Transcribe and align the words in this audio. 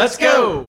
Let's 0.00 0.16
go. 0.16 0.64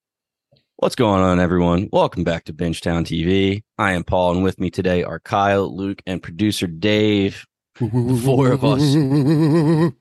What's 0.76 0.96
going 0.96 1.22
on, 1.24 1.40
everyone? 1.40 1.88
Welcome 1.94 2.26
back 2.26 2.44
to 2.44 2.54
Bingetown 2.54 3.06
TV. 3.06 3.64
I 3.78 3.94
am 3.94 4.04
Paul, 4.04 4.34
and 4.34 4.44
with 4.44 4.60
me 4.60 4.70
today 4.70 5.04
are 5.04 5.22
Kyle, 5.22 5.74
Luke, 5.74 6.02
and 6.06 6.22
producer 6.22 6.68
Dave. 6.68 7.46
Four 7.78 8.52
of 8.52 8.66
us. 8.66 8.84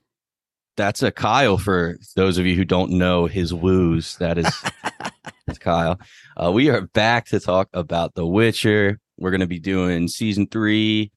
That's 0.75 1.01
a 1.01 1.13
Kyle 1.13 1.57
for 1.57 1.97
those 2.17 2.39
of 2.39 2.45
you 2.45 2.57
who 2.57 2.65
don't 2.65 2.91
know 2.91 3.25
his 3.25 3.53
woos. 3.53 4.17
That 4.17 4.37
is 4.37 4.53
that's 5.47 5.59
Kyle. 5.59 5.97
Uh, 6.35 6.51
we 6.51 6.69
are 6.69 6.81
back 6.81 7.27
to 7.27 7.39
talk 7.39 7.69
about 7.71 8.15
The 8.15 8.27
Witcher. 8.27 8.99
We're 9.17 9.31
going 9.31 9.39
to 9.39 9.47
be 9.47 9.59
doing 9.59 10.09
season 10.09 10.45
three, 10.45 11.13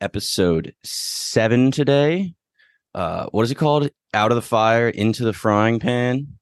episode 0.00 0.74
seven 0.84 1.70
today. 1.70 2.32
Uh, 2.94 3.26
what 3.26 3.42
is 3.42 3.50
it 3.50 3.56
called? 3.56 3.90
Out 4.14 4.32
of 4.32 4.36
the 4.36 4.42
fire, 4.42 4.88
into 4.88 5.22
the 5.22 5.34
frying 5.34 5.80
pan. 5.80 6.37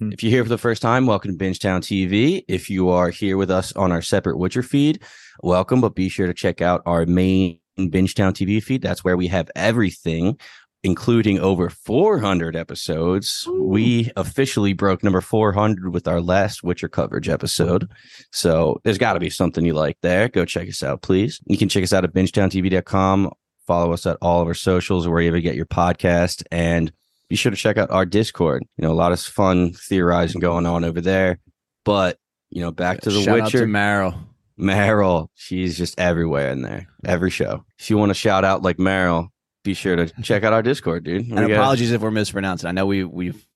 Hmm. 0.00 0.12
If 0.12 0.22
you're 0.22 0.30
here 0.30 0.42
for 0.42 0.48
the 0.48 0.58
first 0.58 0.80
time, 0.80 1.06
welcome 1.06 1.36
to 1.36 1.44
Bingetown 1.44 1.80
TV. 1.80 2.42
If 2.48 2.70
you 2.70 2.88
are 2.88 3.10
here 3.10 3.36
with 3.36 3.50
us 3.50 3.72
on 3.76 3.92
our 3.92 4.00
separate 4.00 4.38
Witcher 4.38 4.62
feed, 4.62 5.02
welcome. 5.42 5.82
But 5.82 5.94
be 5.94 6.08
sure 6.08 6.26
to 6.26 6.34
check 6.34 6.62
out 6.62 6.82
our 6.86 7.04
main 7.04 7.60
Bingetown 7.78 8.32
TV 8.32 8.62
feed. 8.62 8.80
That's 8.80 9.04
where 9.04 9.18
we 9.18 9.26
have 9.28 9.50
everything, 9.54 10.38
including 10.82 11.38
over 11.38 11.68
400 11.68 12.56
episodes. 12.56 13.46
We 13.58 14.10
officially 14.16 14.72
broke 14.72 15.04
number 15.04 15.20
400 15.20 15.92
with 15.92 16.08
our 16.08 16.22
last 16.22 16.62
Witcher 16.62 16.88
coverage 16.88 17.28
episode. 17.28 17.86
So 18.32 18.80
there's 18.84 18.98
got 18.98 19.12
to 19.12 19.20
be 19.20 19.30
something 19.30 19.66
you 19.66 19.74
like 19.74 19.98
there. 20.00 20.28
Go 20.28 20.46
check 20.46 20.66
us 20.66 20.82
out, 20.82 21.02
please. 21.02 21.40
You 21.44 21.58
can 21.58 21.68
check 21.68 21.84
us 21.84 21.92
out 21.92 22.04
at 22.04 22.14
bingetowntv.com. 22.14 23.32
Follow 23.66 23.92
us 23.92 24.06
at 24.06 24.16
all 24.22 24.40
of 24.40 24.48
our 24.48 24.54
socials, 24.54 25.06
wherever 25.06 25.20
you 25.20 25.28
ever 25.28 25.40
get 25.40 25.56
your 25.56 25.66
podcast. 25.66 26.42
And 26.50 26.90
be 27.30 27.36
sure 27.36 27.50
to 27.50 27.56
check 27.56 27.78
out 27.78 27.90
our 27.90 28.04
Discord. 28.04 28.62
You 28.76 28.82
know, 28.84 28.92
a 28.92 28.94
lot 28.94 29.12
of 29.12 29.20
fun 29.20 29.72
theorizing 29.72 30.40
going 30.40 30.66
on 30.66 30.84
over 30.84 31.00
there. 31.00 31.38
But, 31.84 32.18
you 32.50 32.60
know, 32.60 32.70
back 32.72 33.00
to 33.02 33.10
the 33.10 33.22
Shout 33.22 33.38
out 33.40 33.44
Witcher. 33.44 33.60
to 33.60 33.64
Meryl. 33.66 34.18
Meryl, 34.58 35.28
she's 35.34 35.78
just 35.78 35.98
everywhere 35.98 36.50
in 36.50 36.60
there, 36.62 36.86
every 37.06 37.30
show. 37.30 37.64
If 37.78 37.88
you 37.88 37.96
want 37.96 38.10
to 38.10 38.14
shout 38.14 38.44
out 38.44 38.60
like 38.62 38.76
Meryl, 38.76 39.28
be 39.64 39.72
sure 39.72 39.96
to 39.96 40.06
check 40.22 40.44
out 40.44 40.52
our 40.52 40.62
Discord, 40.62 41.04
dude. 41.04 41.26
We 41.30 41.36
And 41.36 41.48
got- 41.48 41.52
apologies 41.52 41.92
if 41.92 42.02
we're 42.02 42.10
mispronouncing. 42.10 42.68
I 42.68 42.72
know 42.72 42.84
we 42.84 43.04
we've 43.04 43.46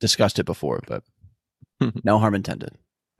discussed 0.00 0.38
it 0.38 0.44
before, 0.46 0.80
but 0.86 1.02
no 2.04 2.18
harm 2.18 2.34
intended. 2.34 2.70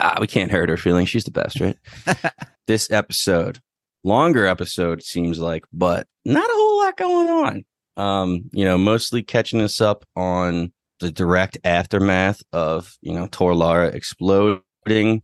ah, 0.00 0.16
we 0.20 0.26
can't 0.26 0.50
hurt 0.50 0.68
her 0.70 0.76
feelings. 0.78 1.08
She's 1.10 1.24
the 1.24 1.30
best, 1.30 1.60
right? 1.60 1.76
this 2.66 2.90
episode, 2.90 3.58
longer 4.04 4.46
episode, 4.46 5.02
seems 5.02 5.38
like, 5.38 5.64
but 5.74 6.06
not 6.24 6.48
a 6.48 6.52
whole 6.54 6.78
lot 6.84 6.96
going 6.96 7.28
on. 7.28 7.64
Um, 7.96 8.50
you 8.52 8.64
know, 8.64 8.76
mostly 8.76 9.22
catching 9.22 9.60
us 9.60 9.80
up 9.80 10.04
on 10.16 10.72
the 11.00 11.10
direct 11.10 11.58
aftermath 11.64 12.42
of, 12.52 12.96
you 13.00 13.12
know, 13.12 13.28
Tor 13.30 13.54
Lara 13.54 13.88
exploding. 13.88 15.22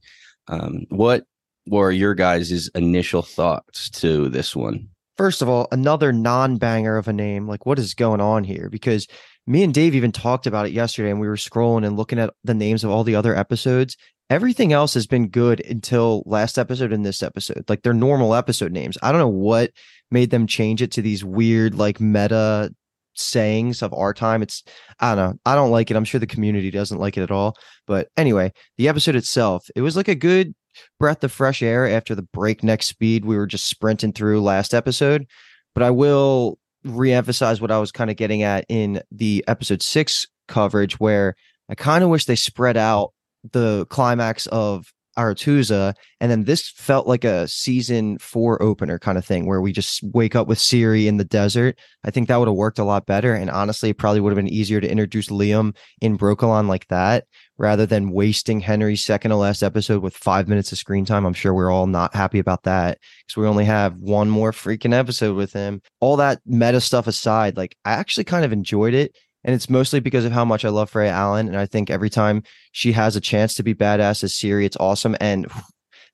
Um, 0.48 0.86
what 0.88 1.24
were 1.66 1.90
your 1.90 2.14
guys' 2.14 2.68
initial 2.74 3.22
thoughts 3.22 3.90
to 3.90 4.28
this 4.28 4.56
one? 4.56 4.88
First 5.16 5.42
of 5.42 5.48
all, 5.48 5.68
another 5.70 6.12
non-banger 6.12 6.96
of 6.96 7.08
a 7.08 7.12
name. 7.12 7.46
Like, 7.46 7.66
what 7.66 7.78
is 7.78 7.94
going 7.94 8.20
on 8.20 8.44
here? 8.44 8.68
Because 8.70 9.06
me 9.46 9.62
and 9.62 9.74
Dave 9.74 9.94
even 9.94 10.12
talked 10.12 10.46
about 10.46 10.66
it 10.66 10.72
yesterday, 10.72 11.10
and 11.10 11.20
we 11.20 11.28
were 11.28 11.36
scrolling 11.36 11.86
and 11.86 11.96
looking 11.96 12.18
at 12.18 12.32
the 12.44 12.54
names 12.54 12.84
of 12.84 12.90
all 12.90 13.04
the 13.04 13.16
other 13.16 13.36
episodes. 13.36 13.96
Everything 14.32 14.72
else 14.72 14.94
has 14.94 15.06
been 15.06 15.28
good 15.28 15.60
until 15.60 16.22
last 16.24 16.58
episode 16.58 16.90
and 16.90 17.04
this 17.04 17.22
episode. 17.22 17.66
Like 17.68 17.82
they're 17.82 17.92
normal 17.92 18.34
episode 18.34 18.72
names. 18.72 18.96
I 19.02 19.12
don't 19.12 19.20
know 19.20 19.28
what 19.28 19.72
made 20.10 20.30
them 20.30 20.46
change 20.46 20.80
it 20.80 20.90
to 20.92 21.02
these 21.02 21.22
weird, 21.22 21.74
like 21.74 22.00
meta 22.00 22.74
sayings 23.12 23.82
of 23.82 23.92
our 23.92 24.14
time. 24.14 24.40
It's 24.40 24.62
I 24.98 25.14
don't 25.14 25.32
know. 25.32 25.38
I 25.44 25.54
don't 25.54 25.70
like 25.70 25.90
it. 25.90 25.98
I'm 25.98 26.06
sure 26.06 26.18
the 26.18 26.26
community 26.26 26.70
doesn't 26.70 26.98
like 26.98 27.18
it 27.18 27.22
at 27.22 27.30
all. 27.30 27.58
But 27.86 28.08
anyway, 28.16 28.54
the 28.78 28.88
episode 28.88 29.16
itself, 29.16 29.68
it 29.76 29.82
was 29.82 29.98
like 29.98 30.08
a 30.08 30.14
good 30.14 30.54
breath 30.98 31.22
of 31.22 31.30
fresh 31.30 31.62
air 31.62 31.86
after 31.86 32.14
the 32.14 32.26
breakneck 32.32 32.82
speed 32.82 33.26
we 33.26 33.36
were 33.36 33.46
just 33.46 33.66
sprinting 33.66 34.14
through 34.14 34.40
last 34.40 34.72
episode. 34.72 35.26
But 35.74 35.82
I 35.82 35.90
will 35.90 36.58
reemphasize 36.86 37.60
what 37.60 37.70
I 37.70 37.78
was 37.78 37.92
kind 37.92 38.08
of 38.08 38.16
getting 38.16 38.44
at 38.44 38.64
in 38.70 39.02
the 39.10 39.44
episode 39.46 39.82
six 39.82 40.26
coverage, 40.48 40.98
where 40.98 41.36
I 41.68 41.74
kind 41.74 42.02
of 42.02 42.08
wish 42.08 42.24
they 42.24 42.34
spread 42.34 42.78
out 42.78 43.12
the 43.50 43.86
climax 43.86 44.46
of 44.48 44.92
Aretuza, 45.18 45.94
and 46.20 46.30
then 46.30 46.44
this 46.44 46.70
felt 46.70 47.06
like 47.06 47.24
a 47.24 47.46
season 47.46 48.18
four 48.18 48.62
opener 48.62 48.98
kind 48.98 49.18
of 49.18 49.24
thing 49.24 49.46
where 49.46 49.60
we 49.60 49.72
just 49.72 50.02
wake 50.02 50.34
up 50.34 50.46
with 50.46 50.58
Ciri 50.58 51.06
in 51.06 51.18
the 51.18 51.24
desert. 51.24 51.78
I 52.04 52.10
think 52.10 52.28
that 52.28 52.36
would 52.36 52.48
have 52.48 52.56
worked 52.56 52.78
a 52.78 52.84
lot 52.84 53.06
better. 53.06 53.34
And 53.34 53.50
honestly, 53.50 53.90
it 53.90 53.98
probably 53.98 54.20
would 54.20 54.30
have 54.30 54.42
been 54.42 54.52
easier 54.52 54.80
to 54.80 54.90
introduce 54.90 55.28
Liam 55.28 55.76
in 56.00 56.16
Brokilon 56.16 56.66
like 56.66 56.88
that 56.88 57.26
rather 57.58 57.84
than 57.84 58.10
wasting 58.10 58.60
Henry's 58.60 59.04
second 59.04 59.30
to 59.30 59.36
last 59.36 59.62
episode 59.62 60.02
with 60.02 60.16
five 60.16 60.48
minutes 60.48 60.72
of 60.72 60.78
screen 60.78 61.04
time. 61.04 61.26
I'm 61.26 61.34
sure 61.34 61.52
we're 61.52 61.70
all 61.70 61.86
not 61.86 62.14
happy 62.14 62.38
about 62.38 62.62
that 62.62 62.98
because 63.26 63.36
we 63.36 63.46
only 63.46 63.66
have 63.66 63.96
one 63.96 64.30
more 64.30 64.52
freaking 64.52 64.94
episode 64.94 65.36
with 65.36 65.52
him. 65.52 65.82
All 66.00 66.16
that 66.16 66.40
meta 66.46 66.80
stuff 66.80 67.06
aside, 67.06 67.56
like 67.56 67.76
I 67.84 67.92
actually 67.92 68.24
kind 68.24 68.44
of 68.44 68.52
enjoyed 68.52 68.94
it. 68.94 69.14
And 69.44 69.54
it's 69.54 69.70
mostly 69.70 70.00
because 70.00 70.24
of 70.24 70.32
how 70.32 70.44
much 70.44 70.64
I 70.64 70.68
love 70.68 70.90
Freya 70.90 71.10
Allan. 71.10 71.48
And 71.48 71.56
I 71.56 71.66
think 71.66 71.90
every 71.90 72.10
time 72.10 72.42
she 72.72 72.92
has 72.92 73.16
a 73.16 73.20
chance 73.20 73.54
to 73.54 73.62
be 73.62 73.74
badass 73.74 74.22
as 74.22 74.32
Ciri, 74.32 74.64
it's 74.64 74.76
awesome. 74.78 75.16
And 75.20 75.50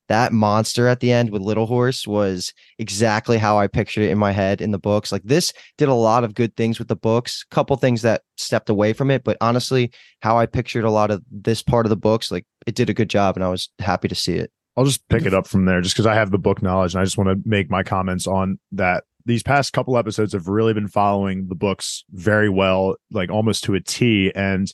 that 0.09 0.33
monster 0.33 0.89
at 0.89 1.01
the 1.01 1.13
end 1.13 1.31
with 1.31 1.43
Little 1.43 1.67
Horse 1.67 2.07
was 2.07 2.53
exactly 2.79 3.37
how 3.37 3.59
I 3.59 3.67
pictured 3.67 4.05
it 4.05 4.11
in 4.11 4.19
my 4.19 4.33
head 4.33 4.61
in 4.61 4.71
the 4.71 4.79
books. 4.79 5.13
Like 5.13 5.23
this 5.23 5.53
did 5.77 5.89
a 5.89 5.95
lot 5.95 6.25
of 6.25 6.35
good 6.35 6.57
things 6.57 6.79
with 6.79 6.89
the 6.89 6.97
books, 6.97 7.45
couple 7.51 7.77
things 7.77 8.03
that 8.03 8.23
stepped 8.37 8.71
away 8.71 8.95
from 8.95 9.11
it. 9.11 9.23
But 9.23 9.37
honestly, 9.41 9.93
how 10.23 10.39
I 10.39 10.47
pictured 10.47 10.85
a 10.85 10.91
lot 10.91 11.11
of 11.11 11.23
this 11.31 11.63
part 11.63 11.87
of 11.87 11.91
the 11.91 11.97
books, 11.97 12.31
like 12.31 12.47
it 12.67 12.75
did 12.75 12.89
a 12.89 12.95
good 12.95 13.11
job 13.11 13.37
and 13.37 13.45
I 13.45 13.51
was 13.51 13.69
happy 13.79 14.09
to 14.09 14.15
see 14.15 14.35
it. 14.35 14.51
I'll 14.77 14.85
just 14.85 15.07
pick 15.09 15.27
it 15.27 15.35
up 15.35 15.47
from 15.47 15.65
there 15.65 15.81
just 15.81 15.95
because 15.95 16.07
I 16.07 16.15
have 16.15 16.31
the 16.31 16.39
book 16.39 16.63
knowledge 16.63 16.95
and 16.95 17.01
I 17.01 17.05
just 17.05 17.19
want 17.19 17.29
to 17.29 17.49
make 17.49 17.71
my 17.71 17.83
comments 17.83 18.27
on 18.27 18.59
that. 18.73 19.05
These 19.29 19.43
past 19.43 19.73
couple 19.73 19.99
episodes 19.99 20.33
have 20.33 20.49
really 20.49 20.73
been 20.73 20.89
following 20.89 21.49
the 21.49 21.55
books 21.55 22.03
very 22.11 22.49
well, 22.49 22.97
like 23.13 23.31
almost 23.31 23.63
to 23.65 23.75
a 23.75 23.81
T. 23.81 24.33
And 24.35 24.73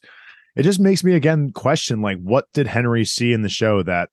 it 0.56 0.62
just 0.62 0.78
makes 0.78 1.02
me 1.02 1.14
again 1.14 1.50
question 1.52 2.00
like, 2.00 2.18
what 2.22 2.46
did 2.54 2.68
Henry 2.68 3.04
see 3.04 3.32
in 3.32 3.42
the 3.42 3.48
show 3.48 3.82
that 3.82 4.10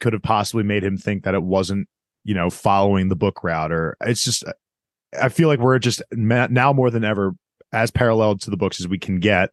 could 0.00 0.12
have 0.12 0.22
possibly 0.22 0.64
made 0.64 0.82
him 0.82 0.96
think 0.96 1.22
that 1.22 1.34
it 1.34 1.44
wasn't, 1.44 1.88
you 2.24 2.34
know, 2.34 2.50
following 2.50 3.08
the 3.08 3.16
book 3.16 3.44
route? 3.44 3.70
Or 3.70 3.96
it's 4.00 4.24
just, 4.24 4.44
I 5.18 5.28
feel 5.28 5.46
like 5.46 5.60
we're 5.60 5.78
just 5.78 6.02
now 6.12 6.72
more 6.72 6.90
than 6.90 7.04
ever 7.04 7.34
as 7.72 7.92
parallel 7.92 8.36
to 8.38 8.50
the 8.50 8.56
books 8.56 8.80
as 8.80 8.88
we 8.88 8.98
can 8.98 9.20
get 9.20 9.50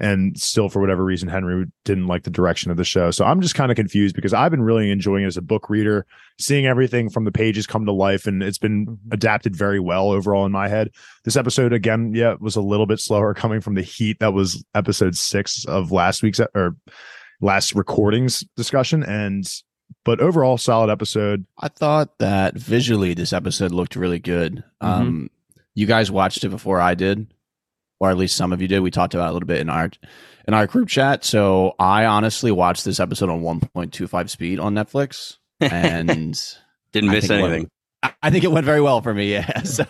and 0.00 0.38
still 0.38 0.68
for 0.68 0.80
whatever 0.80 1.04
reason 1.04 1.28
henry 1.28 1.66
didn't 1.84 2.06
like 2.06 2.24
the 2.24 2.30
direction 2.30 2.70
of 2.70 2.76
the 2.76 2.84
show. 2.84 3.10
So 3.10 3.24
i'm 3.24 3.40
just 3.40 3.54
kind 3.54 3.70
of 3.70 3.76
confused 3.76 4.14
because 4.14 4.34
i've 4.34 4.50
been 4.50 4.62
really 4.62 4.90
enjoying 4.90 5.24
it 5.24 5.28
as 5.28 5.36
a 5.36 5.42
book 5.42 5.70
reader 5.70 6.06
seeing 6.38 6.66
everything 6.66 7.08
from 7.08 7.24
the 7.24 7.32
pages 7.32 7.66
come 7.66 7.86
to 7.86 7.92
life 7.92 8.26
and 8.26 8.42
it's 8.42 8.58
been 8.58 8.98
adapted 9.12 9.54
very 9.54 9.78
well 9.78 10.10
overall 10.10 10.44
in 10.46 10.52
my 10.52 10.68
head. 10.68 10.90
This 11.24 11.36
episode 11.36 11.72
again 11.72 12.12
yeah 12.14 12.34
was 12.40 12.56
a 12.56 12.60
little 12.60 12.86
bit 12.86 13.00
slower 13.00 13.34
coming 13.44 13.60
from 13.60 13.74
the 13.74 13.82
heat 13.82 14.18
that 14.20 14.32
was 14.32 14.64
episode 14.74 15.16
six 15.16 15.64
of 15.66 15.92
last 15.92 16.22
week's 16.22 16.40
or 16.54 16.76
last 17.40 17.74
recordings 17.74 18.44
discussion 18.56 19.02
and 19.02 19.46
but 20.04 20.20
overall 20.20 20.58
solid 20.58 20.90
episode. 20.90 21.46
I 21.58 21.68
thought 21.68 22.18
that 22.18 22.54
visually 22.54 23.14
this 23.14 23.32
episode 23.32 23.70
looked 23.70 23.96
really 23.96 24.18
good. 24.18 24.64
Um, 24.80 25.30
you 25.74 25.86
guys 25.86 26.10
watched 26.10 26.44
it 26.44 26.50
before 26.50 26.80
I 26.80 26.94
did, 26.94 27.32
or 28.04 28.10
at 28.10 28.16
least 28.18 28.36
some 28.36 28.52
of 28.52 28.60
you 28.62 28.68
did. 28.68 28.80
We 28.80 28.90
talked 28.90 29.14
about 29.14 29.26
it 29.26 29.30
a 29.30 29.32
little 29.32 29.46
bit 29.46 29.60
in 29.60 29.68
our 29.68 29.90
in 30.46 30.54
our 30.54 30.66
group 30.66 30.88
chat. 30.88 31.24
So 31.24 31.74
I 31.78 32.04
honestly 32.04 32.52
watched 32.52 32.84
this 32.84 33.00
episode 33.00 33.30
on 33.30 33.40
1.25 33.42 34.30
speed 34.30 34.58
on 34.60 34.74
Netflix, 34.74 35.36
and 35.60 36.08
Didn't 36.92 37.10
miss 37.10 37.26
think 37.26 37.38
it 37.38 37.42
went- 37.42 37.52
anything. 37.52 37.68
I- 38.02 38.12
I 38.22 38.30
think 38.30 38.44
it 38.44 38.52
went 38.52 38.66
very 38.66 38.82
well 38.82 39.00
for 39.00 39.14
me. 39.14 39.32
Yeah. 39.32 39.60
So 39.64 39.84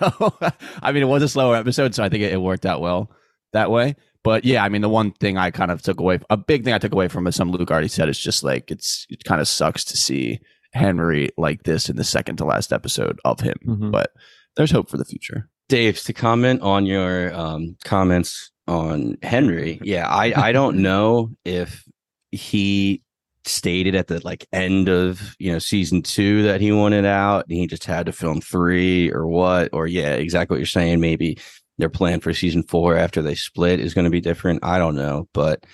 I 0.82 0.92
mean, 0.92 1.02
it 1.02 1.06
was 1.06 1.22
a 1.22 1.28
slower 1.28 1.56
episode, 1.56 1.94
so 1.94 2.04
I 2.04 2.08
think 2.08 2.22
it, 2.22 2.32
it 2.32 2.40
worked 2.40 2.64
out 2.66 2.80
well 2.80 3.10
that 3.52 3.70
way. 3.70 3.96
But 4.22 4.44
yeah, 4.44 4.62
I 4.64 4.68
mean, 4.70 4.80
the 4.82 4.88
one 4.88 5.10
thing 5.10 5.36
I 5.36 5.50
kind 5.50 5.70
of 5.70 5.82
took 5.82 6.00
away, 6.00 6.18
a 6.30 6.36
big 6.36 6.64
thing 6.64 6.72
I 6.72 6.78
took 6.78 6.92
away 6.92 7.08
from, 7.08 7.26
as 7.26 7.34
some 7.36 7.50
Luke 7.50 7.70
already 7.70 7.88
said, 7.88 8.08
is 8.08 8.18
just 8.18 8.42
like 8.44 8.70
it's 8.70 9.06
it 9.10 9.24
kind 9.24 9.40
of 9.40 9.48
sucks 9.48 9.84
to 9.86 9.96
see 9.96 10.38
Henry 10.72 11.28
like 11.36 11.64
this 11.64 11.88
in 11.90 11.96
the 11.96 12.04
second 12.04 12.36
to 12.36 12.44
last 12.44 12.72
episode 12.72 13.18
of 13.24 13.40
him. 13.40 13.56
Mhm. 13.66 13.90
But 13.90 14.12
there's 14.56 14.70
hope 14.70 14.88
for 14.88 14.96
the 14.96 15.04
future. 15.04 15.50
Dave, 15.68 16.00
to 16.02 16.12
comment 16.12 16.62
on 16.62 16.86
your 16.86 17.34
um, 17.34 17.76
comments 17.84 18.50
on 18.66 19.16
Henry. 19.22 19.80
Yeah, 19.82 20.08
I 20.08 20.48
I 20.48 20.52
don't 20.52 20.76
know 20.82 21.30
if 21.44 21.84
he 22.30 23.02
stated 23.46 23.94
at 23.94 24.06
the 24.06 24.20
like 24.24 24.46
end 24.52 24.88
of 24.88 25.36
you 25.38 25.52
know 25.52 25.58
season 25.58 26.02
two 26.02 26.42
that 26.44 26.60
he 26.60 26.72
wanted 26.72 27.04
out 27.04 27.44
and 27.48 27.58
he 27.58 27.66
just 27.66 27.84
had 27.84 28.06
to 28.06 28.12
film 28.12 28.40
three 28.40 29.12
or 29.12 29.26
what 29.26 29.68
or 29.72 29.86
yeah 29.86 30.14
exactly 30.14 30.54
what 30.54 30.60
you're 30.60 30.66
saying. 30.66 31.00
Maybe 31.00 31.38
their 31.78 31.90
plan 31.90 32.20
for 32.20 32.32
season 32.32 32.62
four 32.62 32.96
after 32.96 33.20
they 33.20 33.34
split 33.34 33.80
is 33.80 33.94
going 33.94 34.06
to 34.06 34.10
be 34.10 34.20
different. 34.20 34.64
I 34.64 34.78
don't 34.78 34.96
know 34.96 35.28
but 35.34 35.64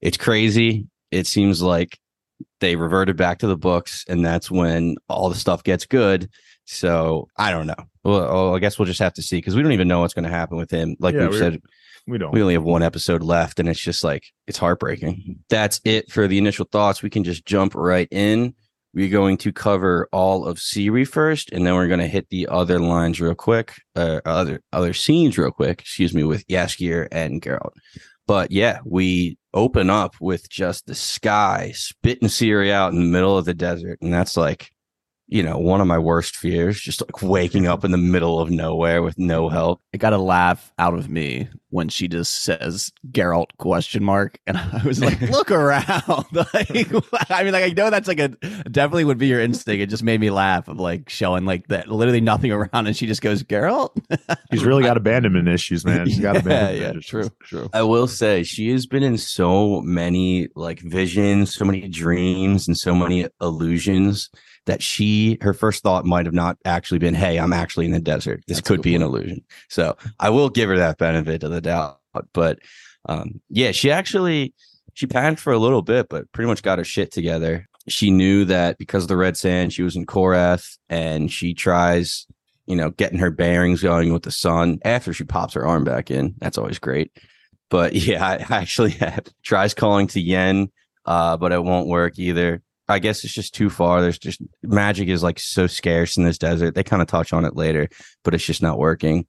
it's 0.00 0.16
crazy. 0.16 0.86
It 1.12 1.26
seems 1.26 1.62
like 1.62 1.98
they 2.60 2.74
reverted 2.74 3.16
back 3.16 3.38
to 3.38 3.46
the 3.46 3.56
books 3.56 4.04
and 4.08 4.24
that's 4.24 4.50
when 4.50 4.96
all 5.08 5.28
the 5.28 5.36
stuff 5.36 5.62
gets 5.62 5.86
good 5.86 6.28
so 6.64 7.28
i 7.36 7.50
don't 7.50 7.66
know. 7.66 7.74
Well 8.04 8.26
oh, 8.28 8.54
i 8.54 8.58
guess 8.58 8.78
we'll 8.78 8.86
just 8.86 9.00
have 9.00 9.14
to 9.14 9.22
see 9.22 9.38
because 9.38 9.54
we 9.54 9.62
don't 9.62 9.72
even 9.72 9.88
know 9.88 10.00
what's 10.00 10.14
going 10.14 10.24
to 10.24 10.30
happen 10.30 10.56
with 10.56 10.70
him. 10.70 10.96
Like 10.98 11.14
Yeah, 11.14 11.28
we've 11.28 11.38
said 11.38 11.60
We 12.06 12.18
don't. 12.18 12.32
we 12.32 12.42
only 12.42 12.54
have 12.54 12.64
one 12.64 12.82
episode 12.82 13.22
left 13.22 13.60
and 13.60 13.68
it's 13.68 13.80
just 13.80 14.02
like 14.04 14.24
it's 14.46 14.58
heartbreaking. 14.58 15.38
That's 15.48 15.80
it 15.84 16.10
for 16.10 16.26
the 16.26 16.38
initial 16.38 16.66
thoughts. 16.70 17.02
We 17.02 17.10
can 17.10 17.24
just 17.24 17.46
jump 17.46 17.74
right 17.74 18.08
in. 18.10 18.54
We're 18.94 19.08
going 19.08 19.38
to 19.38 19.52
cover 19.52 20.08
all 20.12 20.46
of 20.46 20.58
Ciri 20.58 21.06
first 21.08 21.50
and 21.52 21.66
then 21.66 21.74
we're 21.74 21.88
going 21.88 22.00
to 22.00 22.06
hit 22.06 22.28
the 22.28 22.46
other 22.48 22.78
lines 22.78 23.20
real 23.20 23.34
quick 23.34 23.74
uh, 23.96 24.20
other 24.24 24.60
other 24.72 24.92
scenes 24.92 25.38
real 25.38 25.50
quick 25.50 25.80
excuse 25.80 26.12
me 26.12 26.24
with 26.24 26.46
Jaskier 26.48 27.08
and 27.10 27.40
Geralt. 27.40 27.72
But 28.26 28.50
yeah 28.50 28.80
we 28.84 29.38
open 29.54 29.90
up 29.90 30.14
with 30.20 30.48
just 30.48 30.86
the 30.86 30.94
sky 30.94 31.72
spitting 31.74 32.28
Ciri 32.28 32.70
out 32.70 32.92
in 32.92 32.98
the 32.98 33.06
middle 33.06 33.36
of 33.38 33.44
the 33.44 33.54
desert 33.54 33.98
and 34.02 34.12
that's 34.12 34.36
like 34.36 34.70
you 35.28 35.42
know 35.42 35.58
one 35.58 35.80
of 35.80 35.86
my 35.86 35.98
worst 35.98 36.36
fears 36.36 36.80
just 36.80 37.00
like 37.00 37.22
waking 37.22 37.66
up 37.66 37.84
in 37.84 37.90
the 37.90 37.98
middle 37.98 38.38
of 38.40 38.50
nowhere 38.50 39.02
with 39.02 39.18
no 39.18 39.48
help 39.48 39.80
it 39.92 39.98
got 39.98 40.12
a 40.12 40.18
laugh 40.18 40.72
out 40.78 40.94
of 40.94 41.08
me 41.08 41.48
when 41.72 41.88
she 41.88 42.06
just 42.06 42.42
says 42.44 42.92
Geralt 43.10 43.46
question 43.56 44.04
mark, 44.04 44.38
and 44.46 44.56
I 44.72 44.82
was 44.84 45.00
like, 45.00 45.20
look 45.30 45.50
around. 45.50 46.26
like, 46.32 46.70
I 47.30 47.42
mean, 47.42 47.52
like 47.52 47.64
I 47.64 47.72
know 47.74 47.90
that's 47.90 48.06
like 48.06 48.20
a 48.20 48.28
definitely 48.28 49.04
would 49.04 49.18
be 49.18 49.26
your 49.26 49.40
instinct. 49.40 49.82
It 49.82 49.86
just 49.88 50.02
made 50.02 50.20
me 50.20 50.30
laugh 50.30 50.68
of 50.68 50.78
like 50.78 51.08
showing 51.08 51.44
like 51.44 51.68
that 51.68 51.88
literally 51.88 52.20
nothing 52.20 52.52
around, 52.52 52.86
and 52.86 52.96
she 52.96 53.06
just 53.06 53.22
goes 53.22 53.42
Geralt. 53.42 53.96
He's 54.50 54.64
really 54.64 54.84
got 54.84 54.98
abandonment 54.98 55.48
issues, 55.48 55.84
man. 55.84 56.06
He's 56.06 56.20
got 56.20 56.34
yeah, 56.34 56.40
abandonment 56.40 56.80
yeah, 56.80 56.90
issues. 56.90 57.06
true, 57.06 57.30
true. 57.42 57.70
I 57.72 57.82
will 57.82 58.06
say 58.06 58.42
she 58.42 58.70
has 58.70 58.86
been 58.86 59.02
in 59.02 59.16
so 59.16 59.80
many 59.80 60.48
like 60.54 60.80
visions, 60.80 61.54
so 61.54 61.64
many 61.64 61.88
dreams, 61.88 62.68
and 62.68 62.76
so 62.76 62.94
many 62.94 63.26
illusions 63.40 64.28
that 64.66 64.82
she 64.82 65.38
her 65.40 65.52
first 65.52 65.82
thought 65.82 66.04
might 66.04 66.26
have 66.26 66.34
not 66.34 66.58
actually 66.64 66.98
been, 66.98 67.14
"Hey, 67.14 67.38
I'm 67.38 67.52
actually 67.52 67.86
in 67.86 67.92
the 67.92 68.00
desert. 68.00 68.42
This 68.46 68.58
That's 68.58 68.68
could 68.68 68.82
be 68.82 68.94
an 68.94 69.02
illusion." 69.02 69.42
So 69.68 69.96
I 70.20 70.30
will 70.30 70.48
give 70.48 70.68
her 70.68 70.76
that 70.76 70.98
benefit 70.98 71.42
of 71.42 71.50
the 71.50 71.60
doubt. 71.60 71.98
But 72.32 72.58
um, 73.06 73.40
yeah, 73.48 73.72
she 73.72 73.90
actually 73.90 74.54
she 74.94 75.06
panicked 75.06 75.40
for 75.40 75.52
a 75.52 75.58
little 75.58 75.82
bit, 75.82 76.08
but 76.08 76.30
pretty 76.32 76.48
much 76.48 76.62
got 76.62 76.78
her 76.78 76.84
shit 76.84 77.12
together. 77.12 77.68
She 77.88 78.10
knew 78.10 78.44
that 78.44 78.78
because 78.78 79.04
of 79.04 79.08
the 79.08 79.16
red 79.16 79.36
sand, 79.36 79.72
she 79.72 79.82
was 79.82 79.96
in 79.96 80.06
Korath, 80.06 80.78
and 80.88 81.32
she 81.32 81.52
tries, 81.54 82.26
you 82.66 82.76
know, 82.76 82.90
getting 82.90 83.18
her 83.18 83.30
bearings 83.30 83.82
going 83.82 84.12
with 84.12 84.22
the 84.22 84.30
sun 84.30 84.78
after 84.84 85.12
she 85.12 85.24
pops 85.24 85.54
her 85.54 85.66
arm 85.66 85.82
back 85.82 86.10
in. 86.10 86.34
That's 86.38 86.58
always 86.58 86.78
great 86.78 87.10
but 87.72 87.94
yeah, 87.94 88.24
I 88.24 88.34
I 88.48 88.58
actually 88.58 88.90
have, 89.00 89.24
tries 89.42 89.74
calling 89.74 90.06
to 90.08 90.20
Yen, 90.20 90.70
uh, 91.06 91.36
but 91.38 91.50
it 91.50 91.64
won't 91.64 91.88
work 91.88 92.20
either. 92.20 92.62
I 92.88 92.98
guess 92.98 93.24
it's 93.24 93.32
just 93.32 93.54
too 93.54 93.70
far. 93.70 94.00
There's 94.00 94.18
just 94.18 94.40
magic 94.62 95.08
is 95.08 95.22
like 95.22 95.38
so 95.38 95.66
scarce 95.66 96.16
in 96.16 96.24
this 96.24 96.38
desert. 96.38 96.74
They 96.74 96.82
kind 96.82 97.02
of 97.02 97.08
touch 97.08 97.32
on 97.32 97.44
it 97.44 97.56
later, 97.56 97.88
but 98.24 98.34
it's 98.34 98.44
just 98.44 98.62
not 98.62 98.78
working. 98.78 99.26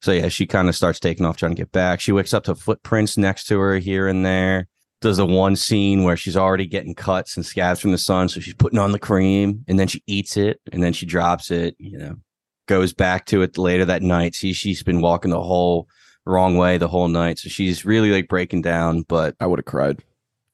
So 0.00 0.12
yeah, 0.12 0.28
she 0.28 0.46
kind 0.46 0.68
of 0.68 0.76
starts 0.76 1.00
taking 1.00 1.26
off 1.26 1.36
trying 1.36 1.52
to 1.52 1.60
get 1.60 1.72
back. 1.72 2.00
She 2.00 2.12
wakes 2.12 2.34
up 2.34 2.44
to 2.44 2.54
footprints 2.54 3.16
next 3.16 3.46
to 3.46 3.58
her 3.58 3.78
here 3.78 4.08
and 4.08 4.24
there. 4.24 4.68
Does 5.00 5.18
the 5.18 5.26
one 5.26 5.54
scene 5.54 6.02
where 6.02 6.16
she's 6.16 6.36
already 6.36 6.66
getting 6.66 6.94
cuts 6.94 7.36
and 7.36 7.46
scabs 7.46 7.78
from 7.80 7.92
the 7.92 7.98
sun, 7.98 8.28
so 8.28 8.40
she's 8.40 8.54
putting 8.54 8.80
on 8.80 8.90
the 8.90 8.98
cream 8.98 9.64
and 9.68 9.78
then 9.78 9.86
she 9.86 10.02
eats 10.06 10.36
it 10.36 10.60
and 10.72 10.82
then 10.82 10.92
she 10.92 11.06
drops 11.06 11.50
it. 11.52 11.76
You 11.78 11.98
know, 11.98 12.16
goes 12.66 12.92
back 12.92 13.26
to 13.26 13.42
it 13.42 13.58
later 13.58 13.84
that 13.84 14.02
night. 14.02 14.34
See, 14.34 14.52
she's 14.52 14.82
been 14.82 15.00
walking 15.00 15.30
the 15.30 15.42
whole 15.42 15.88
wrong 16.26 16.56
way 16.56 16.78
the 16.78 16.88
whole 16.88 17.08
night. 17.08 17.38
So 17.38 17.48
she's 17.48 17.84
really 17.84 18.10
like 18.10 18.28
breaking 18.28 18.62
down, 18.62 19.02
but 19.02 19.36
I 19.40 19.46
would 19.46 19.60
have 19.60 19.66
cried. 19.66 20.02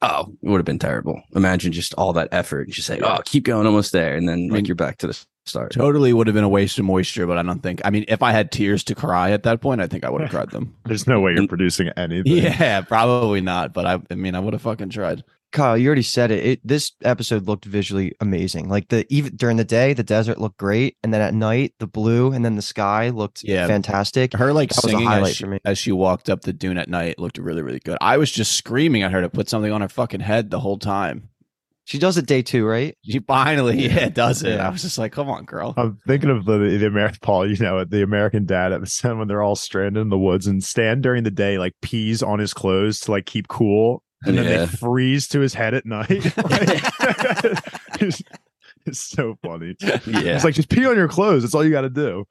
Oh, 0.04 0.32
it 0.42 0.48
would 0.48 0.58
have 0.58 0.64
been 0.64 0.78
terrible. 0.78 1.22
Imagine 1.34 1.72
just 1.72 1.94
all 1.94 2.12
that 2.14 2.28
effort. 2.32 2.66
and 2.66 2.72
Just 2.72 2.86
say, 2.86 3.00
oh, 3.00 3.18
keep 3.24 3.44
going, 3.44 3.66
almost 3.66 3.92
there. 3.92 4.14
And 4.16 4.28
then 4.28 4.48
like 4.48 4.52
mean- 4.52 4.64
you're 4.66 4.74
back 4.76 4.98
to 4.98 5.06
the 5.08 5.24
start. 5.46 5.72
Totally 5.72 6.12
would 6.12 6.26
have 6.26 6.34
been 6.34 6.44
a 6.44 6.48
waste 6.48 6.78
of 6.78 6.84
moisture, 6.84 7.26
but 7.26 7.38
I 7.38 7.42
don't 7.42 7.62
think. 7.62 7.80
I 7.84 7.90
mean, 7.90 8.04
if 8.08 8.22
I 8.22 8.32
had 8.32 8.50
tears 8.50 8.84
to 8.84 8.94
cry 8.94 9.30
at 9.32 9.42
that 9.42 9.60
point, 9.60 9.80
I 9.80 9.86
think 9.86 10.04
I 10.04 10.10
would 10.10 10.22
have 10.22 10.30
cried 10.30 10.50
them. 10.50 10.74
There's 10.84 11.06
no 11.06 11.20
way 11.20 11.34
you're 11.34 11.46
producing 11.48 11.88
anything. 11.96 12.32
Yeah, 12.36 12.80
probably 12.82 13.40
not. 13.40 13.72
But 13.72 13.86
I, 13.86 14.00
I 14.10 14.14
mean, 14.14 14.34
I 14.34 14.40
would 14.40 14.52
have 14.54 14.62
fucking 14.62 14.90
tried. 14.90 15.22
Kyle, 15.54 15.78
you 15.78 15.86
already 15.86 16.02
said 16.02 16.30
it. 16.30 16.44
it. 16.44 16.60
This 16.66 16.92
episode 17.02 17.46
looked 17.46 17.64
visually 17.64 18.12
amazing. 18.20 18.68
Like 18.68 18.88
the 18.88 19.06
even 19.08 19.34
during 19.36 19.56
the 19.56 19.64
day, 19.64 19.94
the 19.94 20.02
desert 20.02 20.38
looked 20.38 20.58
great, 20.58 20.96
and 21.02 21.14
then 21.14 21.22
at 21.22 21.32
night, 21.32 21.72
the 21.78 21.86
blue 21.86 22.32
and 22.32 22.44
then 22.44 22.56
the 22.56 22.62
sky 22.62 23.08
looked 23.08 23.42
Yeah. 23.42 23.66
fantastic. 23.66 24.34
Her 24.34 24.52
like 24.52 24.68
That 24.70 24.76
was 24.76 24.84
a 24.84 24.88
singing 24.90 25.06
highlight 25.06 25.30
as 25.30 25.36
she, 25.36 25.44
for 25.44 25.50
me. 25.50 25.58
as 25.64 25.78
she 25.78 25.92
walked 25.92 26.28
up 26.28 26.42
the 26.42 26.52
dune 26.52 26.76
at 26.76 26.88
night 26.90 27.18
looked 27.18 27.38
really, 27.38 27.62
really 27.62 27.80
good. 27.80 27.96
I 28.02 28.18
was 28.18 28.30
just 28.30 28.52
screaming 28.52 29.02
at 29.02 29.12
her 29.12 29.22
to 29.22 29.30
put 29.30 29.48
something 29.48 29.72
on 29.72 29.80
her 29.80 29.88
fucking 29.88 30.20
head 30.20 30.50
the 30.50 30.60
whole 30.60 30.78
time. 30.78 31.30
She 31.86 31.98
does 31.98 32.16
it 32.16 32.24
day 32.26 32.40
two, 32.40 32.64
right? 32.66 32.96
She 33.04 33.18
finally, 33.18 33.84
yeah, 33.88 34.08
does 34.08 34.42
it. 34.42 34.54
Yeah. 34.54 34.66
I 34.66 34.70
was 34.70 34.80
just 34.80 34.96
like, 34.96 35.12
come 35.12 35.28
on, 35.28 35.44
girl. 35.44 35.74
I'm 35.76 35.98
thinking 36.06 36.30
of 36.30 36.46
the 36.46 36.56
the 36.56 36.86
American 36.86 37.18
Paul, 37.20 37.46
you 37.50 37.62
know, 37.62 37.84
the 37.84 38.02
American 38.02 38.46
Dad 38.46 38.72
episode 38.72 39.18
when 39.18 39.28
they're 39.28 39.42
all 39.42 39.54
stranded 39.54 40.00
in 40.00 40.08
the 40.08 40.18
woods 40.18 40.46
and 40.46 40.64
Stan 40.64 41.02
during 41.02 41.24
the 41.24 41.30
day 41.30 41.58
like 41.58 41.74
pees 41.82 42.22
on 42.22 42.38
his 42.38 42.54
clothes 42.54 43.00
to 43.00 43.10
like 43.10 43.26
keep 43.26 43.48
cool, 43.48 44.02
and 44.26 44.38
then 44.38 44.44
Yeah. 44.44 44.65
they 44.65 44.67
freeze 44.67 45.29
to 45.29 45.41
his 45.41 45.55
head 45.55 45.75
at 45.75 45.87
night. 45.87 46.09
it's, 48.00 48.23
it's 48.87 49.00
so 49.00 49.38
funny. 49.43 49.76
Yeah. 49.81 49.99
It's 50.06 50.44
like 50.44 50.55
just 50.55 50.69
pee 50.69 50.87
on 50.87 50.97
your 50.97 51.09
clothes. 51.09 51.43
That's 51.43 51.55
all 51.55 51.65
you 51.65 51.71
got 51.71 51.82
to 51.82 51.91
do. 51.91 52.26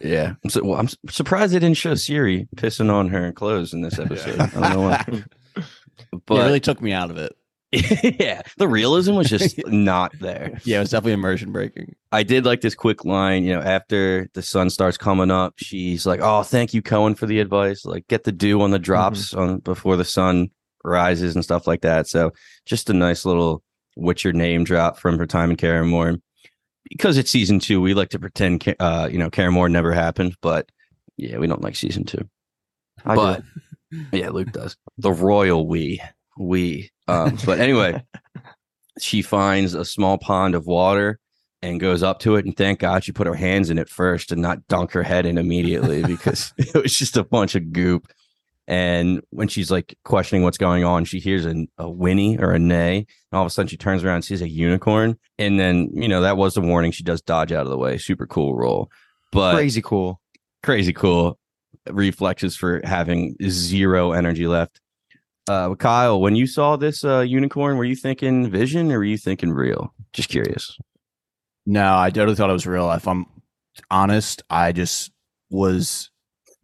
Yeah. 0.00 0.34
I'm, 0.44 0.50
so, 0.50 0.64
well, 0.64 0.78
I'm 0.78 0.88
surprised 1.10 1.52
they 1.52 1.58
didn't 1.58 1.76
show 1.76 1.92
Ciri 1.92 2.48
pissing 2.56 2.92
on 2.92 3.08
her 3.08 3.32
clothes 3.32 3.72
in 3.72 3.82
this 3.82 3.98
episode. 3.98 4.38
I 4.40 4.46
don't 4.46 4.72
know 4.72 4.80
why. 4.80 5.04
Yeah, 5.56 6.18
But 6.26 6.34
it 6.36 6.44
really 6.44 6.60
took 6.60 6.80
me 6.80 6.92
out 6.92 7.10
of 7.10 7.18
it. 7.18 7.34
yeah, 7.70 8.40
the 8.56 8.68
realism 8.68 9.14
was 9.14 9.28
just 9.28 9.58
not 9.66 10.18
there. 10.20 10.58
Yeah, 10.64 10.78
it 10.78 10.80
was 10.80 10.90
definitely 10.90 11.12
immersion 11.14 11.52
breaking. 11.52 11.96
I 12.12 12.22
did 12.22 12.46
like 12.46 12.62
this 12.62 12.74
quick 12.74 13.04
line, 13.04 13.44
you 13.44 13.52
know, 13.52 13.60
after 13.60 14.30
the 14.32 14.40
sun 14.40 14.70
starts 14.70 14.96
coming 14.96 15.30
up, 15.30 15.54
she's 15.58 16.06
like, 16.06 16.20
"Oh, 16.22 16.44
thank 16.44 16.72
you, 16.72 16.80
Cohen, 16.80 17.14
for 17.14 17.26
the 17.26 17.40
advice. 17.40 17.84
Like, 17.84 18.08
get 18.08 18.24
the 18.24 18.32
dew 18.32 18.62
on 18.62 18.70
the 18.70 18.78
drops 18.78 19.32
mm-hmm. 19.32 19.40
on 19.40 19.58
before 19.58 19.96
the 19.96 20.04
sun 20.04 20.50
rises 20.88 21.34
and 21.34 21.44
stuff 21.44 21.66
like 21.66 21.82
that." 21.82 22.08
So, 22.08 22.32
just 22.66 22.90
a 22.90 22.94
nice 22.94 23.24
little 23.24 23.62
Witcher 23.96 24.32
name 24.32 24.64
drop 24.64 24.98
from 24.98 25.18
her 25.18 25.26
time 25.26 25.50
in 25.50 25.56
Kaer 25.56 25.84
Morhen. 25.84 26.20
Because 26.88 27.18
it's 27.18 27.30
season 27.30 27.58
two, 27.58 27.80
we 27.80 27.92
like 27.92 28.08
to 28.10 28.18
pretend, 28.18 28.74
uh, 28.80 29.08
you 29.10 29.18
know, 29.18 29.28
Kaer 29.28 29.50
Morhen 29.50 29.72
never 29.72 29.92
happened, 29.92 30.36
but 30.40 30.70
yeah, 31.18 31.36
we 31.36 31.46
don't 31.46 31.60
like 31.60 31.76
season 31.76 32.04
two. 32.04 32.26
I 33.04 33.14
but 33.14 33.42
yeah, 34.12 34.30
Luke 34.30 34.52
does 34.52 34.76
the 34.96 35.12
royal 35.12 35.66
we 35.66 36.00
we. 36.38 36.90
Um, 37.08 37.38
but 37.44 37.58
anyway, 37.58 38.02
she 39.00 39.22
finds 39.22 39.74
a 39.74 39.84
small 39.84 40.18
pond 40.18 40.54
of 40.54 40.66
water 40.66 41.18
and 41.60 41.80
goes 41.80 42.02
up 42.02 42.20
to 42.20 42.36
it, 42.36 42.44
and 42.44 42.56
thank 42.56 42.80
God 42.80 43.04
she 43.04 43.12
put 43.12 43.26
her 43.26 43.34
hands 43.34 43.70
in 43.70 43.78
it 43.78 43.88
first 43.88 44.30
and 44.30 44.40
not 44.40 44.66
dunk 44.68 44.92
her 44.92 45.02
head 45.02 45.26
in 45.26 45.38
immediately 45.38 46.04
because 46.04 46.52
it 46.58 46.82
was 46.82 46.96
just 46.96 47.16
a 47.16 47.24
bunch 47.24 47.54
of 47.54 47.72
goop. 47.72 48.06
And 48.68 49.22
when 49.30 49.48
she's 49.48 49.70
like 49.70 49.96
questioning 50.04 50.44
what's 50.44 50.58
going 50.58 50.84
on, 50.84 51.06
she 51.06 51.18
hears 51.20 51.46
a, 51.46 51.66
a 51.78 51.88
whinny 51.88 52.38
or 52.38 52.52
a 52.52 52.58
neigh. 52.58 52.98
And 52.98 53.06
all 53.32 53.42
of 53.42 53.46
a 53.46 53.50
sudden, 53.50 53.66
she 53.66 53.78
turns 53.78 54.04
around 54.04 54.16
and 54.16 54.24
sees 54.24 54.42
a 54.42 54.48
unicorn. 54.48 55.18
And 55.38 55.58
then, 55.58 55.88
you 55.94 56.06
know, 56.06 56.20
that 56.20 56.36
was 56.36 56.52
the 56.52 56.60
warning. 56.60 56.92
She 56.92 57.02
does 57.02 57.22
dodge 57.22 57.50
out 57.50 57.64
of 57.64 57.70
the 57.70 57.78
way. 57.78 57.96
Super 57.96 58.26
cool 58.26 58.54
roll. 58.54 58.90
But 59.32 59.54
Crazy 59.54 59.80
cool. 59.80 60.20
crazy 60.62 60.92
cool 60.92 61.38
reflexes 61.90 62.56
for 62.56 62.82
having 62.84 63.36
zero 63.48 64.12
energy 64.12 64.46
left. 64.46 64.80
Uh, 65.48 65.74
Kyle, 65.74 66.20
when 66.20 66.36
you 66.36 66.46
saw 66.46 66.76
this 66.76 67.04
uh, 67.04 67.20
unicorn, 67.20 67.78
were 67.78 67.84
you 67.84 67.96
thinking 67.96 68.50
vision 68.50 68.92
or 68.92 68.98
were 68.98 69.04
you 69.04 69.16
thinking 69.16 69.50
real? 69.50 69.94
Just 70.12 70.28
curious. 70.28 70.76
No, 71.64 71.96
I 71.96 72.10
totally 72.10 72.36
thought 72.36 72.50
it 72.50 72.54
was 72.54 72.66
real. 72.66 72.90
If 72.92 73.08
I'm 73.08 73.24
honest, 73.90 74.42
I 74.50 74.72
just 74.72 75.10
was 75.48 76.10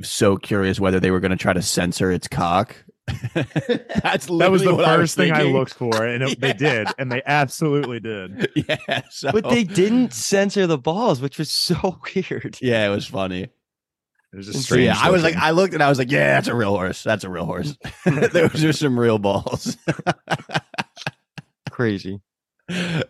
so 0.02 0.36
curious 0.36 0.80
whether 0.80 1.00
they 1.00 1.10
were 1.10 1.20
going 1.20 1.30
to 1.30 1.36
try 1.36 1.52
to 1.52 1.62
censor 1.62 2.10
its 2.10 2.28
cock. 2.28 2.76
That's 3.34 4.26
That 4.26 4.50
was 4.50 4.62
the 4.62 4.74
what 4.74 4.84
I 4.86 4.96
was 4.96 5.10
first 5.10 5.16
thing 5.16 5.32
I 5.32 5.42
looked 5.42 5.74
for, 5.74 6.04
and 6.06 6.22
it, 6.22 6.40
they 6.40 6.52
did, 6.58 6.88
and 6.98 7.12
they 7.12 7.22
absolutely 7.26 8.00
did. 8.00 8.50
Yeah, 8.56 9.02
so, 9.10 9.30
But 9.30 9.48
they 9.50 9.62
didn't 9.64 10.12
censor 10.14 10.66
the 10.66 10.78
balls, 10.78 11.20
which 11.20 11.38
was 11.38 11.50
so 11.50 11.98
weird. 12.14 12.58
Yeah, 12.62 12.86
it 12.86 12.90
was 12.90 13.06
funny. 13.06 13.42
It 13.42 14.36
was 14.36 14.46
just 14.46 14.58
So, 14.58 14.62
So 14.62 14.64
strange. 14.66 14.86
yeah, 14.86 14.96
I 14.98 15.10
was 15.10 15.22
like. 15.22 15.36
I 15.36 15.50
looked 15.50 15.74
and 15.74 15.82
I 15.82 15.88
was 15.90 15.98
like, 15.98 16.10
yeah, 16.10 16.34
that's 16.34 16.48
a 16.48 16.54
real 16.54 16.70
horse. 16.70 17.02
That's 17.02 17.24
a 17.24 17.28
real 17.30 17.44
horse. 17.44 17.76
Those 18.04 18.64
are 18.64 18.72
some 18.72 18.98
real 18.98 19.18
balls. 19.18 19.76
Crazy. 21.70 22.20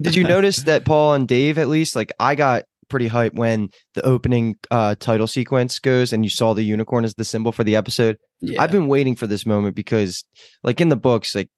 Did 0.00 0.16
you 0.16 0.24
notice 0.24 0.58
that 0.64 0.84
Paul 0.84 1.14
and 1.14 1.28
Dave, 1.28 1.58
at 1.58 1.68
least, 1.68 1.94
like 1.94 2.12
I 2.18 2.34
got 2.34 2.64
pretty 2.94 3.08
hyped 3.08 3.34
when 3.34 3.68
the 3.94 4.02
opening 4.06 4.56
uh 4.70 4.94
title 5.00 5.26
sequence 5.26 5.80
goes 5.80 6.12
and 6.12 6.24
you 6.24 6.30
saw 6.30 6.54
the 6.54 6.62
unicorn 6.62 7.04
as 7.04 7.14
the 7.14 7.24
symbol 7.24 7.50
for 7.50 7.64
the 7.64 7.74
episode. 7.74 8.16
Yeah. 8.40 8.62
I've 8.62 8.70
been 8.70 8.86
waiting 8.86 9.16
for 9.16 9.26
this 9.26 9.44
moment 9.44 9.74
because, 9.74 10.24
like 10.62 10.80
in 10.80 10.90
the 10.90 10.96
books, 10.96 11.34
like 11.34 11.50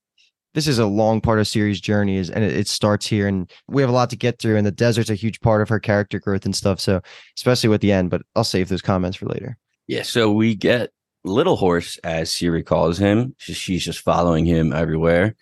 this 0.54 0.66
is 0.66 0.78
a 0.78 0.86
long 0.86 1.20
part 1.20 1.38
of 1.38 1.44
Ciri's 1.46 1.80
journey 1.80 2.16
is 2.16 2.30
and 2.30 2.42
it, 2.42 2.56
it 2.56 2.68
starts 2.68 3.06
here 3.06 3.28
and 3.28 3.50
we 3.68 3.82
have 3.82 3.90
a 3.90 3.92
lot 3.92 4.08
to 4.10 4.16
get 4.16 4.38
through 4.38 4.56
and 4.56 4.66
the 4.66 4.72
desert's 4.72 5.10
a 5.10 5.14
huge 5.14 5.40
part 5.40 5.60
of 5.60 5.68
her 5.68 5.78
character 5.78 6.18
growth 6.18 6.46
and 6.46 6.56
stuff 6.56 6.80
so 6.80 7.02
especially 7.36 7.68
with 7.68 7.82
the 7.82 7.92
end 7.92 8.08
but 8.08 8.22
i'll 8.34 8.42
save 8.44 8.70
those 8.70 8.80
comments 8.80 9.18
for 9.18 9.26
later 9.26 9.58
Yeah, 9.86 10.02
so 10.02 10.32
we 10.32 10.54
get 10.54 10.90
Little 11.24 11.56
Horse, 11.56 11.98
as 12.04 12.30
Ciri 12.30 12.64
calls 12.64 12.96
him. 12.98 13.34
She's 13.38 13.84
just 13.84 14.00
following 14.00 14.46
him 14.46 14.72
everywhere. 14.72 15.34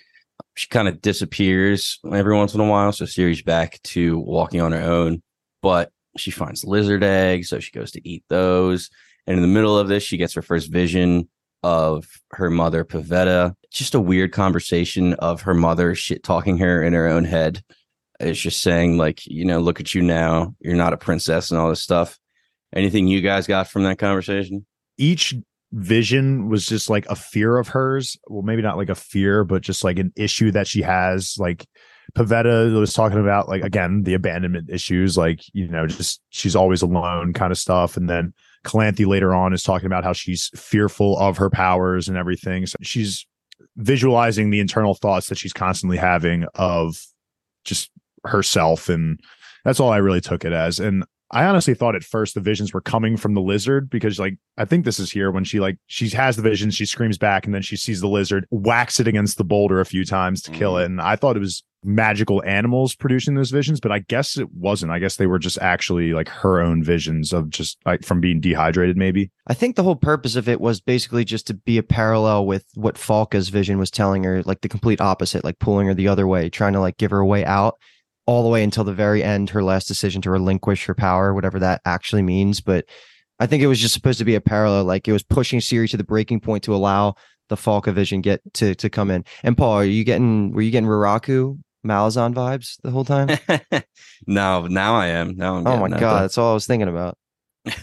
She 0.57 0.67
kind 0.69 0.89
of 0.89 1.01
disappears 1.01 1.99
every 2.11 2.35
once 2.35 2.55
in 2.55 2.61
a 2.61 2.69
while. 2.69 2.91
So 2.93 3.05
Ciri's 3.05 3.43
back 3.43 3.81
to 3.85 4.19
walking 4.19 4.61
on 4.61 4.73
her 4.73 4.81
own, 4.81 5.23
but 5.65 5.91
she 6.19 6.31
finds 6.31 6.63
lizard 6.63 7.03
eggs. 7.03 7.49
So 7.49 7.59
she 7.59 7.73
goes 7.73 7.91
to 7.93 8.07
eat 8.07 8.23
those. 8.29 8.91
And 9.27 9.37
in 9.37 9.43
the 9.43 9.49
middle 9.49 9.79
of 9.79 9.89
this, 9.89 10.03
she 10.03 10.19
gets 10.19 10.35
her 10.35 10.43
first 10.43 10.71
vision 10.71 11.31
of 11.63 12.07
her 12.33 12.51
mother, 12.51 12.85
Pavetta. 12.85 13.55
Just 13.73 13.95
a 13.95 14.01
weird 14.01 14.31
conversation 14.31 15.15
of 15.15 15.41
her 15.41 15.55
mother 15.55 15.95
shit 15.95 16.23
talking 16.23 16.59
her 16.59 16.83
in 16.83 16.93
her 16.93 17.09
own 17.09 17.25
head. 17.25 17.65
It's 18.21 18.39
just 18.39 18.61
saying, 18.61 18.99
like, 18.99 19.27
you 19.27 19.47
know, 19.47 19.59
look 19.59 19.81
at 19.81 19.95
you 19.95 20.03
now. 20.03 20.55
You're 20.61 20.77
not 20.77 20.93
a 20.93 20.99
princess 20.99 21.51
and 21.51 21.59
all 21.59 21.71
this 21.71 21.81
stuff. 21.81 22.19
Anything 22.77 23.09
you 23.09 23.23
guys 23.23 23.47
got 23.47 23.69
from 23.69 23.85
that 23.85 23.99
conversation? 23.99 24.67
each 24.97 25.35
vision 25.73 26.49
was 26.49 26.67
just 26.67 26.89
like 26.89 27.07
a 27.07 27.17
fear 27.17 27.59
of 27.59 27.69
hers. 27.69 28.17
Well, 28.29 28.43
maybe 28.43 28.63
not 28.63 28.77
like 28.77 28.91
a 28.91 28.95
fear, 28.95 29.45
but 29.45 29.63
just 29.63 29.83
like 29.83 29.99
an 29.99 30.13
issue 30.17 30.53
that 30.53 30.69
she 30.69 30.83
has. 30.83 31.37
Like 31.39 31.67
Pavetta 32.17 32.79
was 32.79 32.93
talking 32.93 33.19
about, 33.19 33.49
like 33.49 33.63
again, 33.63 34.03
the 34.03 34.15
abandonment 34.15 34.71
issues, 34.71 35.17
like, 35.17 35.41
you 35.53 35.69
know, 35.69 35.87
just 35.87 36.21
she's 36.31 36.55
always 36.57 36.83
alone 36.83 37.33
kind 37.33 37.51
of 37.51 37.59
stuff. 37.59 37.97
And 37.97 38.09
then 38.09 38.33
Calanthe 38.65 39.07
later 39.07 39.35
on 39.35 39.53
is 39.53 39.63
talking 39.63 39.87
about 39.87 40.05
how 40.05 40.13
she's 40.13 40.51
fearful 40.55 41.19
of 41.19 41.37
her 41.39 41.51
powers 41.51 42.09
and 42.09 42.17
everything. 42.17 42.67
So 42.67 42.77
she's 42.83 43.27
visualizing 43.77 44.51
the 44.51 44.61
internal 44.61 44.95
thoughts 44.95 45.29
that 45.29 45.39
she's 45.39 45.53
constantly 45.53 45.97
having 45.97 46.45
of 46.55 47.03
just 47.65 47.91
herself. 48.25 48.89
And 48.89 49.21
that's 49.65 49.81
all 49.81 49.91
I 49.91 49.99
really 49.99 50.21
took 50.21 50.45
it 50.45 50.53
as. 50.53 50.79
And 50.81 51.05
I 51.31 51.45
honestly 51.45 51.75
thought 51.75 51.97
at 51.97 52.05
first 52.05 52.35
the 52.35 52.41
visions 52.41 52.73
were 52.73 52.81
coming 52.81 53.17
from 53.17 53.35
the 53.35 53.41
lizard 53.41 53.91
because 53.91 54.19
like 54.19 54.37
I 54.57 54.65
think 54.65 54.85
this 54.85 55.01
is 55.01 55.11
here 55.11 55.31
when 55.31 55.45
she 55.45 55.59
like 55.59 55.79
she 55.87 56.09
has 56.11 56.37
the 56.37 56.43
vision, 56.43 56.71
she 56.71 56.87
screams 56.87 57.19
back, 57.19 57.47
and 57.47 57.55
then 57.55 57.63
she 57.63 57.77
sees 57.77 58.01
the 58.01 58.09
lizard, 58.09 58.47
whacks 58.51 59.01
it 59.01 59.09
against 59.09 59.39
the 59.39 59.45
boulder 59.45 59.81
a 59.81 59.87
few 59.87 60.05
times 60.05 60.43
to 60.43 60.51
kill 60.51 60.75
mm. 60.75 60.83
it. 60.83 60.87
And 60.87 61.01
I 61.01 61.17
thought 61.17 61.37
it 61.37 61.41
was 61.41 61.63
magical 61.85 62.43
animals 62.45 62.95
producing 62.95 63.35
those 63.35 63.51
visions, 63.51 63.79
but 63.79 63.93
I 63.93 64.01
guess 64.01 64.39
it 64.39 64.51
wasn't. 64.53 64.93
I 64.93 64.99
guess 64.99 65.17
they 65.17 65.27
were 65.27 65.39
just 65.39 65.59
actually 65.59 66.13
like 66.13 66.29
her 66.29 66.61
own 66.61 66.83
visions 66.83 67.33
of 67.33 67.51
just 67.51 67.79
like 67.85 68.05
from 68.05 68.21
being 68.21 68.41
dehydrated, 68.41 68.97
maybe. 68.97 69.31
i 69.47 69.55
think 69.55 69.77
the 69.77 69.83
whole 69.83 69.97
purpose 69.97 70.37
of 70.37 70.49
it 70.49 70.61
was 70.61 70.81
basically 70.81 71.25
just 71.25 71.47
to 71.47 71.55
be 71.55 71.79
a 71.79 71.83
parallel 71.83 72.47
with 72.47 72.65
what 72.75 72.95
falca's 72.97 73.49
vision 73.49 73.79
was 73.79 73.91
telling 73.91 74.25
her 74.25 74.43
like 74.45 74.63
the 74.63 74.69
complete 74.69 75.01
opposite 75.01 75.45
like 75.45 75.59
pulling 75.59 75.87
her 75.87 75.95
the 75.95 76.09
other 76.09 76.27
way 76.27 76.49
trying 76.49 76.73
to 76.73 76.81
like 76.81 76.97
give 76.97 77.11
her 77.11 77.19
a 77.19 77.27
way 77.27 77.45
out 77.45 77.79
all 78.27 78.43
the 78.43 78.49
way 78.49 78.63
until 78.63 78.85
the 78.85 78.93
very 78.93 79.23
end 79.23 79.51
her 79.51 79.63
last 79.63 79.87
decision 79.87 80.23
to 80.23 80.31
relinquish 80.31 80.87
her 80.87 80.95
power 80.95 81.35
whatever 81.35 81.59
that 81.59 81.81
actually 81.85 82.23
means 82.23 82.61
but 82.61 82.85
i 83.41 83.47
think 83.47 83.63
it 83.63 83.67
was 83.67 83.79
just 83.79 83.95
supposed 83.95 84.19
to 84.19 84.25
be 84.25 84.35
a 84.35 84.41
parallel 84.41 84.85
like 84.85 85.07
it 85.07 85.13
was 85.13 85.23
pushing 85.23 85.61
Ciri 85.61 85.89
to 85.91 85.97
the 85.97 86.05
breaking 86.05 86.41
point 86.41 86.65
to 86.65 86.75
allow 86.75 87.15
the 87.49 87.57
Falka 87.57 87.93
vision 87.93 88.21
get 88.21 88.41
to 88.55 88.75
to 88.75 88.89
come 88.89 89.11
in 89.11 89.25
and 89.43 89.57
paul 89.57 89.73
are 89.73 89.85
you 89.85 90.05
getting 90.05 90.53
were 90.53 90.63
you 90.63 90.71
getting 90.71 90.89
Raraku 90.89 91.59
malazan 91.87 92.35
vibes 92.35 92.81
the 92.83 92.91
whole 92.91 93.05
time 93.05 93.29
no, 94.27 94.67
now 94.67 94.95
I 94.95 95.09
am. 95.09 95.37
Now 95.37 95.57
I'm 95.57 95.67
oh 95.67 95.77
my 95.77 95.89
that, 95.89 96.01
god 96.01 96.17
though. 96.17 96.21
that's 96.21 96.39
all 96.39 96.51
i 96.53 96.55
was 96.55 96.67
thinking 96.67 96.89
about 96.89 97.19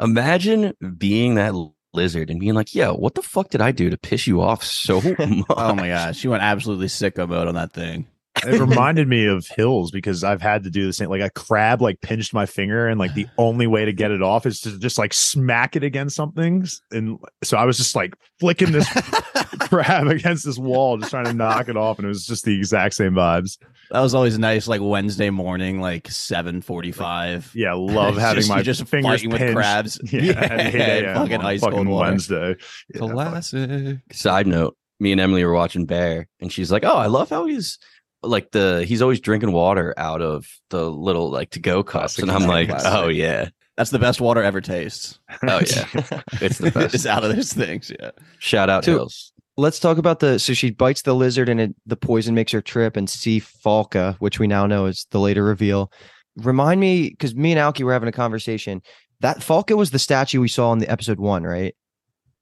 Imagine 0.00 0.74
being 0.98 1.36
that 1.36 1.54
lizard 1.94 2.30
and 2.30 2.38
being 2.38 2.54
like, 2.54 2.74
yo, 2.74 2.94
what 2.94 3.14
the 3.14 3.22
fuck 3.22 3.48
did 3.48 3.60
I 3.60 3.72
do 3.72 3.90
to 3.90 3.96
piss 3.96 4.26
you 4.26 4.42
off 4.42 4.62
so 4.62 5.00
much? 5.18 5.44
Oh 5.48 5.74
my 5.74 5.88
gosh, 5.88 6.18
she 6.18 6.28
went 6.28 6.42
absolutely 6.42 6.86
sicko 6.86 7.28
mode 7.28 7.48
on 7.48 7.54
that 7.54 7.72
thing. 7.72 8.06
It 8.46 8.60
reminded 8.60 9.08
me 9.08 9.26
of 9.26 9.46
hills 9.46 9.90
because 9.90 10.22
I've 10.24 10.40
had 10.42 10.62
to 10.64 10.70
do 10.70 10.86
the 10.86 10.92
same. 10.92 11.08
Like 11.08 11.20
a 11.22 11.30
crab 11.30 11.82
like 11.82 12.00
pinched 12.00 12.32
my 12.34 12.46
finger, 12.46 12.86
and 12.88 12.98
like 12.98 13.14
the 13.14 13.26
only 13.38 13.66
way 13.66 13.84
to 13.84 13.92
get 13.92 14.10
it 14.10 14.22
off 14.22 14.46
is 14.46 14.60
to 14.62 14.78
just 14.78 14.98
like 14.98 15.12
smack 15.12 15.76
it 15.76 15.82
against 15.84 16.16
something. 16.16 16.66
And 16.90 17.18
so 17.44 17.56
I 17.56 17.64
was 17.64 17.76
just 17.76 17.94
like 17.96 18.14
flicking 18.40 18.72
this 18.72 18.88
crab 19.60 20.06
against 20.08 20.44
this 20.44 20.58
wall, 20.58 20.96
just 20.98 21.10
trying 21.10 21.24
to 21.26 21.32
knock 21.32 21.68
it 21.68 21.76
off, 21.76 21.98
and 21.98 22.06
it 22.06 22.08
was 22.08 22.26
just 22.26 22.44
the 22.44 22.56
exact 22.56 22.94
same 22.94 23.12
vibes. 23.12 23.58
That 23.90 24.00
was 24.00 24.14
always 24.14 24.38
nice, 24.38 24.66
like 24.66 24.80
Wednesday 24.82 25.30
morning, 25.30 25.80
like 25.80 26.08
seven 26.10 26.60
forty-five. 26.60 27.52
Yeah, 27.54 27.74
love 27.74 28.16
having 28.18 28.36
just- 28.38 28.48
my 28.48 28.62
just 28.62 28.84
fingers 28.86 29.22
fighting 29.22 29.30
with 29.30 29.54
crabs. 29.54 30.00
Yeah, 30.12 30.22
Yeah, 30.22 30.40
at 30.42 30.74
8 30.74 31.04
a.m. 31.04 31.14
fucking 31.16 31.36
on 31.40 31.46
ice 31.46 31.60
fucking 31.60 31.76
cold 31.76 31.88
water. 31.88 32.10
Wednesday. 32.10 32.56
Yeah, 32.94 33.00
fuck. 33.00 33.10
Classic. 33.12 33.98
Side 34.12 34.46
note, 34.46 34.76
me 34.98 35.12
and 35.12 35.20
Emily 35.20 35.44
were 35.44 35.52
watching 35.52 35.86
Bear 35.86 36.26
and 36.40 36.52
she's 36.52 36.72
like, 36.72 36.84
Oh, 36.84 36.96
I 36.96 37.06
love 37.06 37.30
how 37.30 37.46
he's 37.46 37.78
like 38.22 38.50
the 38.50 38.84
he's 38.86 39.02
always 39.02 39.20
drinking 39.20 39.52
water 39.52 39.94
out 39.96 40.22
of 40.22 40.46
the 40.70 40.90
little 40.90 41.30
like 41.30 41.50
to 41.50 41.60
go 41.60 41.82
cups. 41.82 42.18
And 42.18 42.30
I'm 42.30 42.46
like, 42.46 42.68
oh, 42.68 42.72
classic. 42.72 42.92
Oh 42.94 43.08
yeah. 43.08 43.48
That's 43.76 43.90
the 43.90 43.98
best 43.98 44.20
water 44.20 44.42
ever 44.42 44.60
tastes. 44.60 45.18
Oh 45.42 45.60
yeah. 45.60 46.20
It's 46.40 46.58
the 46.58 46.70
best. 46.74 46.94
it's 46.94 47.06
out 47.06 47.24
of 47.24 47.34
those 47.36 47.52
things. 47.52 47.92
Yeah. 48.00 48.10
Shout 48.38 48.70
out 48.70 48.84
Two- 48.84 48.92
Hills. 48.92 49.32
let's 49.56 49.78
talk 49.78 49.98
about 49.98 50.20
the 50.20 50.38
so 50.38 50.54
she 50.54 50.70
bites 50.70 51.02
the 51.02 51.14
lizard 51.14 51.48
and 51.48 51.60
it, 51.60 51.74
the 51.86 51.96
poison 51.96 52.34
makes 52.34 52.52
her 52.52 52.60
trip 52.62 52.96
and 52.96 53.08
see 53.08 53.40
Falka 53.40 54.16
which 54.18 54.38
we 54.38 54.46
now 54.46 54.66
know 54.66 54.86
is 54.86 55.06
the 55.10 55.20
later 55.20 55.44
reveal 55.44 55.90
remind 56.36 56.80
me 56.80 57.10
because 57.10 57.34
me 57.34 57.52
and 57.52 57.58
alki 57.58 57.82
were 57.84 57.92
having 57.94 58.08
a 58.08 58.12
conversation 58.12 58.82
that 59.20 59.38
Falka 59.38 59.74
was 59.76 59.90
the 59.90 59.98
statue 59.98 60.40
we 60.40 60.48
saw 60.48 60.72
in 60.72 60.78
the 60.78 60.88
episode 60.90 61.18
one 61.18 61.44
right 61.44 61.74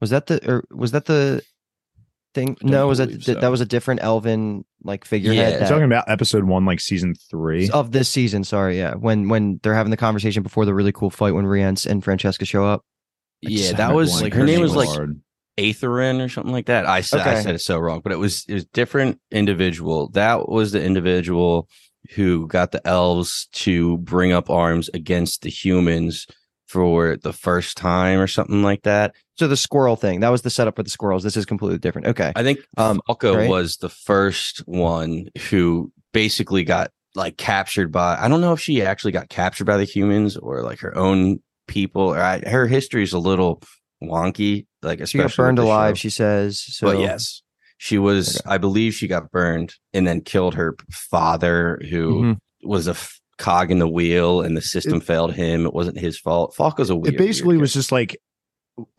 was 0.00 0.10
that 0.10 0.26
the 0.26 0.40
or 0.50 0.64
was 0.72 0.90
that 0.92 1.04
the 1.06 1.42
thing 2.34 2.54
don't 2.60 2.70
no 2.70 2.86
was 2.88 2.98
that 2.98 3.06
believe 3.06 3.24
th- 3.24 3.36
so. 3.36 3.40
that 3.40 3.50
was 3.50 3.60
a 3.60 3.66
different 3.66 4.00
elven 4.02 4.64
like 4.82 5.04
figurehead 5.04 5.52
Yeah, 5.52 5.58
that- 5.60 5.68
talking 5.68 5.84
about 5.84 6.04
episode 6.08 6.44
one, 6.44 6.64
like 6.66 6.80
season 6.80 7.14
three. 7.30 7.70
of 7.70 7.92
this 7.92 8.08
season 8.08 8.44
sorry 8.44 8.76
yeah 8.76 8.94
when 8.94 9.28
when 9.28 9.60
they're 9.62 9.74
having 9.74 9.90
the 9.90 9.96
conversation 9.96 10.42
before 10.42 10.64
the 10.66 10.74
really 10.74 10.92
cool 10.92 11.10
fight 11.10 11.32
when 11.34 11.46
rience 11.46 11.86
and 11.86 12.02
francesca 12.04 12.44
show 12.44 12.64
up 12.66 12.82
I 13.44 13.48
Yeah, 13.50 13.72
that 13.72 13.94
was 13.94 14.20
like 14.22 14.32
her 14.34 14.44
name 14.44 14.60
was 14.60 14.74
was 14.74 14.86
like 14.86 14.96
Hard. 14.96 15.20
Aetherin 15.58 16.24
or 16.24 16.28
something 16.28 16.52
like 16.52 16.66
that. 16.66 16.84
I 16.86 17.00
said 17.00 17.20
I 17.20 17.40
said 17.40 17.54
it 17.54 17.60
so 17.60 17.78
wrong, 17.78 18.00
but 18.02 18.10
it 18.10 18.18
was 18.18 18.44
it 18.48 18.54
was 18.54 18.64
different 18.66 19.20
individual. 19.30 20.08
That 20.10 20.48
was 20.48 20.72
the 20.72 20.82
individual 20.82 21.68
who 22.16 22.48
got 22.48 22.72
the 22.72 22.84
elves 22.86 23.46
to 23.52 23.98
bring 23.98 24.32
up 24.32 24.50
arms 24.50 24.90
against 24.94 25.42
the 25.42 25.50
humans 25.50 26.26
for 26.74 27.16
the 27.16 27.32
first 27.32 27.76
time 27.76 28.18
or 28.18 28.26
something 28.26 28.62
like 28.64 28.82
that. 28.82 29.14
so 29.38 29.46
the 29.48 29.56
squirrel 29.56 29.94
thing 29.96 30.20
that 30.20 30.28
was 30.30 30.42
the 30.42 30.50
setup 30.50 30.74
for 30.76 30.82
the 30.82 30.90
squirrels 30.90 31.22
this 31.22 31.36
is 31.36 31.46
completely 31.46 31.78
different 31.78 32.06
okay 32.08 32.32
I 32.36 32.42
think 32.42 32.58
Um, 32.76 33.00
Falco 33.06 33.36
right? 33.36 33.48
was 33.48 33.76
the 33.78 33.88
first 33.88 34.58
one 34.66 35.28
who 35.50 35.92
basically 36.12 36.64
got 36.64 36.90
like 37.14 37.36
captured 37.36 37.92
by 37.92 38.16
I 38.20 38.26
don't 38.28 38.40
know 38.40 38.52
if 38.52 38.60
she 38.60 38.82
actually 38.82 39.12
got 39.12 39.28
captured 39.28 39.66
by 39.66 39.76
the 39.76 39.84
humans 39.84 40.36
or 40.36 40.62
like 40.62 40.80
her 40.80 40.96
own 40.96 41.38
people. 41.68 42.02
Or 42.02 42.18
I, 42.20 42.40
her 42.40 42.66
history 42.66 43.04
is 43.04 43.12
a 43.12 43.18
little 43.20 43.62
wonky, 44.02 44.66
like 44.82 44.98
she 44.98 45.04
especially 45.04 45.28
got 45.28 45.36
burned 45.36 45.58
alive 45.60 45.96
show. 45.96 46.02
she 46.02 46.10
says 46.10 46.60
so 46.60 46.88
but 46.88 46.98
yes, 46.98 47.42
she 47.78 47.98
was. 47.98 48.42
I 48.46 48.58
believe 48.58 48.94
she 48.94 49.06
got 49.08 49.30
burned 49.30 49.74
and 49.92 50.06
then 50.06 50.20
killed 50.22 50.54
her 50.54 50.76
father, 50.90 51.80
who 51.90 52.22
Mhm. 52.22 52.38
was 52.64 52.86
a 52.88 52.92
f- 52.92 53.20
cog 53.44 53.70
in 53.70 53.78
the 53.78 53.88
wheel, 53.88 54.40
and 54.40 54.56
the 54.56 54.62
system 54.62 55.00
failed 55.00 55.34
him. 55.34 55.66
It 55.66 55.74
wasn't 55.74 55.98
his 55.98 56.18
fault. 56.18 56.54
Falco's 56.56 56.90
a 56.90 56.96
weird. 56.96 57.14
it 57.14 57.18
basically 57.18 57.56
weird 57.56 57.60
was 57.62 57.74
just 57.74 57.92
like 57.92 58.16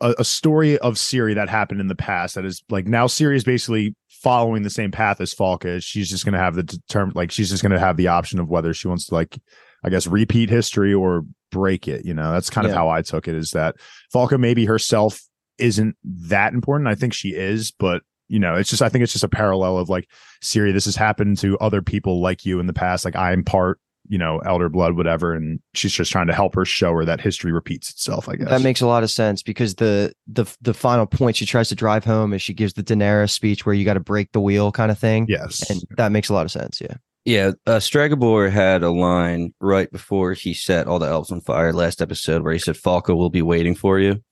a, 0.00 0.14
a 0.18 0.24
story 0.24 0.78
of 0.78 0.94
Ciri 0.94 1.34
that 1.34 1.48
happened 1.48 1.80
in 1.80 1.88
the 1.88 1.96
past 1.96 2.36
that 2.36 2.44
is 2.44 2.62
like 2.70 2.86
now 2.86 3.06
Ciri 3.06 3.36
is 3.36 3.44
basically 3.44 3.94
following 4.08 4.62
the 4.62 4.70
same 4.70 4.90
path 4.90 5.20
as 5.20 5.34
Falka. 5.34 5.82
She's 5.82 6.08
just 6.08 6.24
gonna 6.24 6.38
have 6.38 6.54
the 6.54 6.80
term 6.88 7.12
like 7.14 7.30
she's 7.30 7.50
just 7.50 7.62
gonna 7.62 7.78
have 7.78 7.96
the 7.96 8.08
option 8.08 8.38
of 8.38 8.48
whether 8.48 8.72
she 8.72 8.88
wants 8.88 9.06
to 9.06 9.14
like 9.14 9.38
I 9.84 9.90
guess 9.90 10.06
repeat 10.06 10.48
history 10.48 10.94
or 10.94 11.24
break 11.50 11.88
it. 11.88 12.04
You 12.04 12.14
know, 12.14 12.32
that's 12.32 12.50
kind 12.50 12.66
of 12.66 12.72
how 12.72 12.88
I 12.88 13.02
took 13.02 13.28
it 13.28 13.34
is 13.34 13.50
that 13.50 13.76
Falka 14.14 14.38
maybe 14.38 14.64
herself 14.64 15.20
isn't 15.58 15.96
that 16.04 16.54
important. 16.54 16.88
I 16.88 16.94
think 16.94 17.12
she 17.12 17.30
is, 17.30 17.72
but 17.72 18.02
you 18.28 18.38
know, 18.38 18.54
it's 18.54 18.70
just 18.70 18.82
I 18.82 18.88
think 18.88 19.02
it's 19.02 19.12
just 19.12 19.24
a 19.24 19.28
parallel 19.28 19.78
of 19.78 19.88
like 19.88 20.08
Ciri, 20.42 20.72
this 20.72 20.86
has 20.86 20.96
happened 20.96 21.38
to 21.38 21.58
other 21.58 21.82
people 21.82 22.20
like 22.20 22.44
you 22.44 22.60
in 22.60 22.66
the 22.66 22.72
past. 22.72 23.04
Like 23.04 23.16
I'm 23.16 23.44
part 23.44 23.78
you 24.08 24.18
know, 24.18 24.38
elder 24.40 24.68
blood, 24.68 24.96
whatever. 24.96 25.34
And 25.34 25.60
she's 25.74 25.92
just 25.92 26.10
trying 26.12 26.26
to 26.28 26.32
help 26.34 26.54
her 26.54 26.64
show 26.64 26.92
her 26.94 27.04
that 27.04 27.20
history 27.20 27.52
repeats 27.52 27.90
itself, 27.90 28.28
I 28.28 28.36
guess. 28.36 28.48
That 28.48 28.62
makes 28.62 28.80
a 28.80 28.86
lot 28.86 29.02
of 29.02 29.10
sense 29.10 29.42
because 29.42 29.74
the 29.76 30.12
the 30.26 30.44
the 30.60 30.74
final 30.74 31.06
point 31.06 31.36
she 31.36 31.46
tries 31.46 31.68
to 31.70 31.74
drive 31.74 32.04
home 32.04 32.32
is 32.32 32.42
she 32.42 32.54
gives 32.54 32.72
the 32.74 32.82
Daenerys 32.82 33.30
speech 33.30 33.64
where 33.66 33.74
you 33.74 33.84
got 33.84 33.94
to 33.94 34.00
break 34.00 34.32
the 34.32 34.40
wheel 34.40 34.72
kind 34.72 34.90
of 34.90 34.98
thing. 34.98 35.26
yes. 35.28 35.68
And 35.70 35.82
that 35.96 36.12
makes 36.12 36.28
a 36.28 36.34
lot 36.34 36.44
of 36.46 36.52
sense. 36.52 36.80
Yeah. 36.80 36.96
Yeah, 37.24 37.50
uh, 37.66 37.78
Stregobor 37.80 38.52
had 38.52 38.84
a 38.84 38.90
line 38.90 39.52
right 39.60 39.90
before 39.90 40.32
he 40.34 40.54
set 40.54 40.86
all 40.86 41.00
the 41.00 41.08
elves 41.08 41.32
on 41.32 41.40
fire 41.40 41.72
last 41.72 42.00
episode 42.00 42.44
where 42.44 42.52
he 42.52 42.58
said, 42.60 42.76
Falco 42.76 43.16
will 43.16 43.30
be 43.30 43.42
waiting 43.42 43.74
for 43.74 43.98
you. 43.98 44.22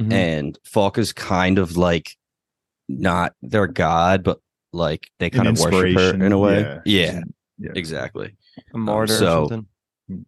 Mhm. 0.00 0.12
And 0.12 0.58
Falco's 0.64 1.12
kind 1.12 1.58
of 1.58 1.76
like 1.76 2.10
not 2.88 3.32
their 3.42 3.66
god, 3.66 4.22
but 4.22 4.38
like 4.72 5.08
they 5.18 5.30
kind 5.30 5.48
An 5.48 5.54
of 5.54 5.60
worship 5.60 5.98
her 5.98 6.24
in 6.24 6.30
a 6.32 6.38
way. 6.38 6.60
yeah. 6.60 6.80
Yeah, 6.84 7.20
Yeah. 7.58 7.70
exactly. 7.74 8.36
A 8.72 8.76
um, 8.76 8.82
martyr 8.82 9.14
so- 9.14 9.44
or 9.44 9.48
something. 9.48 9.66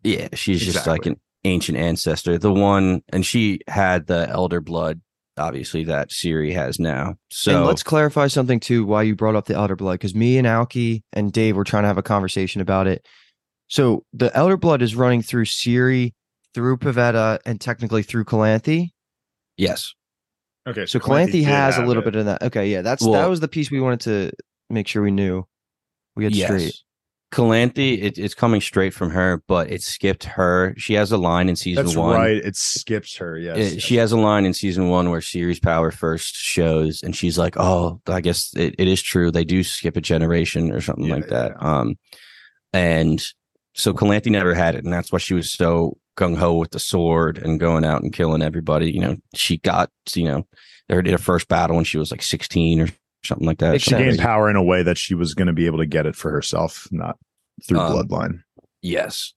Yeah, 0.02 0.28
she's 0.32 0.64
just 0.64 0.86
like 0.86 1.04
an 1.04 1.20
ancient 1.44 1.76
ancestor. 1.76 2.38
The 2.38 2.50
one, 2.52 3.02
and 3.10 3.26
she 3.26 3.60
had 3.68 4.06
the 4.06 4.26
elder 4.28 4.62
blood 4.62 5.02
obviously 5.38 5.84
that 5.84 6.10
Ciri 6.10 6.52
has 6.54 6.78
now. 6.78 7.16
So 7.30 7.56
and 7.56 7.66
let's 7.66 7.82
clarify 7.82 8.26
something 8.28 8.60
too. 8.60 8.84
Why 8.84 9.02
you 9.02 9.14
brought 9.14 9.36
up 9.36 9.46
the 9.46 9.54
Elder 9.54 9.76
Blood? 9.76 9.94
Because 9.94 10.14
me 10.14 10.38
and 10.38 10.46
Alki 10.46 11.04
and 11.12 11.32
Dave 11.32 11.56
were 11.56 11.64
trying 11.64 11.82
to 11.82 11.88
have 11.88 11.98
a 11.98 12.02
conversation 12.02 12.60
about 12.60 12.86
it. 12.86 13.06
So 13.68 14.04
the 14.12 14.34
Elder 14.36 14.56
Blood 14.56 14.82
is 14.82 14.94
running 14.94 15.22
through 15.22 15.44
Ciri, 15.44 16.12
through 16.54 16.78
Pavetta, 16.78 17.38
and 17.44 17.60
technically 17.60 18.02
through 18.02 18.24
Calanthe. 18.24 18.90
yes, 19.56 19.92
Okay, 20.68 20.86
So 20.86 20.98
Calanthe 20.98 21.32
did 21.32 21.44
has 21.44 21.78
a 21.78 21.84
little 21.84 22.02
it. 22.02 22.06
bit 22.06 22.16
of 22.16 22.26
that. 22.26 22.42
Okay, 22.42 22.70
yeah, 22.72 22.82
that's 22.82 23.04
that 23.04 23.28
was 23.28 23.40
the 23.40 23.48
piece 23.48 23.70
we 23.70 23.80
wanted 23.80 24.00
to 24.00 24.32
make 24.70 24.88
sure 24.88 25.02
we 25.02 25.10
knew. 25.12 25.44
We 26.16 26.24
had 26.24 26.34
straight. 26.34 26.74
Calanthe, 27.36 28.02
it, 28.02 28.16
it's 28.16 28.34
coming 28.34 28.62
straight 28.62 28.94
from 28.94 29.10
her, 29.10 29.42
but 29.46 29.70
it 29.70 29.82
skipped 29.82 30.24
her. 30.24 30.72
She 30.78 30.94
has 30.94 31.12
a 31.12 31.18
line 31.18 31.50
in 31.50 31.56
season 31.56 31.84
one. 31.84 31.86
That's 31.86 31.96
one. 31.98 32.14
right. 32.16 32.36
It 32.36 32.56
skips 32.56 33.16
her. 33.18 33.38
Yes, 33.38 33.58
It- 33.58 33.72
yes. 33.74 33.82
she 33.82 33.96
has 33.96 34.10
a 34.12 34.16
line 34.16 34.46
in 34.46 34.54
season 34.54 34.88
one 34.88 35.10
where 35.10 35.20
Ciri's 35.20 35.60
power 35.60 35.90
first 35.90 36.34
shows, 36.34 37.02
and 37.02 37.14
she's 37.14 37.36
like, 37.36 37.54
"Oh, 37.58 38.00
I 38.06 38.22
guess 38.22 38.54
it, 38.56 38.74
it 38.78 38.88
is 38.88 39.02
true. 39.02 39.30
They 39.30 39.44
do 39.44 39.62
skip 39.62 39.98
a 39.98 40.00
generation 40.00 40.72
or 40.72 40.80
something 40.80 41.04
Yeah, 41.04 41.14
like 41.14 41.28
that." 41.28 41.62
Um, 41.62 41.96
and 42.72 43.22
so 43.74 43.92
Calanthe 43.92 44.30
never 44.30 44.54
had 44.54 44.74
it, 44.74 44.84
and 44.84 44.92
that's 44.92 45.12
why 45.12 45.18
she 45.18 45.34
was 45.34 45.52
so 45.52 45.98
gung 46.16 46.38
ho 46.38 46.54
with 46.54 46.70
the 46.70 46.78
sword 46.78 47.36
and 47.36 47.60
going 47.60 47.84
out 47.84 48.02
and 48.02 48.14
killing 48.14 48.40
everybody. 48.40 48.90
You 48.90 49.00
know, 49.00 49.16
she 49.34 49.58
got 49.58 49.90
you 50.14 50.24
know, 50.24 50.46
they 50.88 51.02
did 51.02 51.12
her 51.12 51.18
first 51.18 51.48
battle 51.48 51.76
when 51.76 51.84
she 51.84 51.98
was 51.98 52.10
like 52.10 52.22
sixteen 52.22 52.80
or 52.80 52.88
something 53.26 53.46
like 53.46 53.58
that. 53.58 53.80
She 53.80 53.90
sense. 53.90 54.02
gained 54.02 54.18
power 54.18 54.48
in 54.48 54.56
a 54.56 54.62
way 54.62 54.82
that 54.82 54.96
she 54.98 55.14
was 55.14 55.34
going 55.34 55.46
to 55.48 55.52
be 55.52 55.66
able 55.66 55.78
to 55.78 55.86
get 55.86 56.06
it 56.06 56.16
for 56.16 56.30
herself, 56.30 56.88
not 56.90 57.18
through 57.66 57.80
Um, 57.80 57.92
bloodline. 57.92 58.42
Yes. 58.82 59.32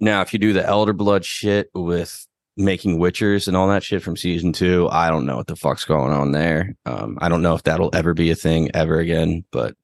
Now, 0.00 0.20
if 0.20 0.32
you 0.32 0.38
do 0.38 0.52
the 0.52 0.64
elder 0.66 0.92
blood 0.92 1.24
shit 1.24 1.70
with 1.74 2.26
making 2.56 2.98
witchers 2.98 3.48
and 3.48 3.56
all 3.56 3.68
that 3.68 3.82
shit 3.82 4.02
from 4.02 4.16
season 4.16 4.52
two, 4.52 4.88
I 4.90 5.08
don't 5.10 5.24
know 5.26 5.36
what 5.36 5.46
the 5.46 5.56
fuck's 5.56 5.84
going 5.84 6.12
on 6.12 6.32
there. 6.32 6.74
Um, 6.84 7.18
I 7.20 7.28
don't 7.28 7.42
know 7.42 7.54
if 7.54 7.62
that'll 7.62 7.90
ever 7.94 8.12
be 8.14 8.30
a 8.30 8.34
thing 8.34 8.70
ever 8.74 8.98
again, 8.98 9.44
but 9.52 9.74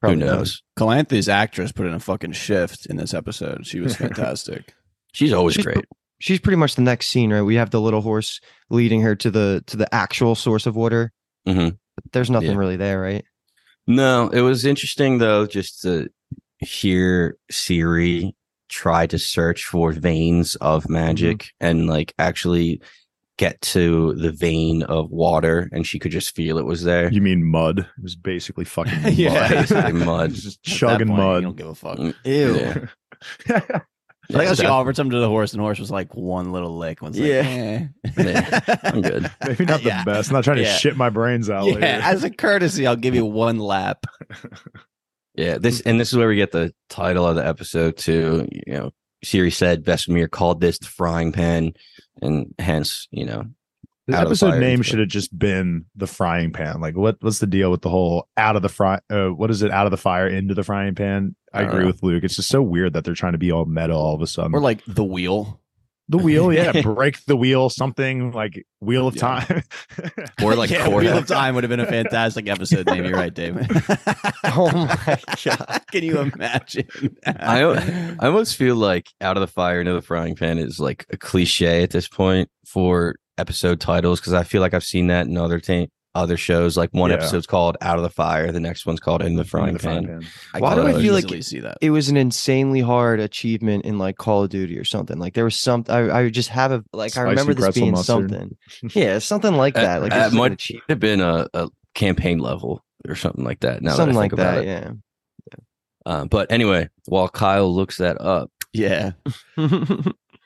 Probably 0.00 0.18
who 0.20 0.26
not. 0.26 0.36
knows? 0.36 0.62
Calanthe's 0.78 1.28
actress 1.28 1.72
put 1.72 1.86
in 1.86 1.94
a 1.94 2.00
fucking 2.00 2.32
shift 2.32 2.86
in 2.86 2.96
this 2.96 3.14
episode. 3.14 3.66
She 3.66 3.80
was 3.80 3.96
fantastic. 3.96 4.74
She's 5.12 5.32
always 5.32 5.54
She's 5.54 5.64
great. 5.64 5.84
She's 6.20 6.38
pretty 6.38 6.56
much 6.56 6.76
the 6.76 6.82
next 6.82 7.08
scene, 7.08 7.32
right? 7.32 7.42
We 7.42 7.56
have 7.56 7.70
the 7.70 7.80
little 7.80 8.00
horse 8.02 8.40
leading 8.70 9.00
her 9.00 9.16
to 9.16 9.30
the 9.30 9.64
to 9.66 9.76
the 9.76 9.92
actual 9.92 10.34
source 10.36 10.66
of 10.66 10.76
water. 10.76 11.12
Mhm. 11.48 11.78
But 11.96 12.12
there's 12.12 12.30
nothing 12.30 12.52
Yeah. 12.52 12.56
really 12.56 12.76
there, 12.76 13.00
right? 13.00 13.24
No, 13.86 14.28
it 14.28 14.40
was 14.42 14.64
interesting 14.64 15.18
though, 15.18 15.46
just 15.46 15.82
to 15.82 16.08
hear 16.58 17.36
Ciri 17.50 18.32
try 18.68 19.06
to 19.06 19.18
search 19.18 19.64
for 19.64 19.92
veins 19.92 20.54
of 20.56 20.88
magic 20.88 21.48
and 21.60 21.86
like 21.88 22.14
actually 22.18 22.80
get 23.38 23.60
to 23.62 24.14
the 24.14 24.30
vein 24.30 24.82
of 24.84 25.10
water, 25.10 25.68
and 25.72 25.86
she 25.86 25.98
could 25.98 26.12
just 26.12 26.34
feel 26.34 26.58
it 26.58 26.64
was 26.66 26.84
there. 26.84 27.10
You 27.10 27.20
mean 27.22 27.44
mud? 27.44 27.80
It 27.80 27.86
was 28.02 28.14
basically 28.14 28.64
fucking 28.64 29.02
mud. 29.02 29.12
Yeah. 29.14 29.48
Basically 29.48 29.92
mud. 29.92 30.32
just 30.34 30.58
At 30.66 30.72
chugging 30.72 31.08
point, 31.08 31.18
You 31.18 31.24
mud. 31.26 31.42
don't 31.42 31.56
give 31.56 31.66
a 31.66 31.74
fuck. 31.74 31.98
Mm, 31.98 32.14
Ew. 32.24 32.88
Yeah. 33.48 33.80
I 34.30 34.32
think 34.34 34.44
Yeah, 34.44 34.54
she 34.54 34.66
offered 34.66 34.96
some 34.96 35.10
to 35.10 35.18
the 35.18 35.28
horse, 35.28 35.52
and 35.52 35.60
the 35.60 35.64
horse 35.64 35.78
was 35.80 35.90
like 35.90 36.14
one 36.14 36.52
little 36.52 36.78
lick. 36.78 37.02
Was 37.02 37.18
like, 37.18 37.28
Yeah. 37.28 37.88
eh. 38.16 38.78
I'm 38.84 39.02
good. 39.02 39.30
Maybe 39.46 39.64
not 39.64 39.80
the 39.82 39.88
Yeah. 39.88 40.04
best. 40.04 40.30
I'm 40.30 40.34
not 40.34 40.44
trying 40.44 40.58
to 40.58 40.62
Yeah. 40.62 40.76
shit 40.76 40.96
my 40.96 41.10
brains 41.10 41.50
out 41.50 41.66
Yeah, 41.66 41.74
later. 41.74 41.86
as 41.86 42.24
a 42.24 42.30
courtesy, 42.30 42.86
I'll 42.86 42.96
give 42.96 43.14
you 43.14 43.24
one 43.26 43.58
lap. 43.58 44.06
Yeah, 45.34 45.56
this 45.56 45.80
and 45.80 45.98
this 45.98 46.12
is 46.12 46.18
where 46.18 46.28
we 46.28 46.36
get 46.36 46.52
the 46.52 46.74
title 46.90 47.26
of 47.26 47.36
the 47.36 47.46
episode 47.46 47.96
too. 47.96 48.46
You 48.52 48.72
know, 48.74 48.90
Ciri 49.24 49.50
said 49.52 49.82
Vesemir 49.82 50.30
called 50.30 50.60
this 50.60 50.78
the 50.78 50.84
frying 50.88 51.32
pan, 51.32 51.72
and 52.20 52.54
hence, 52.58 53.08
you 53.10 53.24
know, 53.24 53.44
This 54.06 54.16
the 54.16 54.20
episode 54.20 54.50
fire 54.50 54.60
name 54.60 54.82
should 54.82 54.98
have 54.98 55.08
just 55.08 55.36
been 55.38 55.86
the 55.96 56.06
frying 56.06 56.52
pan. 56.52 56.82
Like, 56.82 56.96
what? 56.98 57.16
What's 57.20 57.38
the 57.38 57.46
deal 57.46 57.70
with 57.70 57.80
the 57.80 57.88
whole 57.88 58.28
out 58.36 58.56
of 58.56 58.62
the 58.62 58.68
fry? 58.68 59.00
Uh, 59.08 59.28
what 59.28 59.50
is 59.50 59.62
it? 59.62 59.70
Out 59.70 59.86
of 59.86 59.90
the 59.90 59.96
fire 59.96 60.26
into 60.28 60.52
the 60.52 60.64
frying 60.64 60.94
pan. 60.94 61.34
I, 61.52 61.60
I 61.60 61.62
agree 61.62 61.80
know. 61.80 61.86
with 61.86 62.02
Luke. 62.02 62.24
It's 62.24 62.36
just 62.36 62.48
so 62.48 62.62
weird 62.62 62.92
that 62.94 63.04
they're 63.04 63.14
trying 63.14 63.32
to 63.32 63.38
be 63.38 63.50
all 63.52 63.64
meta 63.64 63.92
all 63.94 64.14
of 64.14 64.22
a 64.22 64.26
sudden. 64.26 64.54
Or 64.54 64.60
like 64.60 64.82
the 64.86 65.04
wheel. 65.04 65.60
the 66.08 66.18
wheel, 66.18 66.52
yeah, 66.52 66.82
break 66.82 67.24
the 67.26 67.36
wheel, 67.36 67.70
something 67.70 68.32
like 68.32 68.66
wheel 68.80 69.06
of 69.08 69.14
Yeah. 69.16 69.20
time. 69.44 69.62
or 70.42 70.54
like 70.54 70.70
yeah, 70.70 70.88
Wheel 70.88 71.16
of 71.18 71.26
Time 71.26 71.54
would 71.54 71.64
have 71.64 71.68
been 71.70 71.80
a 71.80 71.86
fantastic 71.86 72.48
episode 72.48 72.86
name. 72.86 73.04
You're 73.04 73.14
right, 73.16 73.32
David. 73.32 73.70
Oh 74.44 74.70
my 74.72 75.18
God. 75.44 75.80
Can 75.92 76.02
you 76.02 76.18
imagine? 76.20 76.86
I 77.24 78.16
I 78.20 78.26
almost 78.26 78.56
feel 78.56 78.74
like 78.76 79.06
out 79.20 79.36
of 79.36 79.40
the 79.40 79.46
fire 79.46 79.80
into 79.80 79.92
the 79.94 80.02
frying 80.02 80.34
pan 80.36 80.58
is 80.58 80.78
like 80.80 81.06
a 81.10 81.16
cliche 81.16 81.82
at 81.82 81.90
this 81.90 82.08
point 82.08 82.50
for 82.66 83.14
episode 83.38 83.80
titles 83.80 84.20
because 84.20 84.34
I 84.34 84.42
feel 84.42 84.60
like 84.60 84.74
I've 84.74 84.84
seen 84.84 85.06
that 85.06 85.26
in 85.26 85.38
other 85.38 85.58
ta- 85.60 85.86
other 86.14 86.36
shows. 86.36 86.76
Like 86.76 86.90
one 86.92 87.10
Yeah. 87.10 87.16
episode's 87.16 87.46
called 87.46 87.76
Out 87.80 87.96
of 87.96 88.02
the 88.02 88.10
Fire, 88.10 88.52
the 88.52 88.60
next 88.60 88.84
one's 88.86 89.00
called 89.00 89.22
In 89.22 89.36
the 89.36 89.44
Frying 89.44 89.74
The 89.74 89.78
frying 89.78 90.06
Pan. 90.06 90.20
pan. 90.52 90.62
Why 90.62 90.74
do 90.74 90.86
I 90.86 90.92
feel 91.00 91.14
like 91.14 91.24
easily 91.24 91.42
see 91.42 91.60
that? 91.60 91.78
It 91.80 91.90
was 91.90 92.08
an 92.08 92.16
insanely 92.16 92.80
hard 92.80 93.20
achievement 93.20 93.84
in 93.84 93.98
like 93.98 94.16
Call 94.18 94.42
of 94.44 94.50
Duty 94.50 94.78
or 94.78 94.84
something. 94.84 95.18
Like 95.18 95.34
there 95.34 95.44
was 95.44 95.56
some 95.56 95.84
I, 95.88 95.98
I 96.00 96.22
would 96.24 96.34
just 96.34 96.50
have 96.50 96.72
a 96.72 96.84
like 96.92 97.16
I 97.16 97.22
remember 97.22 97.54
this 97.54 97.74
being 97.74 97.92
mustard. 97.92 98.30
something. 98.30 98.56
Yeah, 98.94 99.18
something 99.20 99.54
like 99.56 99.74
that. 99.74 100.02
Like 100.02 100.12
this 100.12 100.26
is 100.26 100.32
an 100.32 100.38
might 100.38 100.52
achievement. 100.52 100.84
have 100.90 101.00
been 101.00 101.20
a, 101.20 101.48
a 101.54 101.68
campaign 101.94 102.38
level 102.38 102.84
or 103.08 103.14
something 103.14 103.44
like 103.44 103.60
that. 103.60 103.82
Now 103.82 103.94
something 103.94 104.14
that 104.14 104.18
I 104.18 104.22
like 104.22 104.30
think 104.32 104.40
about 104.40 104.54
that, 104.56 104.64
it. 104.64 104.66
yeah. 105.48 105.58
Uh, 106.04 106.24
but 106.26 106.50
anyway, 106.50 106.88
while 107.06 107.28
Kyle 107.28 107.72
looks 107.74 107.98
that 107.98 108.20
up, 108.20 108.50
Yeah. 108.72 109.12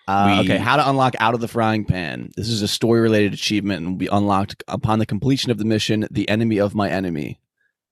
Uh, 0.08 0.38
We- 0.42 0.44
okay, 0.52 0.58
how 0.58 0.76
to 0.76 0.88
unlock 0.88 1.14
out 1.18 1.34
of 1.34 1.40
the 1.40 1.48
frying 1.48 1.84
pan. 1.84 2.30
This 2.36 2.48
is 2.48 2.62
a 2.62 2.68
story 2.68 3.00
related 3.00 3.34
achievement 3.34 3.78
and 3.80 3.88
will 3.90 3.96
be 3.98 4.08
unlocked 4.10 4.62
upon 4.68 4.98
the 5.00 5.06
completion 5.06 5.50
of 5.50 5.58
the 5.58 5.64
mission, 5.64 6.06
The 6.10 6.28
Enemy 6.28 6.58
of 6.58 6.74
My 6.74 6.88
Enemy. 6.88 7.40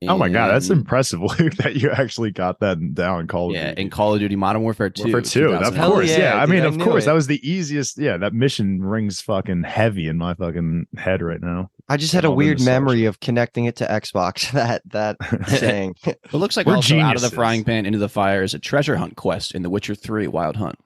Oh 0.07 0.19
my 0.19 0.29
god, 0.29 0.49
that's 0.49 0.69
impressive, 0.69 1.21
Luke, 1.41 1.55
that 1.55 1.77
you 1.77 1.91
actually 1.91 2.31
got 2.31 2.61
that 2.61 2.93
down. 2.95 3.27
Call 3.27 3.49
of 3.49 3.55
Yeah, 3.55 3.71
Duty. 3.71 3.83
in 3.83 3.89
Call 3.91 4.13
of 4.13 4.21
Duty 4.21 4.37
Modern 4.37 4.61
Warfare 4.61 4.91
2. 4.91 5.05
Warfare 5.05 5.21
two, 5.23 5.53
of 5.55 5.75
course. 5.75 6.11
yeah, 6.11 6.19
Yeah, 6.19 6.43
I 6.43 6.45
mean, 6.45 6.63
I 6.63 6.67
of 6.67 6.79
course, 6.79 7.05
it. 7.05 7.07
that 7.07 7.15
was 7.15 7.27
the 7.27 7.41
easiest. 7.49 7.97
Yeah, 7.97 8.19
that 8.19 8.35
mission 8.35 8.83
rings 8.85 9.23
fucking 9.23 9.63
heavy 9.63 10.07
in 10.07 10.19
my 10.19 10.35
fucking 10.35 10.89
head 10.99 11.23
right 11.23 11.41
now. 11.41 11.71
I 11.89 11.97
just 11.97 12.13
had 12.13 12.27
a 12.27 12.31
weird 12.31 12.61
memory 12.61 13.07
of 13.07 13.21
connecting 13.21 13.65
it 13.65 13.77
to 13.77 13.87
Xbox. 13.87 14.53
That 14.53 14.83
that 14.91 15.17
saying. 15.49 15.95
It 16.05 16.19
looks 16.35 16.57
like 16.59 16.67
We're 16.67 16.77
also 16.77 16.99
out 17.01 17.17
of 17.17 17.23
the 17.23 17.31
frying 17.31 17.65
pan 17.65 17.87
into 17.87 17.99
the 17.99 18.09
fire 18.11 18.43
is 18.43 18.53
a 18.53 18.59
treasure 18.59 18.97
hunt 18.97 19.17
quest 19.17 19.55
in 19.55 19.63
The 19.63 19.71
Witcher 19.71 19.95
3 19.95 20.27
Wild 20.27 20.57
Hunt. 20.57 20.79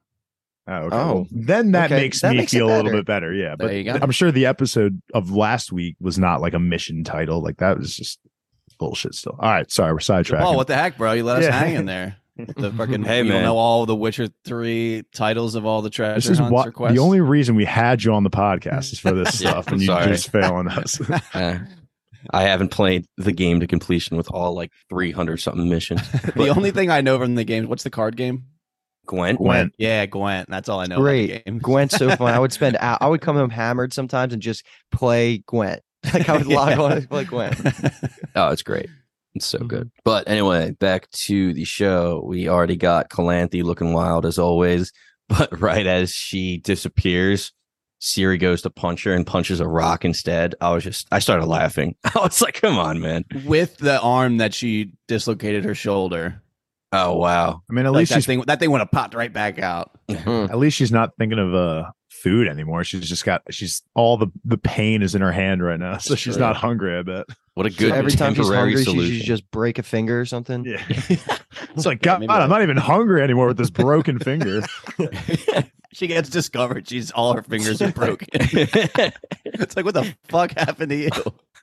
Oh, 0.70 0.74
okay. 0.74 0.96
Oh, 0.96 1.14
Well, 1.14 1.26
then 1.30 1.72
that 1.72 1.86
okay, 1.90 2.02
makes 2.02 2.20
that 2.20 2.32
me 2.32 2.38
makes 2.38 2.52
feel 2.52 2.66
a 2.68 2.76
little 2.76 2.92
bit 2.92 3.06
better. 3.06 3.32
Yeah, 3.32 3.56
but 3.56 3.68
There 3.68 3.76
you 3.78 3.84
go. 3.84 3.98
I'm 4.02 4.10
sure 4.10 4.30
the 4.30 4.46
episode 4.46 5.00
of 5.14 5.30
last 5.30 5.72
week 5.72 5.96
was 6.00 6.18
not 6.18 6.40
like 6.42 6.52
a 6.54 6.58
mission 6.58 7.04
title. 7.04 7.40
Like 7.42 7.56
that 7.58 7.78
was 7.78 7.96
just 7.96 8.18
bullshit. 8.78 9.14
Still, 9.14 9.36
all 9.38 9.50
right. 9.50 9.70
Sorry, 9.70 9.92
we're 9.92 9.98
sidetracking. 9.98 10.42
Paul, 10.42 10.56
what 10.56 10.66
the 10.66 10.76
heck, 10.76 10.98
bro? 10.98 11.12
You 11.12 11.24
let 11.24 11.38
us 11.38 11.44
Yeah. 11.44 11.58
hang 11.58 11.74
in 11.74 11.86
there. 11.86 12.16
The 12.36 12.70
fucking 12.70 13.02
Hey, 13.02 13.18
you 13.18 13.24
don't 13.24 13.32
man. 13.32 13.42
know 13.44 13.56
all 13.56 13.84
the 13.86 13.96
Witcher 13.96 14.28
3 14.44 15.02
titles 15.12 15.54
of 15.56 15.66
all 15.66 15.82
the 15.82 15.90
treasure 15.90 16.14
this 16.14 16.26
is 16.28 16.38
hunts 16.38 16.52
what 16.52 16.68
or 16.68 16.72
quests. 16.72 16.96
the 16.96 17.02
only 17.02 17.20
reason 17.20 17.56
we 17.56 17.64
had 17.64 18.04
you 18.04 18.12
on 18.12 18.22
the 18.22 18.30
podcast 18.30 18.92
is 18.92 19.00
for 19.00 19.10
this 19.12 19.40
Yeah, 19.40 19.50
stuff, 19.50 19.68
and 19.68 19.82
you're 19.82 19.86
sorry. 20.00 20.06
just 20.12 20.30
failing 20.30 20.68
us. 20.68 21.00
uh, 21.34 21.58
I 22.30 22.42
haven't 22.42 22.68
played 22.68 23.06
the 23.16 23.32
game 23.32 23.58
to 23.60 23.66
completion 23.66 24.16
with 24.16 24.30
all 24.30 24.54
like 24.54 24.70
300 24.90 25.38
something 25.38 25.68
missions. 25.68 26.00
the 26.36 26.52
only 26.54 26.70
thing 26.72 26.90
I 26.90 27.00
know 27.00 27.18
from 27.18 27.34
the 27.34 27.44
game, 27.44 27.68
what's 27.68 27.82
the 27.84 27.90
card 27.90 28.16
game? 28.16 28.44
Gwent, 29.08 29.38
Gwent. 29.38 29.74
Yeah, 29.78 30.06
Gwent. 30.06 30.48
That's 30.48 30.68
all 30.68 30.78
I 30.80 30.86
know. 30.86 30.96
about 30.96 31.02
Great. 31.02 31.44
Gwent's 31.60 31.96
so 31.96 32.14
fun. 32.16 32.32
I 32.32 32.38
would 32.38 32.52
spend 32.52 32.76
I 32.80 33.06
would 33.08 33.20
come 33.20 33.34
home 33.36 33.50
hammered 33.50 33.92
sometimes 33.92 34.32
and 34.32 34.40
just 34.40 34.64
play 34.92 35.38
Gwent. 35.46 35.80
Like 36.14 36.28
I 36.28 36.36
would 36.36 36.46
log 36.46 36.70
Yeah. 36.70 36.80
on 36.80 36.92
and 36.92 37.10
play 37.10 37.24
Gwent. 37.24 37.60
Oh, 38.36 38.50
it's 38.50 38.62
great. 38.62 38.88
It's 39.34 39.46
so 39.46 39.58
Mhm. 39.58 39.68
good. 39.68 39.90
But 40.04 40.28
anyway, 40.28 40.70
back 40.72 41.10
to 41.10 41.52
the 41.52 41.64
show. 41.64 42.22
We 42.26 42.48
already 42.48 42.76
got 42.76 43.10
Calanthe 43.10 43.62
looking 43.64 43.92
wild 43.92 44.24
as 44.24 44.38
always. 44.38 44.92
But 45.28 45.60
right 45.60 45.86
as 45.86 46.10
she 46.12 46.58
disappears, 46.58 47.52
Ciri 48.00 48.38
goes 48.38 48.62
to 48.62 48.70
punch 48.70 49.02
her 49.04 49.12
and 49.12 49.26
punches 49.26 49.58
a 49.60 49.66
rock 49.68 50.04
instead. 50.04 50.54
I 50.60 50.70
was 50.70 50.84
just, 50.84 51.06
I 51.10 51.18
started 51.18 51.46
laughing. 51.46 51.96
I 52.04 52.20
was 52.20 52.40
like, 52.40 52.60
come 52.60 52.78
on, 52.78 53.00
man. 53.00 53.24
With 53.44 53.76
the 53.78 54.00
arm 54.00 54.36
that 54.38 54.54
she 54.54 54.92
dislocated 55.08 55.64
her 55.64 55.74
shoulder. 55.74 56.40
Oh, 56.92 57.16
wow. 57.16 57.62
I 57.68 57.72
mean, 57.72 57.84
at 57.86 57.92
Like 57.92 57.98
least 58.00 58.10
that 58.10 58.14
she's 58.16 58.26
thing 58.26 58.40
that 58.46 58.58
thing 58.60 58.70
would 58.70 58.80
have 58.80 58.90
popped 58.90 59.14
right 59.14 59.32
back 59.32 59.58
out. 59.58 59.90
Mm. 60.08 60.48
at 60.50 60.58
least 60.58 60.76
she's 60.76 60.90
not 60.92 61.12
thinking 61.18 61.38
of 61.38 61.54
uh 61.54 61.90
food 62.08 62.48
anymore. 62.48 62.82
She's 62.84 63.08
just 63.08 63.24
got 63.24 63.42
she's 63.50 63.82
all 63.94 64.16
the 64.16 64.28
the 64.44 64.58
pain 64.58 65.02
is 65.02 65.14
in 65.14 65.20
her 65.22 65.32
hand 65.32 65.62
right 65.62 65.78
now, 65.78 65.98
so 65.98 66.10
That's 66.14 66.22
she's 66.22 66.34
true. 66.34 66.40
not 66.46 66.56
hungry. 66.56 66.96
I 66.98 67.02
bet. 67.02 67.26
What 67.54 67.66
a 67.66 67.70
good 67.70 67.92
Every 67.92 68.12
time 68.12 68.34
she's 68.34 68.46
temporary 68.46 68.74
hungry, 68.84 68.84
she 69.08 69.18
should 69.18 69.26
just 69.26 69.50
break 69.50 69.78
a 69.78 69.82
finger 69.82 70.20
or 70.20 70.24
something. 70.24 70.64
Yeah, 70.64 70.82
it's 70.88 71.84
like 71.84 72.00
God, 72.02 72.20
Maybe 72.20 72.32
I'm 72.32 72.48
not 72.48 72.62
even 72.62 72.76
hungry 72.76 73.20
anymore 73.20 73.48
with 73.48 73.56
this 73.58 73.70
broken 73.70 74.18
finger. 74.18 74.62
She 75.94 76.06
gets 76.06 76.28
discovered. 76.28 76.86
She's 76.86 77.10
all 77.10 77.32
her 77.32 77.42
fingers 77.42 77.80
are 77.80 77.90
broken. 77.90 78.28
it's 78.32 79.74
like 79.74 79.86
what 79.86 79.94
the 79.94 80.14
fuck 80.28 80.52
happened 80.56 80.90
to 80.90 80.96
you? 80.96 81.08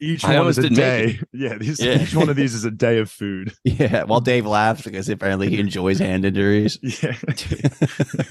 Each 0.02 0.24
I 0.26 0.38
one 0.40 0.48
is 0.48 0.58
a 0.58 0.70
day. 0.70 1.20
Yeah, 1.34 1.58
these, 1.58 1.82
Yeah. 1.82 2.02
each 2.02 2.16
one 2.16 2.30
of 2.30 2.36
these 2.36 2.54
is 2.54 2.66
a 2.66 2.72
day 2.72 3.00
of 3.00 3.10
food. 3.10 3.54
Yeah. 3.64 4.04
While 4.04 4.20
Dave 4.22 4.46
laughs 4.46 4.82
because 4.84 5.08
apparently 5.10 5.50
he 5.50 5.60
enjoys 5.60 6.00
hand 6.00 6.26
injuries. 6.26 6.78
Yeah. 7.04 7.14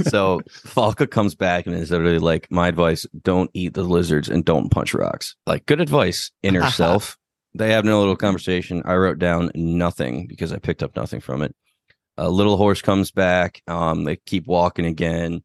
so 0.08 0.40
Falca 0.48 1.06
comes 1.10 1.34
back 1.34 1.66
and 1.66 1.74
is 1.74 1.90
literally 1.90 2.18
like, 2.18 2.50
"My 2.50 2.68
advice: 2.68 3.06
don't 3.22 3.50
eat 3.54 3.74
the 3.74 3.82
lizards 3.82 4.28
and 4.28 4.44
don't 4.44 4.70
punch 4.70 4.94
rocks." 4.94 5.36
Like, 5.46 5.66
good 5.66 5.80
advice, 5.80 6.30
inner 6.42 6.68
self. 6.70 7.16
They 7.54 7.70
have 7.70 7.84
no 7.84 8.00
little 8.00 8.16
conversation. 8.16 8.82
I 8.84 8.94
wrote 8.94 9.18
down 9.18 9.50
nothing 9.54 10.26
because 10.26 10.52
I 10.52 10.58
picked 10.58 10.82
up 10.82 10.96
nothing 10.96 11.20
from 11.20 11.42
it. 11.42 11.54
A 12.16 12.28
little 12.28 12.56
horse 12.56 12.82
comes 12.82 13.10
back. 13.10 13.62
Um, 13.66 14.04
they 14.04 14.16
keep 14.16 14.46
walking 14.46 14.86
again, 14.86 15.42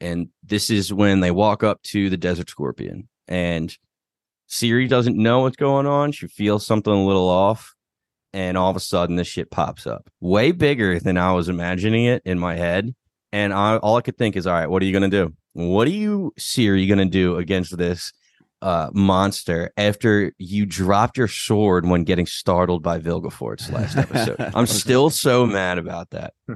and 0.00 0.28
this 0.42 0.70
is 0.70 0.92
when 0.92 1.20
they 1.20 1.30
walk 1.30 1.62
up 1.62 1.82
to 1.84 2.08
the 2.10 2.16
desert 2.16 2.48
scorpion, 2.50 3.08
and 3.28 3.76
Ciri 4.52 4.86
doesn't 4.86 5.16
know 5.16 5.40
what's 5.40 5.56
going 5.56 5.86
on. 5.86 6.12
She 6.12 6.26
feels 6.26 6.66
something 6.66 6.92
a 6.92 7.06
little 7.06 7.28
off, 7.28 7.74
and 8.34 8.58
all 8.58 8.70
of 8.70 8.76
a 8.76 8.80
sudden, 8.80 9.16
this 9.16 9.26
shit 9.26 9.50
pops 9.50 9.86
up, 9.86 10.10
way 10.20 10.52
bigger 10.52 11.00
than 11.00 11.16
I 11.16 11.32
was 11.32 11.48
imagining 11.48 12.04
it 12.04 12.20
in 12.26 12.38
my 12.38 12.54
head. 12.54 12.94
And 13.32 13.54
I, 13.54 13.78
all 13.78 13.96
I 13.96 14.02
could 14.02 14.18
think 14.18 14.36
is, 14.36 14.46
all 14.46 14.52
right, 14.52 14.68
what 14.68 14.82
are 14.82 14.84
you 14.84 14.92
gonna 14.92 15.08
do? 15.08 15.32
What 15.54 15.88
are 15.88 15.92
you, 15.92 16.34
Ciri, 16.38 16.86
gonna 16.86 17.06
do 17.06 17.38
against 17.38 17.78
this 17.78 18.12
uh, 18.60 18.90
monster 18.92 19.72
after 19.78 20.34
you 20.36 20.66
dropped 20.66 21.16
your 21.16 21.28
sword 21.28 21.86
when 21.86 22.04
getting 22.04 22.26
startled 22.26 22.82
by 22.82 22.98
Vilgefortz 23.00 23.72
last 23.72 23.96
episode? 23.96 24.36
I'm 24.54 24.66
still 24.66 25.08
so 25.08 25.46
mad 25.46 25.78
about 25.78 26.10
that. 26.10 26.34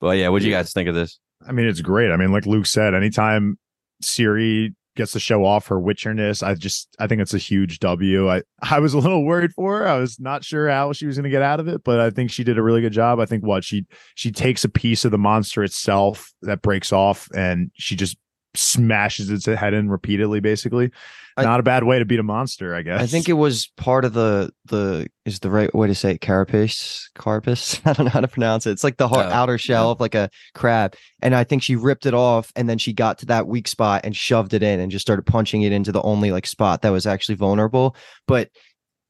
But 0.00 0.16
yeah, 0.16 0.28
what 0.28 0.42
do 0.42 0.48
you 0.48 0.54
guys 0.54 0.72
think 0.72 0.88
of 0.88 0.94
this? 0.96 1.18
I 1.46 1.52
mean, 1.52 1.66
it's 1.66 1.80
great. 1.80 2.10
I 2.10 2.16
mean, 2.16 2.32
like 2.32 2.46
Luke 2.46 2.66
said, 2.66 2.94
anytime 2.94 3.58
Ciri 4.02 4.74
gets 4.98 5.12
to 5.12 5.20
show 5.20 5.44
off 5.44 5.68
her 5.68 5.80
witcherness, 5.80 6.42
I 6.42 6.54
just 6.54 6.94
I 6.98 7.06
think 7.06 7.22
it's 7.22 7.32
a 7.32 7.38
huge 7.38 7.78
W. 7.78 8.30
I 8.30 8.42
I 8.60 8.80
was 8.80 8.92
a 8.92 8.98
little 8.98 9.24
worried 9.24 9.52
for 9.54 9.78
her. 9.78 9.88
I 9.88 9.98
was 9.98 10.20
not 10.20 10.44
sure 10.44 10.68
how 10.68 10.92
she 10.92 11.06
was 11.06 11.16
going 11.16 11.24
to 11.24 11.30
get 11.30 11.40
out 11.40 11.60
of 11.60 11.68
it, 11.68 11.82
but 11.84 12.00
I 12.00 12.10
think 12.10 12.30
she 12.30 12.44
did 12.44 12.58
a 12.58 12.62
really 12.62 12.82
good 12.82 12.92
job. 12.92 13.18
I 13.18 13.24
think 13.24 13.44
what 13.46 13.64
she 13.64 13.86
she 14.14 14.30
takes 14.30 14.64
a 14.64 14.68
piece 14.68 15.06
of 15.06 15.10
the 15.10 15.18
monster 15.18 15.64
itself 15.64 16.30
that 16.42 16.60
breaks 16.60 16.92
off, 16.92 17.28
and 17.34 17.70
she 17.74 17.96
just 17.96 18.18
smashes 18.54 19.30
its 19.30 19.46
head 19.46 19.74
in 19.74 19.88
repeatedly. 19.90 20.40
Basically, 20.40 20.90
I- 21.36 21.44
not 21.44 21.60
a 21.60 21.62
bad 21.62 21.84
way 21.84 21.98
to 21.98 22.04
beat 22.04 22.18
a 22.18 22.22
monster, 22.24 22.74
I 22.74 22.82
guess. 22.82 23.00
I 23.00 23.06
think 23.06 23.28
it 23.28 23.34
was 23.34 23.68
part 23.76 24.04
of 24.04 24.12
the 24.14 24.50
the 24.66 25.06
is 25.24 25.40
the 25.40 25.50
right 25.50 25.72
way 25.74 25.86
to 25.86 25.94
say 25.94 26.12
it, 26.12 26.20
carapace 26.20 27.08
carpus. 27.14 27.80
I 27.84 27.92
don't 27.92 28.06
know 28.06 28.10
how 28.10 28.20
to 28.20 28.28
pronounce 28.28 28.66
it. 28.66 28.72
It's 28.72 28.84
like 28.84 28.96
the 28.96 29.08
hard, 29.08 29.26
Oh, 29.26 29.30
outer 29.30 29.58
shell 29.58 29.90
of 29.90 30.00
like 30.00 30.14
a 30.14 30.30
crab, 30.54 30.94
and 31.22 31.34
I 31.34 31.44
think 31.44 31.62
she 31.62 31.76
ripped 31.76 32.06
it 32.06 32.14
off, 32.14 32.52
and 32.56 32.68
then 32.68 32.78
she 32.78 32.92
got 32.92 33.18
to 33.18 33.26
that 33.26 33.46
weak 33.46 33.68
spot 33.68 34.02
and 34.04 34.16
shoved 34.16 34.54
it 34.54 34.62
in, 34.62 34.80
and 34.80 34.90
just 34.90 35.04
started 35.06 35.22
punching 35.26 35.62
it 35.62 35.72
into 35.72 35.92
the 35.92 36.02
only 36.02 36.32
like 36.32 36.46
spot 36.46 36.82
that 36.82 36.90
was 36.90 37.06
actually 37.06 37.36
vulnerable. 37.36 37.94
But 38.26 38.50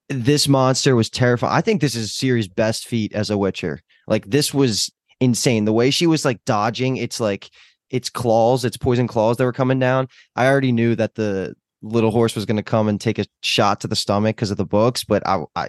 this 0.09 0.49
monster 0.49 0.97
was 0.97 1.11
terrifying. 1.11 1.53
I 1.55 1.61
think 1.61 1.81
this 1.81 1.95
is 1.95 2.13
Ciri's 2.13 2.49
best 2.49 2.87
feat 2.89 3.13
as 3.13 3.31
a 3.31 3.37
Witcher. 3.39 3.81
Like 4.07 4.27
this 4.27 4.55
was 4.55 4.91
insane. 5.21 5.65
The 5.67 5.73
way 5.73 5.91
she 5.91 6.07
was 6.07 6.25
like 6.25 6.43
dodging, 6.47 6.97
it's 6.97 7.21
like 7.21 7.51
its 7.91 8.11
claws, 8.11 8.65
its 8.65 8.77
poison 8.77 9.07
claws 9.07 9.37
that 9.37 9.45
were 9.45 9.53
coming 9.53 9.79
down. 9.79 10.09
I 10.37 10.47
already 10.47 10.73
knew 10.73 10.95
that 10.97 11.15
the 11.15 11.55
little 11.83 12.11
horse 12.11 12.35
was 12.35 12.45
going 12.45 12.57
to 12.57 12.63
come 12.63 12.89
and 12.89 13.01
take 13.01 13.19
a 13.19 13.27
shot 13.43 13.81
to 13.81 13.89
the 13.89 13.97
stomach 13.97 14.37
because 14.37 14.51
of 14.51 14.57
the 14.57 14.65
books, 14.67 15.05
but 15.05 15.27
I, 15.27 15.45
I, 15.55 15.69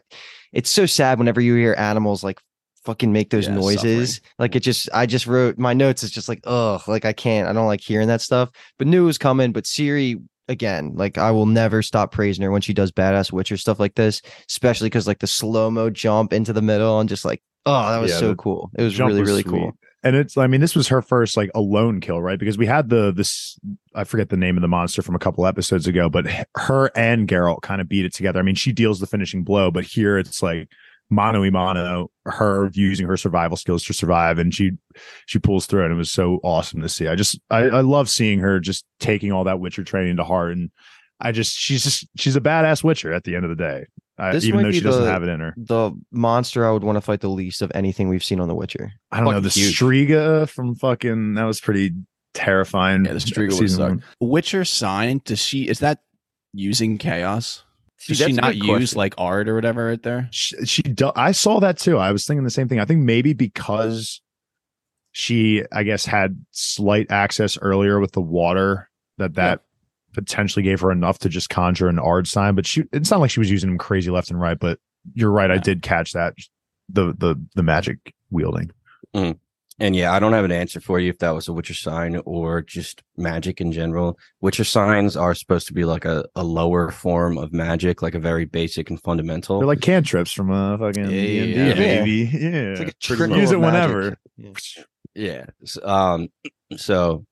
it's 0.54 0.70
so 0.70 0.86
sad 0.86 1.20
whenever 1.20 1.40
you 1.42 1.56
hear 1.56 1.76
animals 1.78 2.24
like 2.24 2.40
fucking 2.86 3.12
make 3.12 3.30
those 3.30 3.48
Yeah, 3.48 3.54
noises. 3.56 4.22
Like 4.40 4.56
it 4.56 4.62
just, 4.62 4.90
I 4.94 5.06
just 5.06 5.28
wrote 5.28 5.58
my 5.58 5.74
notes. 5.74 6.04
It's 6.04 6.14
just 6.14 6.30
like, 6.30 6.42
ugh, 6.46 6.82
like 6.88 7.06
I 7.06 7.14
can't, 7.14 7.48
I 7.48 7.54
don't 7.54 7.68
like 7.68 7.82
hearing 7.82 8.08
that 8.08 8.22
stuff. 8.22 8.50
But 8.78 8.88
knew 8.88 9.04
it 9.04 9.06
was 9.08 9.18
coming. 9.18 9.52
But 9.52 9.66
Ciri, 9.66 10.22
again, 10.48 10.94
like 10.96 11.18
I 11.18 11.32
will 11.32 11.46
never 11.46 11.82
stop 11.84 12.12
praising 12.12 12.44
her 12.44 12.52
when 12.52 12.62
she 12.62 12.74
does 12.74 12.92
badass 12.92 13.32
Witcher 13.32 13.58
stuff 13.58 13.80
like 13.80 13.96
this, 13.96 14.22
especially 14.50 14.88
because 14.88 15.08
like 15.08 15.20
the 15.20 15.28
slow 15.28 15.70
mo 15.70 15.90
jump 15.90 16.34
into 16.34 16.54
the 16.54 16.62
middle 16.62 17.00
and 17.00 17.10
just 17.10 17.26
like, 17.26 17.42
oh, 17.66 17.92
that 17.92 18.00
was 18.00 18.12
Yeah, 18.12 18.20
so 18.20 18.36
cool. 18.36 18.72
It 18.78 18.82
was 18.84 18.98
really, 19.00 19.22
was 19.22 19.22
really 19.24 19.44
sweet. 19.44 19.52
cool. 19.52 19.78
And 20.04 20.16
it's 20.16 20.38
i 20.38 20.48
mean 20.48 20.62
this 20.62 20.76
was 20.76 20.88
her 20.88 21.02
first 21.02 21.36
like 21.36 21.50
alone 21.56 22.00
kill 22.00 22.22
right? 22.22 22.40
Because 22.40 22.58
we 22.58 22.66
had 22.66 22.90
the 22.90 23.12
this 23.12 23.58
i 23.96 24.04
forget 24.04 24.30
the 24.30 24.38
name 24.38 24.58
of 24.58 24.62
the 24.62 24.68
monster 24.68 25.02
from 25.02 25.16
a 25.16 25.20
couple 25.20 25.46
episodes 25.46 25.88
ago 25.88 26.10
but 26.10 26.26
her 26.56 26.92
and 26.96 27.28
Geralt 27.28 27.62
kind 27.62 27.82
of 27.82 27.90
beat 27.90 28.06
it 28.06 28.14
together. 28.14 28.40
I 28.40 28.44
mean 28.44 28.56
she 28.56 28.72
deals 28.72 29.00
the 29.00 29.08
finishing 29.08 29.44
blow 29.44 29.72
but 29.72 29.84
here 29.84 30.18
it's 30.18 30.42
like 30.42 30.70
mano 31.10 31.44
a 31.44 31.50
mano 31.50 32.12
her 32.26 32.70
using 32.74 33.08
her 33.08 33.18
survival 33.18 33.58
skills 33.58 33.84
to 33.84 33.94
survive 33.94 34.38
and 34.38 34.54
she 34.54 34.72
she 35.26 35.40
pulls 35.40 35.66
through 35.66 35.84
and 35.84 35.94
it 35.94 35.98
was 35.98 36.12
so 36.12 36.40
awesome 36.44 36.82
to 36.82 36.90
see. 36.90 37.08
I 37.08 37.16
just 37.16 37.40
i, 37.50 37.64
I 37.64 37.82
love 37.82 38.10
seeing 38.10 38.40
her 38.40 38.60
just 38.60 38.86
taking 39.00 39.32
all 39.32 39.46
that 39.46 39.60
witcher 39.60 39.84
training 39.84 40.18
to 40.18 40.24
heart 40.24 40.52
and 40.52 40.72
i 41.20 41.32
just 41.32 41.58
she's 41.58 41.84
just 41.84 42.08
she's 42.16 42.36
a 42.36 42.42
badass 42.42 42.84
witcher 42.84 43.12
at 43.12 43.24
the 43.24 43.36
end 43.36 43.44
of 43.44 43.50
the 43.50 43.56
day 43.56 43.86
uh, 44.20 44.34
This 44.34 44.44
even 44.46 44.62
though 44.64 44.70
be 44.70 44.76
she 44.76 44.82
doesn't 44.82 45.04
the- 45.04 45.10
have 45.10 45.24
it 45.24 45.30
in 45.30 45.40
her 45.40 45.54
The 45.58 45.92
monster 46.12 46.68
I 46.68 46.72
would 46.72 46.84
want 46.84 46.98
to 46.98 47.02
fight 47.02 47.22
the 47.22 47.30
least 47.30 47.62
of 47.62 47.72
anything 47.74 48.10
we've 48.10 48.24
seen 48.24 48.40
on 48.40 48.48
The 48.48 48.56
Witcher. 48.56 48.92
I 49.12 49.22
don't 49.22 49.32
know 49.34 49.40
the 49.40 49.50
Fucking 49.50 49.64
huge. 49.64 49.80
Striga 49.80 50.48
from 50.50 50.76
fucking 50.76 51.34
that 51.36 51.44
was 51.46 51.60
pretty 51.60 51.94
terrifying. 52.34 53.06
Yeah, 53.06 53.14
the 53.14 53.20
Striga 53.20 53.50
would 53.50 53.58
season 53.58 53.84
one. 53.84 54.04
Witcher 54.20 54.66
sign, 54.66 55.22
does 55.26 55.40
she 55.40 55.68
is 55.68 55.80
that 55.80 56.00
using 56.54 56.98
chaos? 56.98 57.64
See, 57.98 58.14
Does 58.14 58.28
she 58.28 58.34
not 58.34 58.54
good 58.54 58.80
use 58.82 58.96
like 58.96 59.14
Aard 59.18 59.48
or 59.48 59.56
whatever 59.56 59.86
right 59.88 60.02
there? 60.02 60.30
She, 60.32 60.56
she 60.66 60.82
do, 60.84 61.12
I 61.18 61.34
saw 61.34 61.60
that 61.60 61.78
too. 61.78 61.98
I 61.98 62.12
was 62.14 62.26
thinking 62.26 62.46
the 62.46 62.50
same 62.50 62.70
thing. 62.70 62.80
I 62.80 62.86
think 62.86 63.02
maybe 63.04 63.34
because 63.34 64.22
she, 65.12 65.64
I 65.72 65.84
guess, 65.84 66.06
had 66.06 66.46
slight 66.52 67.12
access 67.12 67.58
earlier 67.62 68.00
with 68.00 68.14
the 68.14 68.22
water 68.22 68.90
that 69.18 69.34
that 69.36 69.64
potentially 70.14 70.64
gave 70.64 70.80
her 70.82 70.92
enough 70.92 71.20
to 71.20 71.30
just 71.30 71.50
conjure 71.50 71.88
an 71.88 71.98
Aard 72.00 72.28
sign. 72.28 72.56
But 72.56 72.66
she, 72.66 72.84
it's 72.92 73.12
not 73.12 73.20
like 73.20 73.32
she 73.32 73.40
was 73.40 73.52
using 73.52 73.70
them 73.70 73.78
crazy 73.78 74.10
left 74.12 74.30
and 74.30 74.40
right. 74.40 74.58
But 74.60 74.80
you're 75.14 75.32
right. 75.32 75.52
I 75.52 75.58
did 75.58 75.82
catch 75.82 76.14
that 76.14 76.34
the 76.90 77.14
the 77.18 77.36
the 77.56 77.64
magic 77.64 78.14
wielding. 78.30 78.72
And 79.82 79.96
yeah, 79.96 80.12
I 80.12 80.20
don't 80.20 80.34
have 80.34 80.44
an 80.44 80.52
answer 80.52 80.82
for 80.82 81.00
you 81.00 81.10
if 81.10 81.20
that 81.20 81.30
was 81.34 81.48
a 81.48 81.54
Witcher 81.54 81.74
sign 81.74 82.18
or 82.26 82.62
just 82.62 83.02
magic 83.16 83.62
in 83.62 83.72
general. 83.72 84.20
Witcher 84.42 84.66
signs 84.66 85.16
are 85.16 85.34
supposed 85.34 85.68
to 85.68 85.74
be 85.74 85.86
like 85.86 86.04
a, 86.04 86.26
a 86.36 86.44
lower 86.44 86.92
form 86.92 87.38
of 87.38 87.54
magic, 87.54 88.02
like 88.02 88.14
a 88.14 88.20
very 88.20 88.44
basic 88.44 88.90
and 88.90 89.02
fundamental. 89.02 89.60
They're 89.60 89.68
like 89.68 89.80
cantrips 89.80 90.34
from 90.34 90.52
a 90.52 90.78
fucking 90.78 91.06
Yeah, 91.06 91.10
D&D, 91.10 91.54
yeah, 91.54 91.66
yeah. 91.68 91.74
baby. 91.76 92.12
Yeah, 92.34 92.50
It's 92.50 92.80
like 92.82 92.90
a 92.90 92.92
Pretty 92.92 92.98
trickle 93.00 93.38
use 93.38 93.52
it 93.52 93.60
magic. 93.60 93.74
whenever. 93.74 94.18
Yeah. 94.36 94.52
Yeah. 95.16 95.46
S- 95.64 95.78
Um. 95.82 96.28
So 96.76 97.26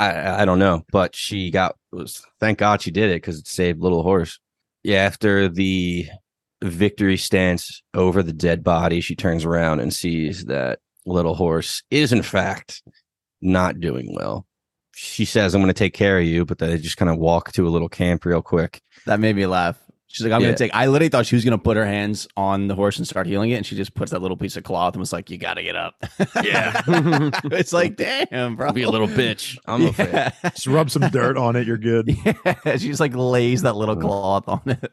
I 0.00 0.42
I 0.42 0.44
don't 0.44 0.58
know, 0.58 0.84
but 0.90 1.14
she 1.14 1.50
got 1.50 1.76
was 1.92 2.22
thank 2.40 2.58
God 2.58 2.82
she 2.82 2.90
did 2.90 3.10
it 3.10 3.16
because 3.16 3.38
it 3.38 3.46
saved 3.46 3.80
Little 3.80 4.02
Horse. 4.02 4.38
Yeah. 4.82 5.02
After 5.02 5.48
the 5.48 6.08
victory 6.62 7.16
stance 7.16 7.82
over 7.94 8.22
the 8.22 8.32
dead 8.32 8.62
body, 8.64 9.00
she 9.00 9.14
turns 9.14 9.44
around 9.44 9.80
and 9.80 9.92
sees 9.92 10.44
that 10.46 10.78
Little 11.06 11.34
Horse 11.34 11.82
is 11.90 12.12
in 12.12 12.22
fact 12.22 12.82
not 13.40 13.80
doing 13.80 14.14
well. 14.14 14.46
She 14.94 15.24
says, 15.24 15.54
"I'm 15.54 15.62
going 15.62 15.72
to 15.72 15.78
take 15.78 15.94
care 15.94 16.18
of 16.18 16.24
you," 16.24 16.44
but 16.44 16.58
they 16.58 16.76
just 16.78 16.96
kind 16.96 17.10
of 17.10 17.18
walk 17.18 17.52
to 17.52 17.66
a 17.66 17.70
little 17.70 17.88
camp 17.88 18.24
real 18.24 18.42
quick. 18.42 18.80
That 19.06 19.20
made 19.20 19.36
me 19.36 19.46
laugh. 19.46 19.78
She's 20.12 20.26
like, 20.26 20.32
I'm 20.32 20.40
Yeah. 20.40 20.48
gonna 20.48 20.56
take. 20.58 20.74
I 20.74 20.86
literally 20.88 21.08
thought 21.08 21.24
she 21.26 21.36
was 21.36 21.44
gonna 21.44 21.56
put 21.56 21.76
her 21.76 21.86
hands 21.86 22.26
on 22.36 22.66
the 22.66 22.74
horse 22.74 22.98
and 22.98 23.06
start 23.06 23.28
healing 23.28 23.50
it, 23.50 23.54
and 23.54 23.64
she 23.64 23.76
just 23.76 23.94
puts 23.94 24.10
that 24.10 24.20
little 24.20 24.36
piece 24.36 24.56
of 24.56 24.64
cloth 24.64 24.94
and 24.94 25.00
was 25.00 25.12
like, 25.12 25.30
"You 25.30 25.38
got 25.38 25.54
to 25.54 25.62
get 25.62 25.76
up." 25.76 25.94
Yeah. 26.44 26.82
it's 27.44 27.72
like, 27.72 27.96
damn, 27.96 28.56
bro. 28.56 28.72
Be 28.72 28.82
a 28.82 28.90
little 28.90 29.06
bitch. 29.06 29.56
I'm 29.66 29.86
afraid. 29.86 30.08
yeah. 30.12 30.32
Just 30.42 30.66
rub 30.66 30.90
some 30.90 31.02
dirt 31.10 31.36
on 31.36 31.54
it. 31.54 31.64
You're 31.66 31.78
good. 31.78 32.08
yeah. 32.24 32.76
She 32.76 32.88
just 32.88 32.98
like 33.00 33.14
lays 33.14 33.62
that 33.62 33.76
little 33.76 33.94
cloth 33.96 34.48
on 34.48 34.62
it. 34.66 34.92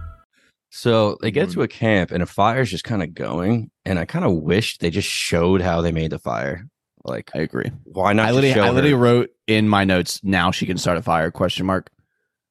So 0.73 1.17
they 1.21 1.31
get 1.31 1.49
Mhm. 1.49 1.53
to 1.53 1.61
a 1.63 1.67
camp 1.67 2.11
and 2.11 2.23
a 2.23 2.25
fire's 2.25 2.71
just 2.71 2.85
kind 2.85 3.03
of 3.03 3.13
going. 3.13 3.69
And 3.85 3.99
I 3.99 4.05
kind 4.05 4.23
of 4.23 4.31
wish 4.37 4.77
they 4.77 4.89
just 4.89 5.07
showed 5.07 5.61
how 5.61 5.81
they 5.81 5.91
made 5.91 6.11
the 6.11 6.17
fire. 6.19 6.65
Like, 7.03 7.29
I 7.35 7.39
agree. 7.39 7.71
why 7.83 8.13
not? 8.13 8.27
I 8.27 8.31
literally, 8.31 8.53
show 8.53 8.61
I 8.63 8.69
literally 8.69 8.93
wrote 8.93 9.29
in 9.47 9.67
my 9.67 9.83
notes. 9.83 10.21
Now 10.23 10.49
she 10.51 10.65
can 10.65 10.77
start 10.77 10.97
a 10.97 11.01
fire? 11.01 11.29
Question 11.31 11.65
mark. 11.65 11.89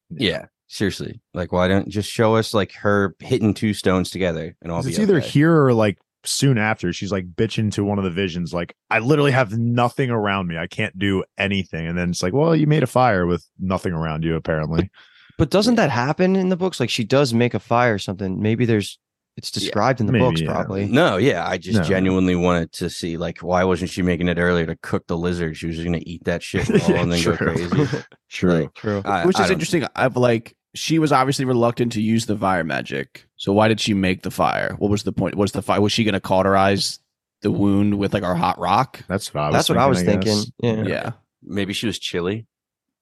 Yeah, 0.09 0.45
seriously. 0.67 1.21
Like, 1.33 1.51
why 1.51 1.67
don't 1.67 1.87
just 1.87 2.09
show 2.11 2.35
us 2.35 2.53
like 2.53 2.73
her 2.73 3.15
hitting 3.19 3.53
two 3.53 3.73
stones 3.73 4.09
together 4.11 4.55
and 4.61 4.71
all 4.71 4.85
It's 4.85 4.99
either 4.99 5.17
okay. 5.17 5.27
here 5.27 5.65
or 5.65 5.73
like 5.73 5.97
soon 6.23 6.57
after. 6.59 6.91
She's 6.93 7.11
like 7.13 7.31
bitching 7.33 7.71
to 7.73 7.83
one 7.83 7.97
of 7.97 8.03
the 8.03 8.11
visions, 8.11 8.53
like, 8.53 8.75
I 8.91 8.99
literally 8.99 9.31
have 9.31 9.57
nothing 9.57 10.11
around 10.11 10.47
me. 10.47 10.57
I 10.57 10.67
can't 10.67 10.99
do 10.99 11.23
anything. 11.39 11.87
And 11.87 11.97
then 11.97 12.09
it's 12.11 12.21
like, 12.21 12.33
well, 12.33 12.55
you 12.55 12.67
made 12.67 12.83
a 12.83 12.87
fire 12.87 13.25
with 13.25 13.47
nothing 13.57 13.93
around 13.93 14.23
you, 14.23 14.35
apparently. 14.35 14.91
But 15.41 15.49
doesn't 15.49 15.73
that 15.75 15.89
happen 15.89 16.35
in 16.35 16.49
the 16.49 16.55
books? 16.55 16.79
Like 16.79 16.91
she 16.91 17.03
does 17.03 17.33
make 17.33 17.55
a 17.55 17.59
fire 17.59 17.95
or 17.95 17.97
something. 17.97 18.39
Maybe 18.39 18.65
there's 18.65 18.99
it's 19.37 19.49
described 19.49 19.99
in 19.99 20.05
the 20.05 20.11
maybe, 20.11 20.23
books 20.25 20.41
yeah. 20.41 20.51
probably. 20.51 20.85
No, 20.85 21.17
yeah, 21.17 21.47
I 21.47 21.57
just 21.57 21.79
No. 21.79 21.83
genuinely 21.83 22.35
wanted 22.35 22.71
to 22.73 22.91
see 22.91 23.17
like 23.17 23.39
why 23.39 23.63
wasn't 23.63 23.89
she 23.89 24.03
making 24.03 24.27
it 24.27 24.37
earlier 24.37 24.67
to 24.67 24.75
cook 24.75 25.07
the 25.07 25.17
lizard? 25.17 25.57
She 25.57 25.65
was 25.65 25.77
just 25.77 25.85
gonna 25.85 26.03
eat 26.05 26.25
that 26.25 26.43
shit 26.43 26.69
raw 26.69 26.77
Yeah, 26.87 27.01
and 27.01 27.11
then 27.11 27.23
go 27.23 27.35
crazy. 27.35 27.67
True. 28.29 28.61
Like, 28.61 28.73
True. 28.75 29.01
I- 29.03 29.25
Which 29.25 29.39
is 29.39 29.47
don't- 29.47 29.53
interesting. 29.53 29.85
I've 29.95 30.15
like 30.15 30.55
she 30.75 30.99
was 30.99 31.11
obviously 31.11 31.45
reluctant 31.45 31.91
to 31.93 32.01
use 32.03 32.27
the 32.27 32.37
fire 32.37 32.63
magic. 32.63 33.25
So 33.35 33.51
why 33.51 33.67
did 33.67 33.79
she 33.81 33.95
make 33.95 34.21
the 34.21 34.29
fire? 34.31 34.75
What 34.77 34.91
was 34.91 35.01
the 35.03 35.11
point? 35.11 35.35
Was 35.35 35.53
the 35.53 35.63
fire 35.63 35.81
was 35.81 35.91
she 35.91 36.03
going 36.03 36.13
to 36.13 36.21
cauterize 36.21 36.99
the 37.41 37.49
wound 37.51 37.97
with 37.97 38.13
like 38.13 38.21
our 38.23 38.35
hot 38.35 38.59
rock? 38.59 38.99
That's 39.07 39.33
what 39.33 39.41
I 39.41 39.47
was. 39.47 39.53
That's 39.55 39.69
what 39.69 39.77
I 39.79 39.87
was 39.87 40.03
thinking. 40.03 40.37
thinking. 40.61 40.85
Yeah. 40.85 40.91
Yeah. 41.05 41.11
Maybe 41.43 41.73
she 41.73 41.87
was 41.87 41.97
chilly, 41.97 42.45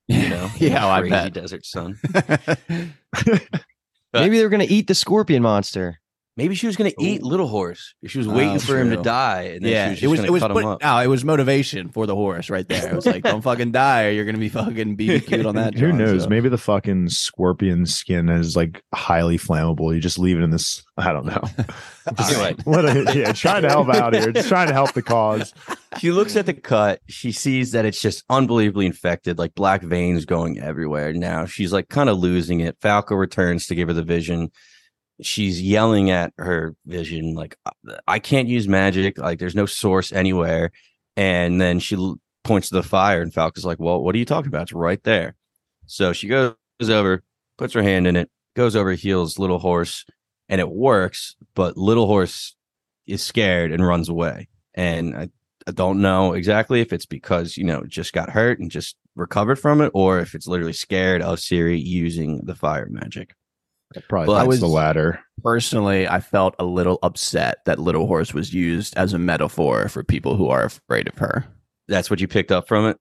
you 0.10 0.30
know? 0.30 0.50
yeah, 0.58 0.82
the 0.82 0.88
I 0.88 1.10
bet. 1.10 1.34
desert 1.34 1.66
sun. 1.66 1.98
Maybe 4.14 4.38
they 4.38 4.44
were 4.44 4.50
gonna 4.50 4.66
eat 4.68 4.88
the 4.88 4.96
scorpion 4.96 5.44
monster. 5.44 6.00
Maybe 6.40 6.56
she 6.56 6.68
was 6.68 6.78
gonna 6.78 6.94
eat 7.00 7.22
Little 7.22 7.48
Horse. 7.48 7.94
She 8.08 8.18
was 8.18 8.28
waiting 8.28 8.56
Oh, 8.56 8.60
for 8.60 8.80
him 8.80 8.90
to 8.92 8.98
die, 9.02 9.42
and 9.56 9.66
then 9.66 9.72
yeah, 9.72 9.94
she 9.94 10.08
was 10.08 10.20
just 10.20 10.28
it 10.30 10.32
was 10.32 10.42
it 10.42 10.48
was 10.48 10.54
cut 10.54 10.54
but- 10.54 10.62
no, 10.64 10.78
oh, 10.82 10.98
it 11.00 11.08
was 11.08 11.26
motivation 11.26 11.90
for 11.90 12.06
the 12.06 12.16
horse 12.16 12.50
right 12.50 12.68
there. 12.68 12.90
It 12.90 12.96
was 12.96 13.06
like 13.06 13.24
don't 13.24 13.42
fucking 13.42 13.72
die 13.72 14.06
or 14.06 14.12
you're 14.12 14.24
gonna 14.26 14.38
be 14.38 14.48
fucking 14.50 14.96
BBQ'd 14.96 15.46
on 15.46 15.56
that. 15.56 15.74
Who 15.78 15.90
John, 15.90 15.98
knows? 15.98 16.24
so. 16.24 16.30
Maybe 16.30 16.48
the 16.48 16.58
fucking 16.58 17.10
scorpion 17.10 17.86
skin 17.86 18.30
is 18.30 18.56
like 18.56 18.82
highly 18.94 19.38
flammable. 19.38 19.94
You 19.94 20.00
just 20.00 20.18
leave 20.18 20.38
it 20.38 20.44
in 20.44 20.50
this. 20.50 20.84
I 20.98 21.12
don't 21.14 21.26
know. 21.26 21.42
Anyway. 22.18 22.56
What 22.64 22.86
a, 22.86 23.16
yeah, 23.16 23.34
trying 23.34 23.62
to 23.62 23.70
help 23.70 23.90
out 23.90 24.16
here. 24.16 24.32
Just 24.32 24.48
trying 24.48 24.68
to 24.68 24.74
help 24.74 24.94
the 24.94 25.04
cause. 25.04 25.54
She 26.00 26.12
looks 26.12 26.36
at 26.36 26.48
the 26.48 26.56
cut. 26.56 27.02
She 27.08 27.32
sees 27.32 27.72
that 27.74 27.86
it's 27.86 28.02
just 28.02 28.24
unbelievably 28.32 28.88
infected, 28.88 29.38
like 29.38 29.54
black 29.54 29.84
veins 29.84 30.26
going 30.26 30.60
everywhere. 30.60 31.14
Now 31.14 31.46
she's 31.46 31.72
like 31.72 31.88
kind 31.90 32.10
of 32.10 32.18
losing 32.18 32.62
it. 32.62 32.78
Falco 32.82 33.14
returns 33.14 33.68
to 33.68 33.76
give 33.76 33.90
her 33.90 33.94
the 33.94 34.02
vision. 34.02 34.50
She's 35.22 35.62
yelling 35.62 36.12
at 36.12 36.34
her 36.38 36.76
vision, 36.86 37.34
like, 37.36 37.58
uh, 37.66 37.98
I 38.08 38.20
can't 38.20 38.48
use 38.48 38.68
magic. 38.68 39.18
Like, 39.18 39.40
there's 39.40 39.56
no 39.56 39.66
source 39.66 40.12
anywhere. 40.14 40.72
And 41.18 41.60
then 41.60 41.80
she 41.80 41.96
l- 41.96 42.20
points 42.44 42.70
to 42.70 42.76
the 42.76 42.84
fire, 42.84 43.22
and 43.22 43.34
Falco's 43.34 43.66
like, 43.66 43.80
Well, 43.80 44.02
what 44.02 44.16
are 44.16 44.18
you 44.18 44.26
talking 44.26 44.48
about? 44.48 44.64
It's 44.64 44.74
right 44.74 45.04
there. 45.04 45.36
So 45.88 46.14
she 46.14 46.28
goes 46.28 46.56
over, 46.82 47.24
puts 47.58 47.74
her 47.74 47.84
hand 47.84 48.08
in 48.08 48.16
it, 48.16 48.30
goes 48.56 48.76
over, 48.76 48.94
heals 48.94 49.40
Little 49.40 49.60
Horse, 49.60 50.06
and 50.48 50.62
it 50.62 50.70
works. 50.70 51.36
But 51.56 51.78
Little 51.78 52.08
Horse 52.08 52.56
is 53.08 53.22
scared 53.24 53.72
and 53.72 53.86
runs 53.86 54.10
away. 54.10 54.48
And 54.76 55.16
I 55.16 55.30
I 55.68 55.72
don't 55.72 56.02
know 56.02 56.34
exactly 56.34 56.82
if 56.82 56.94
it's 56.94 57.06
because 57.06 57.58
you 57.58 57.64
know 57.64 57.84
just 57.88 58.14
got 58.14 58.30
hurt 58.32 58.60
and 58.60 58.72
just 58.72 58.96
recovered 59.16 59.58
from 59.60 59.82
it, 59.82 59.92
or 59.94 60.20
if 60.20 60.34
it's 60.36 60.48
literally 60.48 60.74
scared 60.74 61.22
of 61.22 61.40
Ciri 61.40 61.82
using 61.84 62.42
the 62.46 62.56
fire 62.56 62.88
magic. 62.90 63.36
Probably 64.08 64.28
But- 64.28 64.34
that's 64.36 64.44
I 64.46 64.48
was- 64.48 64.60
the 64.60 64.68
latter. 64.68 65.20
Personally, 65.44 66.06
I 66.08 66.20
felt 66.20 66.54
a 66.60 66.66
little 66.66 67.00
upset 67.02 67.60
that 67.66 67.80
Little 67.80 68.08
Horse 68.08 68.34
was 68.34 68.54
used 68.54 68.96
as 68.98 69.14
a 69.14 69.18
metaphor 69.20 69.88
for 69.88 70.04
people 70.04 70.36
who 70.36 70.50
are 70.50 70.66
afraid 70.66 71.08
of 71.08 71.18
her. 71.20 71.46
That's 71.88 72.10
what 72.10 72.20
you 72.20 72.28
picked 72.28 72.52
up 72.52 72.68
from 72.68 72.86
it. 72.88 72.98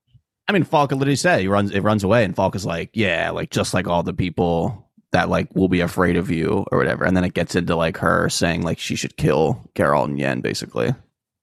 I 0.47 0.53
mean, 0.53 0.63
Falka 0.63 0.91
literally 0.93 1.15
said 1.17 1.41
he 1.41 1.47
runs. 1.49 1.69
It 1.71 1.81
runs 1.81 2.03
away, 2.03 2.23
and 2.23 2.33
Falka's 2.35 2.65
like, 2.65 2.89
"Yeah, 2.93 3.29
like 3.31 3.49
just 3.51 3.73
like 3.73 3.87
all 3.87 4.03
the 4.03 4.13
people 4.13 4.89
that 5.11 5.29
like 5.29 5.53
will 5.53 5.67
be 5.67 5.81
afraid 5.81 6.15
of 6.15 6.31
you 6.31 6.65
or 6.71 6.77
whatever." 6.77 7.03
And 7.05 7.15
then 7.15 7.23
it 7.25 7.33
gets 7.33 7.55
into 7.55 7.75
like 7.75 7.97
her 7.97 8.29
saying 8.29 8.63
like 8.63 8.79
she 8.79 8.95
should 8.95 9.17
kill 9.17 9.69
Geralt 9.75 10.05
and 10.05 10.17
Yen, 10.17 10.39
basically. 10.41 10.95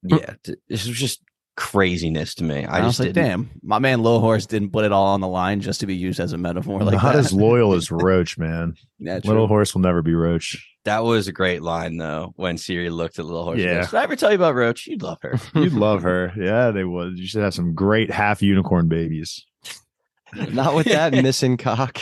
Yeah, 0.03 0.33
t- 0.43 0.55
this 0.67 0.87
was 0.87 0.97
just 0.97 1.21
craziness 1.57 2.35
to 2.35 2.43
me. 2.45 2.65
I, 2.65 2.77
I, 2.77 2.81
just 2.81 2.99
was 2.99 3.07
like, 3.07 3.13
didn't. 3.13 3.29
"Damn, 3.29 3.49
my 3.63 3.79
man 3.79 4.01
Little 4.01 4.21
Horse 4.21 4.45
didn't 4.45 4.69
put 4.69 4.85
it 4.85 4.93
all 4.93 5.07
on 5.07 5.19
the 5.19 5.27
line 5.27 5.59
just 5.59 5.81
to 5.81 5.87
be 5.87 5.95
used 5.95 6.21
as 6.21 6.31
a 6.31 6.37
metaphor 6.37 6.79
like 6.79 6.93
Not 6.93 7.13
that." 7.13 7.15
as 7.15 7.33
loyal 7.33 7.73
as 7.73 7.91
Roach, 7.91 8.37
man. 8.37 8.75
yeah, 8.99 9.19
true. 9.19 9.31
Little 9.31 9.47
horse 9.47 9.73
will 9.73 9.81
never 9.81 10.01
be 10.01 10.13
Roach. 10.13 10.65
That 10.85 11.03
was 11.03 11.27
a 11.27 11.33
great 11.33 11.61
line 11.61 11.97
though. 11.97 12.33
When 12.37 12.55
Ciri 12.55 12.89
looked 12.89 13.19
at 13.19 13.25
Little 13.25 13.43
Horse, 13.43 13.59
yeah. 13.59 13.73
Yeah. 13.73 13.85
Did 13.85 13.95
I 13.95 14.03
ever 14.03 14.15
tell 14.15 14.29
you 14.29 14.35
about 14.35 14.55
Roach? 14.55 14.87
You'd 14.87 15.01
love 15.01 15.17
her. 15.21 15.37
You'd 15.59 15.73
love 15.73 16.03
her. 16.03 16.31
Yeah, 16.37 16.71
they 16.71 16.85
would. 16.85 17.17
You 17.19 17.27
should 17.27 17.43
have 17.43 17.53
some 17.53 17.73
great 17.73 18.09
half 18.09 18.41
unicorn 18.41 18.87
babies. 18.87 19.45
Not 20.51 20.75
with 20.75 20.87
that 20.87 21.13
missing 21.13 21.57
cock. 21.57 21.99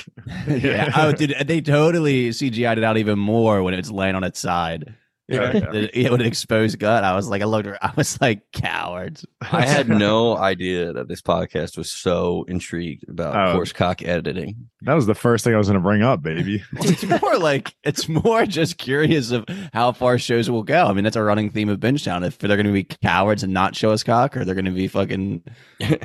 yeah. 0.47 0.91
Oh, 0.95 1.11
dude, 1.13 1.35
they 1.45 1.61
totally 1.61 2.29
CGI'd 2.29 2.77
it 2.77 2.83
out 2.83 2.97
even 2.97 3.17
more 3.17 3.63
when 3.63 3.73
it's 3.73 3.89
laying 3.89 4.15
on 4.15 4.23
its 4.23 4.39
side. 4.39 4.95
Yeah. 5.27 5.51
The- 5.71 5.99
It 5.99 6.11
would 6.11 6.21
expose 6.21 6.75
gut. 6.75 7.03
I 7.03 7.15
was 7.15 7.27
like, 7.29 7.41
I 7.41 7.45
looked. 7.45 7.67
I 7.81 7.91
was 7.95 8.19
like, 8.21 8.43
cowards. 8.51 9.25
I 9.41 9.65
had 9.65 9.89
no 10.07 10.37
idea 10.37 10.93
that 10.93 11.07
this 11.07 11.21
podcast 11.21 11.77
was 11.77 11.91
so 11.91 12.45
intrigued 12.47 13.09
about 13.09 13.35
Oh. 13.35 13.57
horsecock 13.59 14.07
editing. 14.07 14.69
That 14.81 14.93
was 14.93 15.07
the 15.07 15.15
first 15.15 15.43
thing 15.43 15.55
I 15.55 15.57
was 15.57 15.67
going 15.67 15.79
to 15.79 15.83
bring 15.83 16.03
up, 16.03 16.21
baby. 16.21 16.63
It's 16.73 17.03
more 17.21 17.37
like 17.39 17.75
it's 17.83 18.07
more 18.07 18.45
just 18.45 18.77
curious 18.77 19.31
of 19.31 19.45
how 19.73 19.91
far 19.93 20.19
shows 20.19 20.47
will 20.49 20.61
go. 20.63 20.85
I 20.85 20.93
mean, 20.93 21.03
that's 21.03 21.15
a 21.15 21.23
running 21.23 21.49
theme 21.49 21.69
of 21.69 21.79
Bingetown. 21.79 22.23
If 22.25 22.37
they're 22.37 22.55
going 22.55 22.67
to 22.67 22.71
be 22.71 22.83
cowards 22.83 23.41
and 23.41 23.51
not 23.53 23.75
show 23.75 23.89
us 23.91 24.03
cock, 24.03 24.37
or 24.37 24.45
they're 24.45 24.53
going 24.55 24.65
to 24.65 24.71
be 24.71 24.87
fucking 24.87 25.41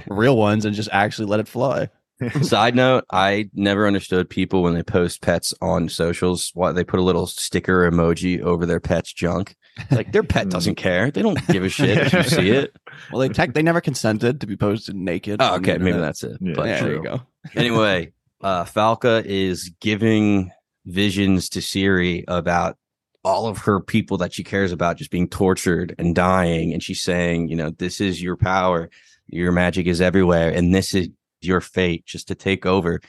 real 0.09 0.37
ones 0.39 0.65
and 0.65 0.75
just 0.75 0.89
actually 0.93 1.27
let 1.27 1.41
it 1.41 1.49
fly. 1.49 1.91
Side 2.43 2.75
note, 2.75 3.05
I 3.11 3.49
never 3.55 3.87
understood 3.87 4.29
people 4.29 4.63
when 4.63 4.75
they 4.75 4.83
post 4.83 5.23
pets 5.23 5.55
on 5.61 5.89
socials, 5.89 6.51
why 6.55 6.73
they 6.73 6.85
put 6.85 7.01
a 7.01 7.03
little 7.03 7.27
sticker 7.27 7.91
emoji 7.91 8.41
over 8.41 8.67
their 8.67 8.81
pet's 8.81 9.13
junk. 9.13 9.57
Like 9.91 10.13
their 10.13 10.23
pet 10.23 10.51
doesn't 10.51 10.75
care. 10.77 11.11
They 11.11 11.23
don't 11.23 11.45
give 11.49 11.65
a 11.65 11.69
shit 11.69 11.97
if 11.99 12.13
you 12.13 12.23
see 12.25 12.51
it. 12.51 12.77
Well, 13.13 13.21
they 13.21 13.29
tech 13.31 13.55
they 13.55 13.63
never 13.63 13.81
consented 13.81 14.41
to 14.43 14.47
be 14.47 14.57
posted 14.57 14.95
naked. 14.95 15.41
Oh, 15.41 15.57
okay, 15.57 15.79
maybe 15.79 15.97
that's 15.99 16.23
it. 16.23 16.37
Yeah. 16.41 16.53
But 16.55 16.69
yeah, 16.69 16.81
there 16.81 16.95
you 16.97 17.03
go. 17.03 17.23
anyway, 17.55 18.13
uh 18.43 18.65
Falka 18.65 19.25
is 19.25 19.73
giving 19.81 20.51
visions 20.85 21.49
to 21.51 21.61
Ciri 21.61 22.25
about 22.29 22.77
all 23.25 23.47
of 23.47 23.59
her 23.59 23.81
people 23.81 24.19
that 24.19 24.35
she 24.35 24.45
cares 24.45 24.71
about 24.73 24.97
just 24.97 25.11
being 25.11 25.29
tortured 25.29 25.95
and 25.99 26.15
dying. 26.15 26.73
And 26.73 26.83
she's 26.83 27.01
saying, 27.03 27.49
you 27.49 27.57
know, 27.57 27.71
this 27.71 28.01
is 28.01 28.23
your 28.23 28.37
power, 28.37 28.91
your 29.29 29.53
magic 29.53 29.87
is 29.87 30.01
everywhere, 30.01 30.51
and 30.51 30.75
this 30.75 30.95
is 30.95 31.09
your 31.43 31.61
fate 31.61 32.07
just 32.07 32.29
to 32.29 32.35
take 32.35 32.67
over. 32.67 33.01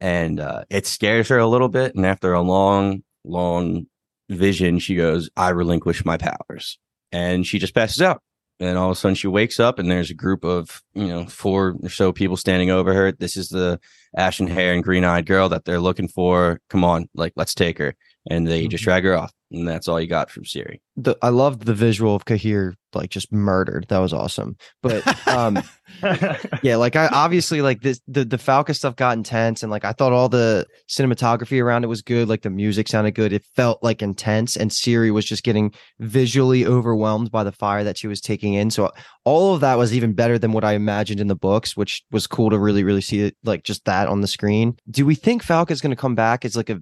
And 0.00 0.40
uh, 0.40 0.64
it 0.70 0.86
scares 0.86 1.28
her 1.28 1.38
a 1.38 1.46
little 1.46 1.68
bit. 1.68 1.94
And 1.94 2.06
after 2.06 2.32
a 2.32 2.40
long, 2.40 3.02
long 3.24 3.86
vision, 4.28 4.78
she 4.78 4.96
goes, 4.96 5.28
I 5.36 5.50
relinquish 5.50 6.04
my 6.04 6.16
powers. 6.16 6.78
And 7.12 7.46
she 7.46 7.58
just 7.58 7.74
passes 7.74 8.00
out. 8.00 8.22
And 8.60 8.76
all 8.76 8.90
of 8.90 8.96
a 8.96 9.00
sudden 9.00 9.14
she 9.14 9.26
wakes 9.26 9.58
up 9.58 9.78
and 9.78 9.90
there's 9.90 10.10
a 10.10 10.14
group 10.14 10.44
of, 10.44 10.82
you 10.94 11.08
know, 11.08 11.24
four 11.26 11.76
or 11.82 11.88
so 11.88 12.12
people 12.12 12.36
standing 12.36 12.70
over 12.70 12.92
her. 12.92 13.10
This 13.10 13.36
is 13.36 13.48
the 13.48 13.80
ashen 14.16 14.46
hair 14.46 14.74
and 14.74 14.84
green 14.84 15.04
eyed 15.04 15.26
girl 15.26 15.48
that 15.48 15.64
they're 15.64 15.80
looking 15.80 16.08
for. 16.08 16.60
Come 16.68 16.84
on, 16.84 17.08
like, 17.14 17.32
let's 17.36 17.54
take 17.54 17.78
her. 17.78 17.94
And 18.28 18.46
they 18.46 18.68
just 18.68 18.84
drag 18.84 19.04
her 19.04 19.16
off. 19.16 19.32
And 19.50 19.66
that's 19.66 19.88
all 19.88 20.00
you 20.00 20.06
got 20.06 20.30
from 20.30 20.44
Ciri. 20.44 20.80
The, 20.96 21.16
I 21.22 21.30
loved 21.30 21.64
the 21.64 21.74
visual 21.74 22.14
of 22.14 22.24
Cahir 22.24 22.74
like 22.94 23.10
just 23.10 23.32
murdered. 23.32 23.86
That 23.88 23.98
was 23.98 24.12
awesome. 24.12 24.56
But 24.82 25.06
um 25.28 25.62
yeah, 26.62 26.76
like 26.76 26.96
I 26.96 27.08
obviously 27.08 27.62
like 27.62 27.82
this 27.82 28.00
the 28.06 28.24
the 28.24 28.36
Falka 28.36 28.74
stuff 28.74 28.96
got 28.96 29.16
intense 29.16 29.62
and 29.62 29.70
like 29.70 29.84
I 29.84 29.92
thought 29.92 30.12
all 30.12 30.28
the 30.28 30.66
cinematography 30.88 31.62
around 31.62 31.84
it 31.84 31.88
was 31.88 32.02
good, 32.02 32.28
like 32.28 32.42
the 32.42 32.50
music 32.50 32.88
sounded 32.88 33.12
good. 33.12 33.32
It 33.32 33.44
felt 33.56 33.82
like 33.82 34.02
intense 34.02 34.56
and 34.56 34.70
Ciri 34.70 35.12
was 35.12 35.24
just 35.24 35.42
getting 35.42 35.72
visually 35.98 36.66
overwhelmed 36.66 37.30
by 37.30 37.44
the 37.44 37.52
fire 37.52 37.84
that 37.84 37.98
she 37.98 38.06
was 38.06 38.20
taking 38.20 38.54
in. 38.54 38.70
So 38.70 38.90
all 39.24 39.54
of 39.54 39.60
that 39.60 39.78
was 39.78 39.94
even 39.94 40.12
better 40.12 40.38
than 40.38 40.52
what 40.52 40.64
I 40.64 40.72
imagined 40.72 41.20
in 41.20 41.28
the 41.28 41.36
books, 41.36 41.76
which 41.76 42.02
was 42.10 42.26
cool 42.26 42.50
to 42.50 42.58
really 42.58 42.84
really 42.84 43.02
see 43.02 43.20
it 43.20 43.36
like 43.44 43.64
just 43.64 43.84
that 43.84 44.08
on 44.08 44.20
the 44.20 44.28
screen. 44.28 44.76
Do 44.90 45.06
we 45.06 45.14
think 45.14 45.44
Falka 45.44 45.70
is 45.70 45.80
going 45.80 45.90
to 45.90 45.96
come 45.96 46.14
back 46.14 46.44
as 46.44 46.56
like 46.56 46.70
a 46.70 46.80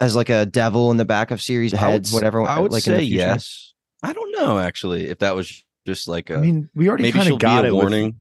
as 0.00 0.16
like 0.16 0.28
a 0.28 0.46
devil 0.46 0.90
in 0.90 0.96
the 0.96 1.04
back 1.04 1.30
of 1.30 1.40
Ciri's 1.40 1.72
I 1.74 1.92
would 1.92 2.08
whatever 2.08 2.42
I 2.42 2.58
would 2.58 2.72
like 2.72 2.86
in 2.86 2.96
say 2.98 3.02
yes. 3.02 3.72
I 4.02 4.12
don't 4.12 4.32
know 4.36 4.58
actually 4.58 5.06
if 5.06 5.18
that 5.20 5.34
was 5.34 5.64
just 5.86 6.08
like 6.08 6.30
a 6.30 6.34
I 6.34 6.38
mean, 6.38 6.68
we 6.74 6.88
already 6.88 7.12
kind 7.12 7.32
of 7.32 7.38
got 7.38 7.62
be 7.62 7.68
a 7.68 7.70
it. 7.70 7.74
with- 7.74 7.82
warning. 7.82 8.20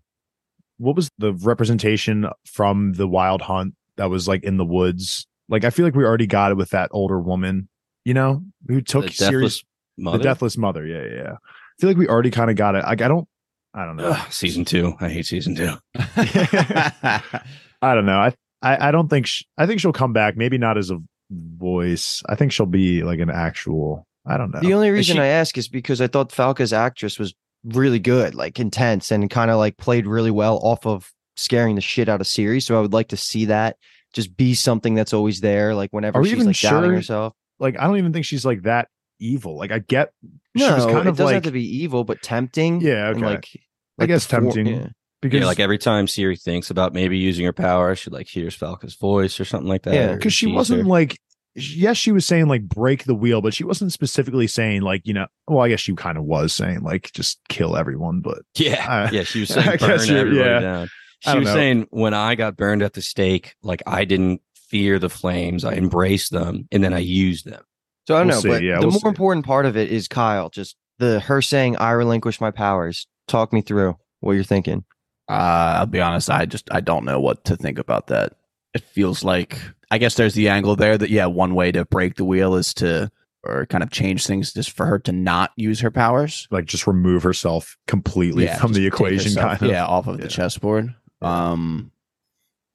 what 0.78 0.96
was 0.96 1.10
the 1.18 1.34
representation 1.34 2.28
from 2.46 2.94
the 2.94 3.08
wild 3.08 3.42
hunt 3.42 3.74
that 3.98 4.10
was 4.10 4.28
like 4.28 4.44
in 4.44 4.58
the 4.58 4.66
woods? 4.66 5.26
Like, 5.50 5.66
I 5.66 5.70
feel 5.72 5.86
like 5.86 5.96
we 5.96 6.04
already 6.06 6.26
got 6.28 6.52
it 6.52 6.56
with 6.56 6.70
that 6.70 6.90
older 6.92 7.20
woman, 7.20 7.68
you 8.06 8.14
know, 8.14 8.44
who 8.68 8.82
took 8.82 9.06
the 9.08 9.12
serious 9.12 9.64
mother. 9.98 10.18
the 10.18 10.24
deathless 10.24 10.58
mother. 10.58 10.86
Yeah, 10.86 11.04
yeah, 11.04 11.16
yeah. 11.16 11.32
I 11.34 11.82
feel 11.82 11.90
like 11.90 11.98
we 11.98 12.08
already 12.08 12.32
kind 12.32 12.50
of 12.50 12.56
got 12.56 12.76
it. 12.76 12.84
Like, 12.86 13.02
I 13.02 13.08
don't, 13.10 13.28
I 13.74 13.86
don't 13.86 13.98
know. 13.98 14.06
Ugh, 14.12 14.32
season 14.32 14.64
two. 14.66 14.94
I 15.02 15.10
hate 15.10 15.26
season 15.26 15.56
two. 15.56 15.74
I 15.96 17.22
don't 17.82 18.06
know. 18.06 18.20
I, 18.20 18.34
I, 18.62 18.88
I 18.90 18.92
don't 18.92 19.10
think. 19.10 19.28
Sh- 19.28 19.44
I 19.58 19.66
think 19.66 19.80
she'll 19.82 19.94
come 19.94 20.14
back. 20.14 20.38
Maybe 20.38 20.58
not 20.58 20.78
as 20.78 20.92
a 20.92 21.00
voice. 21.34 22.22
I 22.28 22.36
think 22.36 22.52
she'll 22.52 22.66
be 22.66 23.04
like 23.04 23.20
an 23.20 23.30
actual. 23.30 24.08
I 24.26 24.38
don't 24.38 24.52
know. 24.52 24.62
The 24.62 24.74
only 24.74 24.90
reason 24.92 25.16
she- 25.18 25.22
I 25.22 25.28
ask 25.28 25.58
is 25.58 25.68
because 25.68 26.00
I 26.02 26.08
thought 26.08 26.32
Falka's 26.32 26.74
actress 26.74 27.20
was 27.20 27.34
really 27.66 28.00
good, 28.00 28.36
like 28.36 28.60
intense, 28.60 29.12
and 29.12 29.30
kind 29.30 29.52
of 29.52 29.58
like 29.58 29.78
played 29.78 30.08
really 30.08 30.32
well 30.32 30.58
off 30.60 30.86
of 30.86 31.12
scaring 31.36 31.76
the 31.76 31.82
shit 31.82 32.08
out 32.10 32.22
of 32.22 32.28
Ciri. 32.28 32.62
So 32.62 32.78
I 32.78 32.82
would 32.82 32.94
like 32.94 33.10
to 33.10 33.18
see 33.18 33.46
that 33.46 33.78
just 34.14 34.36
be 34.38 34.54
something 34.54 34.94
that's 34.94 35.14
always 35.14 35.42
there, 35.42 35.74
like 35.76 35.92
whenever 35.92 36.20
Are 36.20 36.24
she's 36.24 36.34
even 36.34 36.46
like 36.48 36.60
doubting 36.60 36.92
herself. 36.92 37.34
like, 37.60 37.78
I 37.80 37.86
don't 37.88 37.98
even 37.98 38.14
think 38.14 38.26
she's 38.26 38.46
like 38.46 38.62
that 38.64 38.88
evil. 39.20 39.58
Like, 39.58 39.72
I 39.72 39.80
get. 39.80 40.12
she 40.56 40.64
No, 40.64 40.76
was 40.76 40.86
kind 40.86 40.98
it 41.00 41.08
of 41.08 41.16
doesn't 41.18 41.26
like. 41.26 41.34
have 41.36 41.44
to 41.44 41.52
be 41.52 41.66
evil, 41.84 42.04
but 42.04 42.22
tempting. 42.22 42.80
Yeah, 42.82 43.08
okay. 43.10 43.20
like, 43.20 43.28
I 43.28 43.32
like 43.34 43.50
the 43.98 44.08
guess 44.08 44.26
for- 44.26 44.40
tempting. 44.42 44.68
yeah. 44.68 44.88
because 45.22 45.40
yeah, 45.42 45.46
like 45.48 45.60
every 45.60 45.78
time 45.80 46.06
Ciri 46.06 46.40
thinks 46.40 46.70
about 46.70 46.94
maybe 46.94 47.18
using 47.18 47.46
her 47.46 47.54
power, 47.54 47.96
she 47.96 48.10
like 48.12 48.28
hears 48.28 48.56
Falka's 48.56 48.94
voice 48.96 49.40
or 49.40 49.46
something 49.46 49.68
like 49.70 49.84
that. 49.84 49.94
Yeah, 49.96 50.14
because 50.16 50.34
she 50.34 50.48
wasn't 50.48 50.82
her. 50.82 50.86
like 50.88 51.18
yes 51.56 51.98
she 51.98 52.12
was 52.12 52.26
saying 52.26 52.48
like 52.48 52.64
break 52.64 53.04
the 53.04 53.14
wheel 53.14 53.42
but 53.42 53.54
she 53.54 53.64
wasn't 53.64 53.92
specifically 53.92 54.48
saying 54.48 54.82
like 54.82 55.02
you 55.06 55.14
know 55.14 55.28
well 55.48 55.62
i 55.62 55.70
guess 55.70 55.80
she 55.80 55.94
kind 55.94 56.18
of 56.18 56.24
was 56.24 56.52
saying 56.54 56.82
like 56.82 57.12
just 57.14 57.40
kill 57.50 57.78
everyone 57.78 58.22
but 58.22 58.40
yeah, 58.56 59.04
Uh, 59.06 59.10
yeah. 59.12 59.24
She 59.24 59.42
was 59.42 59.52
I 59.58 59.64
saying 59.64 59.78
guess 59.78 60.08
burn 60.08 60.18
everybody 60.18 60.50
yeah. 60.50 60.60
down. 60.60 60.90
She 61.20 61.38
was 61.38 61.48
know. 61.48 61.54
saying 61.54 61.88
when 61.92 62.14
I 62.14 62.36
got 62.36 62.58
burned 62.58 62.82
at 62.84 62.94
the 62.94 63.02
stake, 63.02 63.56
like 63.64 63.82
I 63.88 64.04
didn't 64.04 64.42
fear 64.68 65.00
the 65.00 65.08
flames, 65.10 65.64
I 65.64 65.74
embraced 65.76 66.32
them, 66.32 66.68
and 66.70 66.84
then 66.84 66.94
I 66.94 66.98
used 67.00 67.46
them. 67.46 67.64
So 68.08 68.16
I 68.16 68.20
don't 68.20 68.28
We'll 68.28 68.36
know, 68.36 68.42
see, 68.42 68.48
but 68.50 68.62
yeah, 68.62 68.76
the 68.80 68.88
we'll 68.88 68.92
more 68.92 69.00
see. 69.04 69.08
important 69.08 69.46
part 69.46 69.66
of 69.66 69.78
it 69.78 69.90
is 69.90 70.10
Kyle. 70.10 70.50
Just 70.50 70.76
the 71.00 71.22
her 71.22 71.42
saying, 71.42 71.78
"I 71.78 71.92
relinquish 71.92 72.42
my 72.42 72.52
powers." 72.52 73.08
Talk 73.30 73.54
me 73.54 73.62
through 73.62 73.96
what 74.20 74.34
you're 74.34 74.44
thinking. 74.44 74.84
Uh, 75.30 75.78
I'll 75.80 75.86
be 75.86 76.02
honest. 76.02 76.30
I 76.30 76.46
just 76.46 76.68
I 76.74 76.82
don't 76.82 77.06
know 77.06 77.22
what 77.22 77.46
to 77.46 77.56
think 77.56 77.80
about 77.80 78.08
that. 78.08 78.34
It 78.74 78.84
feels 78.84 79.24
like 79.24 79.58
I 79.94 79.98
guess 80.00 80.16
there's 80.16 80.34
the 80.34 80.50
angle 80.50 80.76
there 80.76 80.98
that 80.98 81.10
yeah, 81.12 81.28
one 81.28 81.54
way 81.54 81.72
to 81.72 81.86
break 81.86 82.16
the 82.16 82.26
wheel 82.26 82.56
is 82.56 82.74
to 82.76 83.12
or 83.44 83.66
kind 83.68 83.84
of 83.84 83.92
change 83.92 84.26
things 84.26 84.54
just 84.54 84.72
for 84.72 84.86
her 84.86 84.98
to 85.00 85.12
not 85.12 85.52
use 85.58 85.82
her 85.82 85.92
powers 85.92 86.48
like 86.50 86.66
just 86.66 86.88
remove 86.88 87.24
herself 87.24 87.78
completely 87.88 88.46
Yeah, 88.46 88.58
from 88.58 88.72
the 88.74 88.88
equation 88.88 89.34
herself, 89.34 89.60
kind 89.60 89.64
of 89.64 89.70
yeah 89.70 89.86
off 89.86 90.08
of 90.08 90.16
Yeah. 90.18 90.24
the 90.24 90.28
chessboard. 90.30 90.96
Um, 91.22 91.92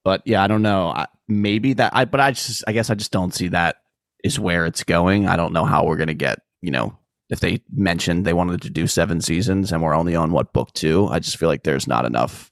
but 0.05 0.21
yeah, 0.25 0.43
I 0.43 0.47
don't 0.47 0.61
know. 0.61 0.89
I, 0.89 1.07
maybe 1.27 1.73
that 1.73 1.95
I 1.95 2.05
but 2.05 2.19
I 2.21 2.31
just 2.31 2.63
I 2.67 2.71
guess 2.71 2.89
I 2.89 2.95
just 2.95 3.11
don't 3.11 3.33
see 3.33 3.49
that 3.49 3.77
is 4.23 4.39
where 4.39 4.65
it's 4.65 4.83
going. 4.83 5.27
I 5.27 5.35
don't 5.35 5.53
know 5.53 5.65
how 5.65 5.85
we're 5.85 5.97
gonna 5.97 6.13
get 6.13 6.39
you 6.61 6.71
know 6.71 6.97
if 7.29 7.39
they 7.41 7.61
mentioned 7.71 8.25
they 8.25 8.33
wanted 8.33 8.61
to 8.61 8.69
do 8.69 8.87
seven 8.87 9.21
seasons 9.21 9.71
and 9.71 9.83
we're 9.83 9.93
only 9.95 10.15
on 10.15 10.31
what 10.31 10.53
book 10.53 10.71
two. 10.73 11.07
I 11.07 11.19
just 11.19 11.37
feel 11.37 11.49
like 11.49 11.63
there's 11.63 11.87
not 11.87 12.05
enough 12.05 12.49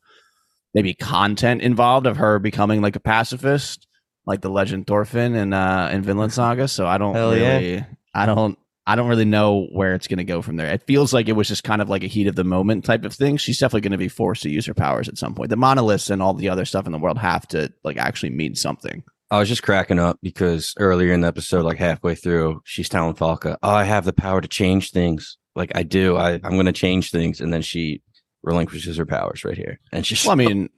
maybe 0.74 0.94
content 0.94 1.62
involved 1.62 2.06
of 2.06 2.18
her 2.18 2.38
becoming 2.38 2.82
like 2.82 2.96
a 2.96 3.00
pacifist, 3.00 3.87
like 4.28 4.42
the 4.42 4.50
legend 4.50 4.86
Thorfinn 4.86 5.34
and 5.34 5.54
uh 5.54 5.90
in 5.92 6.04
Vinland 6.04 6.34
Saga. 6.34 6.68
So 6.68 6.86
I 6.86 7.00
don't 7.00 7.16
Hell 7.16 7.36
yeah. 7.36 7.58
really 7.58 7.86
I 8.14 8.26
don't 8.28 8.60
I 8.86 8.96
don't 8.96 9.10
really 9.10 9.26
know 9.26 9.68
where 9.74 9.96
it's 9.96 10.08
going 10.08 10.20
to 10.20 10.24
go 10.24 10.42
from 10.42 10.56
there. 10.56 10.72
It 10.72 10.84
feels 10.88 11.12
like 11.12 11.28
it 11.28 11.34
was 11.34 11.50
just 11.50 11.66
kind 11.66 11.82
of 11.82 11.90
like 11.90 12.04
a 12.04 12.08
heat 12.08 12.28
of 12.28 12.36
the 12.36 12.46
moment 12.46 12.86
type 12.86 13.04
of 13.04 13.14
thing. 13.14 13.36
She's 13.36 13.60
definitely 13.60 13.82
going 13.82 13.92
to 13.92 13.98
be 13.98 14.08
forced 14.08 14.44
to 14.44 14.50
use 14.50 14.66
her 14.66 14.74
powers 14.74 15.10
at 15.10 15.18
some 15.18 15.36
point. 15.36 15.50
The 15.50 15.58
monoliths 15.58 16.10
and 16.10 16.22
all 16.22 16.34
the 16.34 16.48
other 16.48 16.64
stuff 16.64 16.86
in 16.86 16.94
the 16.94 16.98
world 16.98 17.18
have 17.18 17.46
to 17.50 17.74
like 17.84 17.98
actually 17.98 18.30
mean 18.30 18.56
something. 18.56 19.04
I 19.30 19.40
was 19.40 19.50
just 19.50 19.62
cracking 19.62 20.00
up 20.00 20.20
because 20.24 20.74
earlier 20.80 21.12
in 21.12 21.20
the 21.20 21.28
episode, 21.28 21.66
like 21.66 21.78
halfway 21.78 22.16
through, 22.16 22.62
she's 22.64 22.88
telling 22.88 23.14
Falka, 23.14 23.58
"Oh, 23.62 23.70
I 23.70 23.84
have 23.84 24.06
the 24.06 24.14
power 24.14 24.40
to 24.40 24.48
change 24.48 24.92
things. 24.92 25.38
Like 25.54 25.74
I 25.76 25.84
do. 25.84 26.16
I 26.16 26.36
I'm 26.36 26.54
going 26.54 26.66
to 26.66 26.72
change 26.72 27.12
things." 27.12 27.42
And 27.42 27.52
then 27.52 27.62
she 27.62 28.02
relinquishes 28.42 28.96
her 28.96 29.06
powers 29.06 29.44
right 29.44 29.58
here, 29.58 29.82
and 29.92 30.06
she's 30.06 30.24
Well, 30.24 30.32
I 30.32 30.36
mean, 30.46 30.70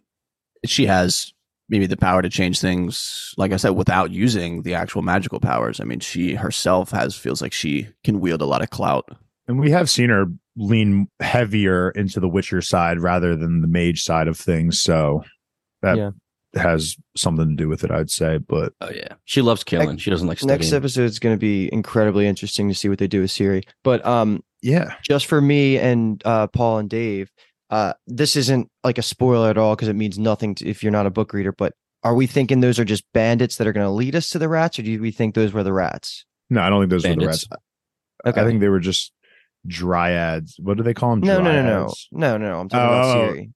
she 0.66 0.88
has 0.88 1.32
maybe 1.70 1.86
the 1.86 1.96
power 1.98 2.22
to 2.22 2.30
change 2.30 2.60
things, 2.60 3.34
like 3.38 3.52
I 3.54 3.58
said, 3.58 3.70
without 3.72 4.12
using 4.12 4.64
the 4.64 4.74
actual 4.74 5.02
magical 5.02 5.40
powers. 5.40 5.80
I 5.80 5.84
mean, 5.86 6.00
she 6.00 6.34
herself 6.36 6.92
has 6.92 7.16
feels 7.16 7.42
like 7.42 7.54
she 7.54 7.88
can 8.04 8.20
wield 8.20 8.42
a 8.42 8.46
lot 8.46 8.62
of 8.64 8.70
clout. 8.72 9.08
and 9.48 9.60
we 9.60 9.72
have 9.72 9.90
seen 9.90 10.10
her 10.10 10.26
lean 10.58 11.08
heavier 11.20 11.92
into 11.92 12.20
the 12.20 12.28
witcher 12.28 12.62
side 12.62 13.00
rather 13.00 13.36
than 13.36 13.62
the 13.62 13.68
mage 13.68 14.04
side 14.04 14.28
of 14.28 14.38
things 14.38 14.82
so 14.82 15.24
that 15.82 15.96
Yeah. 15.98 16.12
has 16.56 16.98
something 17.16 17.48
to 17.50 17.56
do 17.56 17.70
with 17.70 17.84
it 17.86 17.92
i'd 17.92 18.10
say 18.12 18.40
but 18.40 18.74
oh 18.82 18.90
yeah, 18.90 19.14
she 19.26 19.42
loves 19.42 19.64
killing. 19.64 19.98
She 19.98 20.10
doesn't 20.10 20.28
like 20.28 20.40
studying. 20.40 20.60
Next 20.60 20.74
episode 20.74 21.04
is 21.06 21.20
going 21.20 21.36
to 21.36 21.40
be 21.40 21.72
incredibly 21.72 22.28
interesting 22.28 22.68
to 22.68 22.74
see 22.76 22.90
what 22.90 22.98
they 23.00 23.08
do 23.08 23.22
with 23.22 23.32
Ciri. 23.32 23.64
But 23.84 24.06
um, 24.06 24.44
yeah 24.62 24.96
just 25.04 25.28
for 25.28 25.40
me 25.40 25.78
and 25.78 26.22
uh, 26.26 26.48
Paul 26.48 26.80
and 26.80 26.90
Dave, 26.90 27.32
uh, 27.70 27.94
this 28.08 28.36
isn't 28.36 28.70
like 28.84 28.98
a 28.98 29.02
spoiler 29.04 29.50
at 29.50 29.58
all 29.58 29.76
because 29.76 29.88
it 29.88 29.96
means 29.96 30.18
nothing 30.20 30.56
to, 30.56 30.68
if 30.68 30.82
you're 30.84 30.92
not 30.92 31.06
a 31.06 31.10
book 31.12 31.34
reader. 31.34 31.52
But 31.52 31.74
are 32.04 32.16
we 32.16 32.28
thinking 32.28 32.62
those 32.62 32.80
are 32.80 32.86
just 32.86 33.04
bandits 33.14 33.58
that 33.58 33.68
are 33.68 33.74
going 33.74 33.86
to 33.86 33.92
lead 33.92 34.16
us 34.16 34.30
to 34.32 34.40
the 34.40 34.48
rats, 34.50 34.80
or 34.80 34.84
do 34.84 35.02
we 35.02 35.12
think 35.12 35.36
those 35.36 35.54
were 35.54 35.64
the 35.64 35.74
rats? 35.74 36.26
no 36.52 36.62
i 36.62 36.70
don't 36.70 36.82
think 36.82 36.90
those 36.90 37.06
were 37.06 37.14
the 37.16 37.28
rats 37.28 37.46
Okay. 38.26 38.42
i 38.42 38.44
think 38.44 38.60
they 38.60 38.70
were 38.70 38.80
just 38.80 39.12
dryads 39.68 40.54
what 40.60 40.78
do 40.78 40.84
they 40.84 40.94
call 40.96 41.12
them 41.12 41.20
No, 41.22 41.38
no, 41.42 41.52
no, 41.52 41.62
no, 41.64 41.94
no, 42.12 42.38
no, 42.38 42.48
no. 42.50 42.60
I'm 42.62 42.70
talking 42.70 42.88
about 42.88 43.06
Oh. 43.06 43.34
Ciri. 43.34 43.52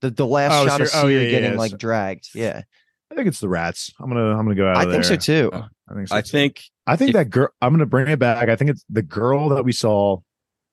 The 0.00 0.10
the 0.10 0.26
last 0.26 0.52
Oh, 0.52 0.66
shot 0.66 0.80
of 0.80 0.88
Ciri- 0.88 1.02
oh, 1.02 1.06
Ciri 1.06 1.24
yeah, 1.24 1.30
getting 1.30 1.52
yeah, 1.52 1.58
like 1.58 1.70
so- 1.72 1.76
dragged. 1.76 2.28
Yeah, 2.34 2.62
i 3.10 3.14
think 3.14 3.28
it's 3.28 3.40
the 3.40 3.48
rats 3.48 3.92
i'm 4.00 4.08
gonna 4.08 4.30
i'm 4.30 4.44
gonna 4.46 4.54
go 4.54 4.68
out 4.68 4.76
I 4.78 4.84
of 4.84 4.90
think 4.90 5.04
so 5.04 5.16
too. 5.16 5.50
i 5.52 5.94
think 5.94 6.08
so 6.08 6.16
I 6.16 6.20
too. 6.22 6.28
think 6.30 6.62
I 6.86 6.96
think 6.96 7.10
If- 7.10 7.14
that 7.14 7.30
girl. 7.30 7.48
I'm 7.60 7.72
gonna 7.72 7.86
bring 7.86 8.08
it 8.08 8.18
back. 8.18 8.48
I 8.48 8.56
think 8.56 8.70
it's 8.70 8.84
the 8.90 9.02
girl 9.02 9.50
that 9.50 9.64
we 9.64 9.70
saw 9.72 10.18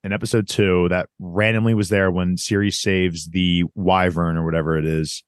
in 0.03 0.13
episode 0.13 0.47
two 0.47 0.87
that 0.89 1.09
randomly 1.19 1.73
was 1.73 1.89
there 1.89 2.09
when 2.11 2.35
Ciri 2.35 2.73
saves 2.73 3.27
the 3.29 3.63
wyvern 3.75 4.37
or 4.37 4.45
whatever 4.45 4.77
it 4.77 4.85
is. 4.85 5.23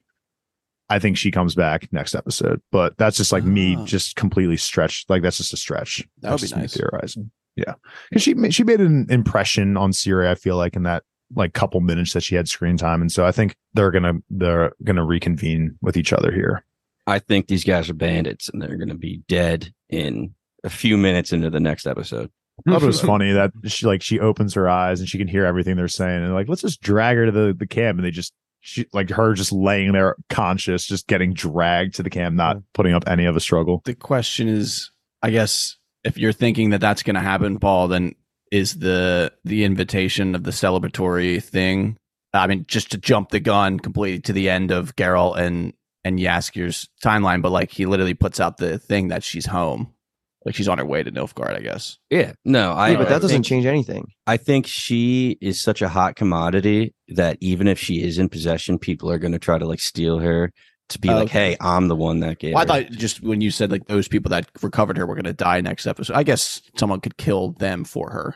I 0.89 0.99
think 0.99 1.17
she 1.17 1.31
comes 1.31 1.55
back 1.55 1.91
next 1.93 2.15
episode, 2.15 2.61
but 2.71 2.97
that's 2.97 3.15
just 3.17 3.31
like 3.31 3.45
me, 3.45 3.77
Oh. 3.77 3.85
just 3.85 4.15
completely 4.17 4.57
stretched. 4.57 5.09
Like 5.09 5.21
that's 5.21 5.37
just 5.37 5.53
a 5.53 5.57
stretch. 5.57 6.05
That 6.21 6.31
would 6.31 6.39
That's 6.41 6.51
be 6.53 6.59
nice. 6.59 6.73
Theorizing, 6.75 7.31
yeah, 7.55 7.75
because 8.09 8.23
she 8.23 8.35
she 8.51 8.63
made 8.65 8.81
an 8.81 9.07
impression 9.09 9.77
on 9.77 9.91
Ciri. 9.91 10.27
I 10.27 10.35
feel 10.35 10.57
like 10.57 10.75
in 10.75 10.83
that 10.83 11.03
like 11.33 11.53
couple 11.53 11.79
minutes 11.79 12.11
that 12.11 12.23
she 12.23 12.35
had 12.35 12.49
screen 12.49 12.75
time, 12.75 12.99
and 12.99 13.09
so 13.09 13.25
I 13.25 13.31
think 13.31 13.55
they're 13.73 13.91
gonna 13.91 14.15
they're 14.29 14.73
gonna 14.83 15.05
reconvene 15.05 15.77
with 15.81 15.95
each 15.95 16.11
other 16.11 16.29
here. 16.31 16.65
I 17.07 17.19
think 17.19 17.47
these 17.47 17.63
guys 17.63 17.89
are 17.89 17.93
bandits, 17.93 18.49
and 18.49 18.61
they're 18.61 18.75
going 18.77 18.89
to 18.89 18.93
be 18.95 19.23
dead 19.27 19.73
in 19.89 20.35
a 20.63 20.69
few 20.69 20.97
minutes 20.97 21.33
into 21.33 21.49
the 21.49 21.59
next 21.59 21.87
episode. 21.87 22.29
I 22.67 22.71
thought 22.71 22.83
it 22.83 22.87
was 22.87 23.01
funny 23.13 23.31
that 23.33 23.51
she 23.65 23.85
like 23.85 24.01
she 24.01 24.19
opens 24.19 24.53
her 24.53 24.69
eyes 24.69 24.99
and 24.99 25.09
she 25.09 25.17
can 25.17 25.27
hear 25.27 25.45
everything 25.45 25.75
they're 25.75 25.87
saying 25.87 26.23
and 26.23 26.33
like 26.33 26.47
let's 26.47 26.61
just 26.61 26.81
drag 26.81 27.17
her 27.17 27.25
to 27.25 27.31
the 27.31 27.55
the 27.57 27.67
camp 27.67 27.97
and 27.97 28.05
they 28.05 28.11
just 28.11 28.33
she 28.61 28.85
like 28.93 29.09
her 29.09 29.33
just 29.33 29.51
laying 29.51 29.91
there 29.91 30.15
conscious 30.29 30.85
just 30.85 31.07
getting 31.07 31.33
dragged 31.33 31.95
to 31.95 32.03
the 32.03 32.09
camp 32.09 32.35
not 32.35 32.57
putting 32.73 32.93
up 32.93 33.03
any 33.07 33.25
of 33.25 33.35
a 33.35 33.39
struggle 33.39 33.81
The 33.85 33.95
question 33.95 34.47
is, 34.47 34.91
I 35.21 35.31
guess, 35.31 35.77
if 36.03 36.17
you're 36.17 36.33
thinking 36.33 36.71
that 36.71 36.81
that's 36.81 37.03
going 37.03 37.15
to 37.15 37.21
happen, 37.21 37.59
Paul, 37.59 37.87
then 37.87 38.15
is 38.51 38.79
the 38.79 39.31
the 39.43 39.63
invitation 39.63 40.35
of 40.35 40.43
the 40.43 40.51
celebratory 40.51 41.43
thing? 41.43 41.97
I 42.33 42.47
mean, 42.47 42.65
just 42.67 42.91
to 42.91 42.97
jump 42.97 43.29
the 43.29 43.39
gun 43.39 43.79
completely 43.79 44.21
to 44.21 44.33
the 44.33 44.49
end 44.49 44.71
of 44.71 44.95
Geralt 44.95 45.37
and 45.37 45.73
and 46.03 46.19
Jaskier's 46.19 46.89
timeline, 47.03 47.41
but 47.41 47.51
like 47.51 47.71
he 47.71 47.85
literally 47.85 48.13
puts 48.13 48.39
out 48.39 48.57
the 48.57 48.79
thing 48.79 49.09
that 49.09 49.23
she's 49.23 49.45
home, 49.45 49.93
like 50.45 50.55
she's 50.55 50.67
on 50.67 50.77
her 50.79 50.85
way 50.85 51.03
to 51.03 51.11
Nilfgaard, 51.11 51.55
I 51.55 51.59
guess. 51.61 51.97
Yeah, 52.09 52.33
no, 52.45 52.71
I. 52.71 52.89
yeah, 52.91 52.97
but 52.97 53.07
I 53.07 53.09
that 53.11 53.21
doesn't 53.21 53.29
think- 53.37 53.45
change 53.45 53.65
anything. 53.65 54.07
I 54.27 54.37
think 54.37 54.65
she 54.67 55.37
is 55.41 55.61
such 55.61 55.81
a 55.81 55.89
hot 55.89 56.15
commodity 56.15 56.93
that 57.09 57.37
even 57.41 57.67
if 57.67 57.77
she 57.79 58.01
is 58.03 58.17
in 58.17 58.29
possession, 58.29 58.79
people 58.79 59.09
are 59.11 59.19
going 59.19 59.33
to 59.33 59.39
try 59.39 59.57
to 59.57 59.65
like 59.67 59.79
steal 59.79 60.19
her 60.19 60.51
to 60.89 60.99
be 60.99 61.07
like, 61.09 61.23
Okay. 61.29 61.51
"Hey, 61.51 61.57
I'm 61.61 61.87
the 61.87 61.95
one 61.95 62.19
that 62.21 62.39
gave." 62.39 62.53
Well, 62.55 62.63
I 62.71 62.79
her." 62.81 62.83
thought 62.83 62.91
just 62.93 63.21
when 63.23 63.39
you 63.41 63.51
said 63.51 63.71
like 63.71 63.85
those 63.87 64.07
people 64.07 64.29
that 64.29 64.49
recovered 64.61 64.97
her 64.97 65.05
were 65.05 65.15
going 65.15 65.25
to 65.25 65.33
die 65.33 65.61
next 65.61 65.85
episode, 65.87 66.15
I 66.15 66.23
guess 66.23 66.61
someone 66.77 67.01
could 67.01 67.17
kill 67.17 67.51
them 67.53 67.83
for 67.83 68.09
her. 68.11 68.35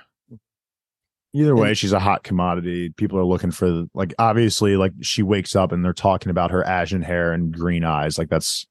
either 1.33 1.55
way 1.55 1.73
she's 1.73 1.91
a 1.91 1.99
hot 1.99 2.23
commodity 2.23 2.89
people 2.95 3.19
are 3.19 3.25
looking 3.25 3.51
for 3.51 3.85
like 3.93 4.13
obviously 4.19 4.77
like 4.77 4.93
she 5.01 5.21
wakes 5.21 5.53
up 5.53 5.73
and 5.73 5.83
they're 5.83 5.91
talking 5.91 6.29
about 6.29 6.49
her 6.51 6.63
ashen 6.65 7.01
hair 7.01 7.33
and 7.33 7.51
green 7.53 7.83
eyes 7.83 8.17
like 8.17 8.29
that's 8.29 8.65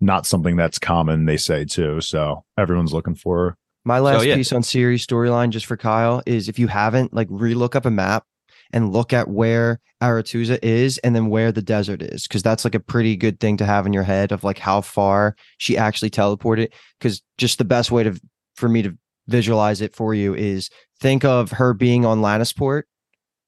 not 0.00 0.26
something 0.26 0.56
that's 0.56 0.78
common 0.78 1.24
they 1.24 1.36
say 1.36 1.64
too 1.64 2.00
so 2.00 2.44
everyone's 2.56 2.92
looking 2.92 3.14
for 3.14 3.56
My 3.84 4.00
last 4.00 4.26
yeah. 4.26 4.34
piece 4.34 4.52
on 4.52 4.62
Ciri's 4.62 5.06
storyline, 5.06 5.48
just 5.50 5.64
for 5.64 5.76
Kyle, 5.76 6.22
is 6.26 6.48
if 6.48 6.58
you 6.58 6.66
haven't, 6.66 7.14
like, 7.14 7.28
relook 7.28 7.74
up 7.74 7.86
a 7.86 7.90
map 7.90 8.24
and 8.70 8.92
look 8.92 9.14
at 9.14 9.28
where 9.28 9.80
Aretuza 10.02 10.58
is 10.62 10.98
and 10.98 11.16
then 11.16 11.28
where 11.28 11.52
the 11.52 11.62
desert 11.62 12.02
is, 12.02 12.28
because 12.28 12.42
that's 12.42 12.64
like 12.64 12.74
a 12.74 12.80
pretty 12.80 13.16
good 13.16 13.40
thing 13.40 13.56
to 13.56 13.64
have 13.64 13.86
in 13.86 13.94
your 13.94 14.02
head 14.02 14.30
of 14.30 14.44
like 14.44 14.58
how 14.58 14.82
far 14.82 15.36
she 15.56 15.78
actually 15.78 16.10
teleported. 16.10 16.70
Because 16.98 17.22
just 17.38 17.56
the 17.56 17.64
best 17.64 17.90
way 17.90 18.02
to 18.02 18.20
for 18.56 18.68
me 18.68 18.82
to 18.82 18.96
visualize 19.26 19.80
it 19.80 19.94
for 19.94 20.12
you 20.12 20.34
is 20.34 20.68
think 21.00 21.24
of 21.24 21.52
her 21.52 21.72
being 21.72 22.04
on 22.04 22.20
Lannisport, 22.20 22.82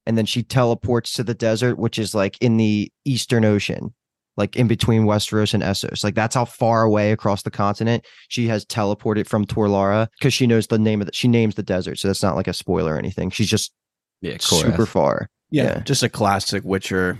and 0.06 0.16
then 0.16 0.24
she 0.24 0.42
teleports 0.42 1.12
to 1.14 1.22
the 1.22 1.34
desert, 1.34 1.78
which 1.78 1.98
is 1.98 2.14
like 2.14 2.38
in 2.40 2.56
the 2.56 2.90
Eastern 3.04 3.44
Ocean, 3.44 3.92
like 4.36 4.56
in 4.56 4.68
between 4.68 5.02
Westeros 5.02 5.54
and 5.54 5.62
Essos. 5.62 6.02
Like 6.04 6.14
that's 6.14 6.34
how 6.34 6.44
far 6.44 6.82
away 6.82 7.12
across 7.12 7.42
the 7.42 7.50
continent 7.50 8.06
she 8.28 8.48
has 8.48 8.64
teleported 8.64 9.26
from 9.26 9.44
Tor 9.44 9.68
Lara 9.68 10.08
because 10.18 10.34
she 10.34 10.46
knows 10.46 10.66
the 10.66 10.78
name 10.78 11.00
of 11.00 11.06
the 11.06 11.12
she 11.12 11.28
names 11.28 11.54
the 11.54 11.62
desert. 11.62 11.98
So 11.98 12.08
that's 12.08 12.22
not 12.22 12.36
like 12.36 12.48
a 12.48 12.52
spoiler 12.52 12.94
or 12.94 12.98
anything. 12.98 13.30
She's 13.30 13.48
just 13.48 13.72
yeah, 14.20 14.36
super 14.38 14.84
Korath. 14.84 14.88
far. 14.88 15.30
Yeah. 15.50 15.80
just 15.80 16.02
a 16.02 16.08
classic 16.08 16.62
Witcher. 16.64 17.18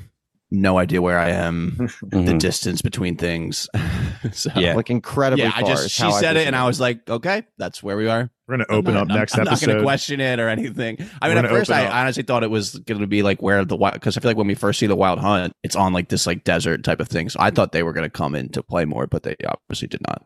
No 0.53 0.79
idea 0.79 1.01
where 1.01 1.19
I 1.19 1.31
am. 1.31 1.77
the 2.03 2.17
Mhm. 2.17 2.39
distance 2.41 2.83
between 2.83 3.17
things. 3.17 3.69
so, 4.33 4.51
Yeah. 4.57 4.75
Like 4.75 4.91
incredibly 4.91 5.45
yeah. 5.45 5.53
I 5.55 5.61
far. 5.61 5.71
just 5.71 5.91
she 5.91 6.11
said 6.13 6.33
it, 6.37 6.41
vision 6.41 6.49
and 6.49 6.57
I 6.57 6.67
was 6.67 6.81
like, 6.81 7.09
okay, 7.09 7.45
that's 7.57 7.83
where 7.83 7.97
we 7.97 8.09
are. 8.09 8.31
we're 8.49 8.57
gonna 8.57 8.67
open 8.69 8.95
not- 8.95 9.03
up 9.05 9.09
I'm- 9.11 9.19
next 9.19 9.35
I'm, 9.35 9.45
not 9.45 9.51
going 9.51 9.59
to 9.61 9.65
episode 9.75 9.83
question 9.85 10.21
it 10.21 10.41
or 10.41 10.49
anything. 10.49 10.97
I 11.23 11.29
We're 11.29 11.37
mean, 11.37 11.45
at 11.45 11.51
first, 11.53 11.71
I 11.71 11.87
up. 11.87 11.95
honestly 11.95 12.25
thought 12.25 12.43
it 12.43 12.51
was 12.51 12.75
going 12.81 13.01
to 13.01 13.07
be 13.07 13.23
like 13.23 13.41
where 13.41 13.65
the 13.65 13.77
wild 13.77 13.95
because 13.95 14.17
I 14.17 14.21
feel 14.21 14.31
like 14.31 14.37
when 14.37 14.49
we 14.49 14.55
first 14.57 14.81
see 14.81 14.87
the 14.89 14.97
Wild 14.97 15.21
Hunt, 15.21 15.53
it's 15.63 15.77
on 15.77 15.93
like 15.93 16.09
this 16.09 16.27
like 16.27 16.43
desert 16.43 16.83
type 16.83 16.99
of 17.01 17.07
thing. 17.07 17.29
So 17.29 17.39
I 17.41 17.51
thought 17.51 17.71
they 17.71 17.85
were 17.85 17.93
going 17.93 18.07
to 18.07 18.11
come 18.11 18.35
into 18.35 18.63
play 18.65 18.85
more, 18.85 19.07
but 19.07 19.23
they 19.23 19.37
obviously 19.47 19.87
did 19.89 20.01
not. 20.09 20.25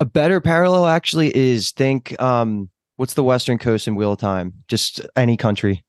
a 0.00 0.04
better 0.06 0.40
parallel 0.40 0.86
actually 0.86 1.36
is 1.36 1.70
think 1.72 2.18
um 2.20 2.70
what's 2.96 3.12
the 3.14 3.22
western 3.24 3.58
coast 3.58 3.86
in 3.86 3.94
Wheel 3.94 4.12
of 4.12 4.18
Time? 4.20 4.54
Just 4.68 5.00
any 5.16 5.36
country. 5.36 5.84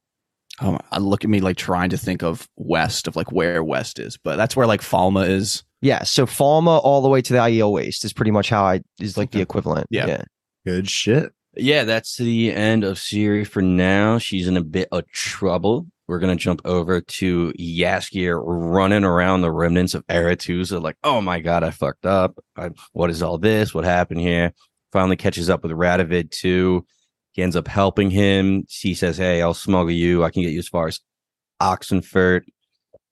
Oh, 0.61 0.79
I 0.91 0.97
look 0.99 1.23
at 1.23 1.29
me 1.29 1.39
like 1.39 1.57
trying 1.57 1.89
to 1.91 1.97
think 1.97 2.23
of 2.23 2.47
west 2.55 3.07
of 3.07 3.15
like 3.15 3.31
where 3.31 3.63
west 3.63 3.99
is, 3.99 4.17
but 4.17 4.37
that's 4.37 4.55
where 4.55 4.65
like 4.67 4.81
Falme 4.81 5.27
is. 5.27 5.63
Yeah, 5.81 6.03
so 6.03 6.25
Falme 6.25 6.67
all 6.83 7.01
the 7.01 7.09
way 7.09 7.21
to 7.21 7.33
the 7.33 7.39
Aiel 7.39 7.71
waste 7.71 8.03
is 8.03 8.11
pretty 8.13 8.31
much 8.31 8.49
how 8.49 8.63
I 8.63 8.81
is 8.99 9.17
like 9.17 9.29
the 9.31 9.37
Okay. 9.37 9.43
equivalent. 9.43 9.87
Yeah. 9.91 10.23
Good 10.65 10.89
shit. 10.89 11.31
Yeah, 11.55 11.83
that's 11.83 12.17
the 12.17 12.51
end 12.53 12.83
of 12.83 12.97
Ciri 12.97 13.45
for 13.45 13.61
now. 13.61 14.17
She's 14.17 14.47
in 14.47 14.57
a 14.57 14.63
bit 14.63 14.87
of 14.91 15.07
trouble. 15.11 15.87
We're 16.07 16.19
gonna 16.19 16.35
jump 16.35 16.61
over 16.65 17.01
to 17.01 17.53
Jaskier 17.59 18.41
running 18.43 19.03
around 19.03 19.41
the 19.41 19.51
remnants 19.51 19.93
of 19.93 20.05
Aretuza, 20.07 20.81
like, 20.81 20.95
oh 21.03 21.21
my 21.21 21.39
god, 21.39 21.63
I 21.63 21.69
fucked 21.71 22.05
up. 22.05 22.37
I, 22.55 22.69
what 22.93 23.09
is 23.09 23.21
all 23.21 23.37
this? 23.37 23.73
What 23.73 23.83
happened 23.85 24.21
here? 24.21 24.53
Finally 24.93 25.17
catches 25.17 25.49
up 25.49 25.63
with 25.63 25.71
Radovid 25.73 26.31
too. 26.31 26.85
He 27.37 27.43
ends 27.43 27.55
up 27.55 27.67
helping 27.67 28.09
him. 28.09 28.65
He 28.67 28.95
says, 28.95 29.15
Hey, 29.17 29.41
I'll 29.43 29.53
smuggle 29.53 29.91
you. 29.91 30.23
I 30.23 30.31
can 30.31 30.41
get 30.41 30.51
you 30.51 30.59
as 30.59 30.67
far 30.67 30.87
as 30.87 30.99
Oxenfurt. 31.61 32.41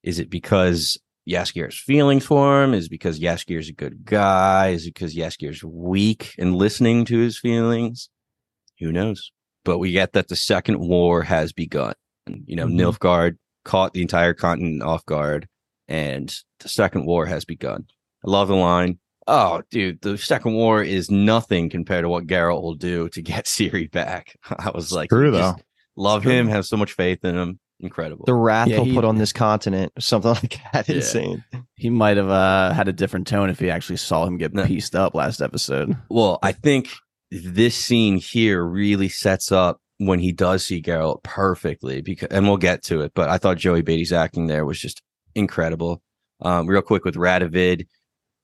Is 0.02 0.18
it 0.18 0.28
because 0.28 0.98
Jaskier 1.28 1.66
has 1.66 1.78
feelings 1.78 2.26
for 2.26 2.62
him? 2.62 2.74
Is 2.74 2.86
it 2.86 2.90
because 2.90 3.20
Jaskier's 3.20 3.68
a 3.68 3.72
good 3.72 4.04
guy? 4.04 4.70
Is 4.70 4.84
it 4.84 4.94
because 4.94 5.14
Jaskier's 5.14 5.62
weak 5.62 6.34
and 6.38 6.56
listening 6.56 7.04
to 7.04 7.18
his 7.18 7.38
feelings? 7.38 8.10
Who 8.80 8.90
knows? 8.90 9.30
But 9.64 9.78
we 9.78 9.92
get 9.92 10.12
that 10.14 10.26
the 10.28 10.36
second 10.36 10.80
war 10.80 11.22
has 11.22 11.52
begun. 11.52 11.94
You 12.46 12.56
know, 12.56 12.66
Mhm. 12.66 12.80
Nilfgaard 12.80 13.36
caught 13.64 13.94
the 13.94 14.02
entire 14.02 14.34
continent 14.34 14.82
off 14.82 15.06
guard, 15.06 15.48
and 15.86 16.34
the 16.58 16.68
second 16.68 17.06
war 17.06 17.26
has 17.26 17.44
begun. 17.44 17.86
I 18.26 18.30
love 18.30 18.48
the 18.48 18.56
line. 18.56 18.98
Oh, 19.28 19.62
dude, 19.70 20.00
the 20.02 20.16
second 20.18 20.54
war 20.54 20.82
is 20.82 21.10
nothing 21.10 21.68
compared 21.68 22.04
to 22.04 22.08
what 22.08 22.26
Geralt 22.26 22.62
will 22.62 22.74
do 22.74 23.08
to 23.10 23.22
get 23.22 23.46
Ciri 23.46 23.90
back. 23.90 24.36
I 24.58 24.70
was 24.74 24.92
like, 24.92 25.08
True 25.10 25.30
though. 25.30 25.56
Love 25.96 26.22
True. 26.24 26.32
him, 26.32 26.48
have 26.48 26.66
so 26.66 26.76
much 26.76 26.92
faith 26.92 27.24
in 27.24 27.36
him. 27.36 27.58
Incredible. 27.80 28.24
The 28.24 28.34
wrath 28.34 28.68
Yeah, 28.68 28.76
he'll 28.76 28.84
he- 28.86 28.94
put 28.94 29.04
on 29.04 29.18
this 29.18 29.32
continent, 29.32 29.92
something 29.98 30.30
like 30.42 30.58
that. 30.72 30.88
Yeah. 30.88 30.96
Insane. 30.96 31.44
He 31.74 31.90
might 31.90 32.16
have 32.16 32.28
uh, 32.30 32.72
had 32.72 32.88
a 32.88 32.92
different 32.92 33.26
tone 33.26 33.50
if 33.50 33.58
he 33.58 33.68
actually 33.70 33.96
saw 33.98 34.24
him 34.26 34.38
get 34.38 34.54
No. 34.54 34.64
pieced 34.66 34.94
up 34.94 35.14
last 35.14 35.42
episode. 35.42 35.96
Well, 36.08 36.38
I 36.42 36.52
think 36.52 36.88
this 37.30 37.74
scene 37.76 38.16
here 38.16 38.64
really 38.64 39.08
sets 39.08 39.50
up 39.52 39.80
when 39.98 40.20
he 40.20 40.30
does 40.32 40.64
see 40.66 40.80
Geralt 40.80 41.22
perfectly 41.22 42.00
because 42.02 42.28
and 42.30 42.46
we'll 42.46 42.56
get 42.58 42.82
to 42.84 43.00
it, 43.00 43.12
but 43.14 43.28
I 43.28 43.38
thought 43.38 43.56
Joey 43.58 43.82
Batey's 43.82 44.12
acting 44.12 44.46
there 44.46 44.64
was 44.64 44.78
just 44.78 45.02
incredible. 45.34 46.02
Um, 46.42 46.66
real 46.66 46.82
quick 46.82 47.04
with 47.04 47.14
Radovid, 47.14 47.86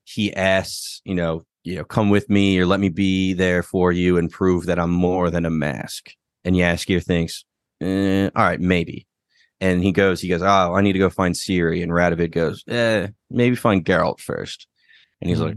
he 0.05 0.35
asks, 0.35 1.01
you 1.05 1.15
know, 1.15 1.45
you 1.65 1.77
know, 1.77 1.85
come 1.85 2.11
with 2.11 2.29
me 2.29 2.59
or 2.59 2.67
let 2.67 2.81
me 2.81 2.89
be 2.89 3.35
there 3.35 3.63
for 3.63 3.93
you 3.93 4.19
and 4.19 4.31
prove 4.31 4.67
that 4.67 4.79
I'm 4.79 4.91
more 4.91 5.31
than 5.31 5.47
a 5.47 5.51
mask. 5.51 6.11
And 6.45 6.57
Jaskier 6.57 7.03
thinks, 7.03 7.45
eh, 7.81 8.31
all 8.35 8.45
right, 8.45 8.61
maybe. 8.61 9.07
And 9.61 9.83
he 9.83 9.93
goes, 9.93 10.21
he 10.21 10.29
goes, 10.29 10.43
oh, 10.43 10.75
I 10.75 10.81
need 10.81 10.95
to 10.95 10.99
go 10.99 11.09
find 11.09 11.37
Ciri. 11.37 11.83
And 11.83 11.93
Radovid 11.93 12.33
goes, 12.33 12.65
eh, 12.67 13.09
maybe 13.31 13.55
find 13.55 13.85
Geralt 13.85 14.21
first. 14.21 14.67
And 15.21 15.31
he's 15.31 15.41
like, 15.41 15.57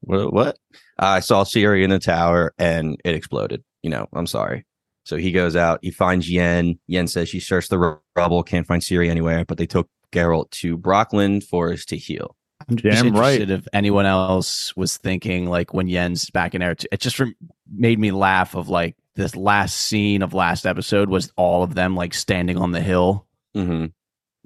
what? 0.00 0.32
what? 0.32 0.58
I 0.98 1.20
saw 1.20 1.44
Ciri 1.44 1.84
in 1.84 1.90
the 1.90 2.00
tower 2.00 2.54
and 2.58 3.00
it 3.04 3.14
exploded. 3.14 3.62
You 3.82 3.90
know, 3.90 4.08
I'm 4.12 4.26
sorry. 4.26 4.66
So 5.04 5.16
he 5.16 5.30
goes 5.30 5.54
out, 5.54 5.78
he 5.82 5.92
finds 5.92 6.28
Yen. 6.28 6.80
Yen 6.88 7.06
says 7.06 7.28
she 7.28 7.38
searched 7.38 7.70
the 7.70 8.00
rubble, 8.16 8.42
can't 8.42 8.66
find 8.66 8.82
Ciri 8.82 9.08
anywhere, 9.08 9.44
but 9.44 9.58
they 9.58 9.66
took 9.66 9.88
Geralt 10.12 10.50
to 10.50 10.76
Brokilon 10.76 11.40
Forest 11.42 11.88
to 11.90 11.96
heal. 11.96 12.35
I'm 12.68 12.76
just 12.76 13.02
Damn 13.02 13.14
right. 13.14 13.40
interested 13.40 13.50
if 13.50 13.68
anyone 13.72 14.06
else 14.06 14.74
was 14.76 14.96
thinking 14.96 15.48
like 15.48 15.72
when 15.72 15.86
Yen's 15.88 16.30
back 16.30 16.54
in 16.54 16.62
air. 16.62 16.74
It 16.90 17.00
just 17.00 17.18
rem- 17.20 17.36
made 17.72 17.98
me 17.98 18.10
laugh 18.10 18.54
of 18.54 18.68
like 18.68 18.96
this 19.14 19.36
last 19.36 19.76
scene 19.76 20.22
of 20.22 20.34
last 20.34 20.66
episode 20.66 21.08
was 21.08 21.32
all 21.36 21.62
of 21.62 21.74
them 21.74 21.94
like 21.94 22.12
standing 22.12 22.56
on 22.58 22.72
the 22.72 22.80
hill. 22.80 23.26
Mm-hmm. 23.56 23.86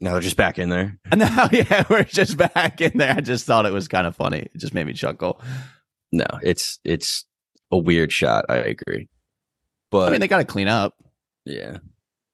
Now 0.02 0.12
they're 0.12 0.20
just 0.20 0.36
back 0.36 0.58
in 0.58 0.68
there. 0.68 0.98
And 1.10 1.20
now, 1.20 1.48
yeah, 1.50 1.84
we're 1.90 2.04
just 2.04 2.36
back 2.36 2.80
in 2.80 2.96
there. 2.98 3.14
I 3.16 3.20
just 3.20 3.46
thought 3.46 3.66
it 3.66 3.72
was 3.72 3.88
kind 3.88 4.06
of 4.06 4.16
funny. 4.16 4.40
It 4.54 4.56
just 4.58 4.74
made 4.74 4.86
me 4.86 4.92
chuckle. 4.92 5.40
No, 6.12 6.26
it's 6.42 6.78
it's 6.84 7.24
a 7.70 7.78
weird 7.78 8.12
shot. 8.12 8.44
I 8.48 8.56
agree, 8.56 9.08
but 9.90 10.08
I 10.08 10.10
mean, 10.10 10.20
they 10.20 10.28
got 10.28 10.38
to 10.38 10.44
clean 10.44 10.68
up. 10.68 10.94
yeah, 11.44 11.78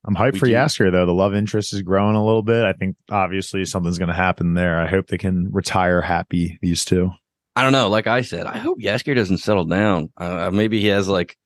I'm 0.07 0.14
hyped 0.14 0.34
We 0.34 0.38
for 0.38 0.46
do- 0.46 0.52
Jaskier 0.52 0.92
though. 0.92 1.07
The 1.07 1.12
love 1.14 1.34
interest 1.34 1.72
is 1.72 1.82
growing 1.82 2.14
a 2.16 2.24
little 2.24 2.42
bit. 2.42 2.64
I 2.64 2.72
think 2.72 2.96
obviously 3.11 3.64
something's 3.64 3.98
going 3.98 4.09
to 4.09 4.14
happen 4.14 4.54
there. 4.54 4.80
I 4.80 4.86
hope 4.86 5.09
they 5.09 5.18
can 5.18 5.50
retire 5.52 6.00
happy. 6.00 6.59
These 6.62 6.84
two. 6.84 7.11
I 7.57 7.62
don't 7.62 7.72
know. 7.72 7.88
Like 7.88 8.07
I 8.07 8.20
said, 8.20 8.46
I 8.46 8.59
hope 8.59 8.78
Jaskier 8.80 9.14
doesn't 9.14 9.38
settle 9.38 9.64
down. 9.64 10.11
Uh, 10.16 10.50
maybe 10.52 10.80
he 10.80 10.88
has 10.88 11.09
like 11.09 11.36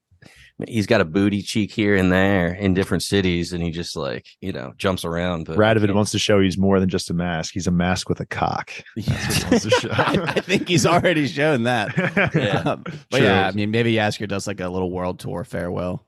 he's 0.69 0.87
got 0.87 1.01
a 1.01 1.05
booty 1.07 1.41
cheek 1.41 1.73
here 1.73 1.97
and 1.97 2.13
there 2.13 2.49
in 2.53 2.75
different 2.75 3.03
cities, 3.03 3.53
and 3.55 3.63
he 3.63 3.71
just 3.71 3.97
like 3.97 4.27
you 4.41 4.53
know 4.53 4.73
jumps 4.77 5.05
around. 5.05 5.45
But 5.47 5.57
Radovid 5.57 5.95
wants 5.95 6.11
to 6.11 6.19
show 6.19 6.41
he's 6.41 6.59
more 6.59 6.81
than 6.81 6.89
just 6.89 7.09
a 7.11 7.15
mask. 7.15 7.55
He's 7.55 7.67
a 7.69 7.71
mask 7.71 8.09
with 8.09 8.21
a 8.21 8.27
cock. 8.27 8.73
That's 8.97 9.27
what 9.27 9.37
he 9.37 9.45
wants 9.51 9.63
to 9.65 9.71
show. 9.71 9.89
I, 9.93 10.33
I 10.37 10.41
think 10.41 10.69
he's 10.69 10.85
already 10.85 11.27
shown 11.29 11.63
that. 11.63 11.97
Yeah. 12.35 12.59
Um, 12.67 12.83
but 13.09 13.19
True. 13.19 13.27
yeah, 13.27 13.47
I 13.47 13.53
mean, 13.53 13.71
maybe 13.71 13.95
Jaskier 13.95 14.29
does 14.29 14.47
like 14.47 14.61
a 14.61 14.69
little 14.69 14.91
world 14.91 15.19
tour 15.21 15.45
farewell, 15.45 16.05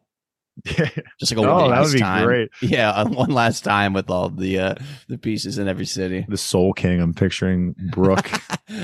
just 0.66 1.34
like 1.34 1.44
a 1.44 1.48
Oh, 1.48 1.55
one 1.55 1.70
that 1.70 1.76
last 1.76 1.86
would 1.88 1.92
be 1.94 1.98
time. 2.00 2.24
great. 2.26 2.50
Yeah, 2.62 3.03
one 3.05 3.30
last 3.30 3.64
time 3.64 3.92
with 3.92 4.11
all 4.11 4.28
the 4.28 4.59
uh, 4.59 4.74
the 5.09 5.18
pieces 5.18 5.59
in 5.59 5.68
every 5.68 5.86
city. 5.86 6.24
the 6.28 6.36
Soul 6.36 6.72
King. 6.72 7.00
I'm 7.00 7.14
picturing 7.14 7.74
Brooke. 7.90 8.30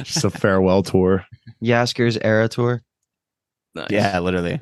just 0.03 0.25
a 0.25 0.31
farewell 0.31 0.83
tour. 0.83 1.25
Jaskier's 1.63 2.19
era 2.23 2.49
tour. 2.49 2.83
Nice. 3.75 3.89
yeah, 3.91 4.19
literally. 4.19 4.61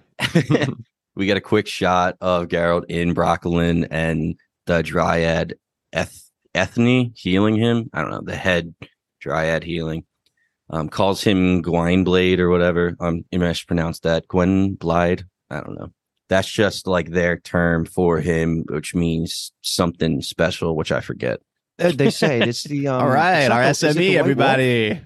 we 1.14 1.26
get 1.26 1.36
a 1.36 1.40
quick 1.40 1.66
shot 1.68 2.16
of 2.20 2.48
Geralt 2.48 2.84
in 2.88 3.14
Brokilon 3.14 3.86
and 3.90 4.34
the 4.66 4.82
Dryad 4.82 5.54
Eth- 5.92 6.30
Eithné 6.54 7.12
healing 7.16 7.56
him. 7.56 7.88
I 7.94 8.02
don't 8.02 8.10
know, 8.10 8.22
the 8.22 8.36
head 8.36 8.74
Dryad 9.20 9.62
healing. 9.64 10.04
Um, 10.68 10.88
calls 10.88 11.22
him 11.22 11.62
Gwynbleidd 11.62 12.40
or 12.40 12.50
whatever. 12.50 12.96
I'm 13.00 13.06
um, 13.06 13.24
you 13.30 13.38
mispronounced 13.38 14.02
that. 14.02 14.26
Gwynbleidd. 14.26 15.22
I 15.48 15.60
don't 15.60 15.78
know. 15.78 15.92
That's 16.28 16.50
just 16.50 16.86
like 16.86 17.10
their 17.10 17.38
term 17.38 17.84
for 17.86 18.20
him, 18.20 18.64
which 18.68 18.94
means 18.94 19.52
something 19.62 20.22
special, 20.22 20.74
which 20.76 20.90
I 20.92 21.00
forget. 21.00 21.40
Uh, 21.78 21.92
They 21.94 22.10
say 22.10 22.40
it's 22.40 22.64
the 22.68 22.88
um, 22.88 23.02
all 23.02 23.08
right, 23.08 23.48
our 23.50 23.62
the- 23.62 23.68
is 23.70 23.82
it 23.82 23.96
SME, 23.96 23.96
White 23.96 24.06
Wolf? 24.08 24.18
everybody. 24.18 25.00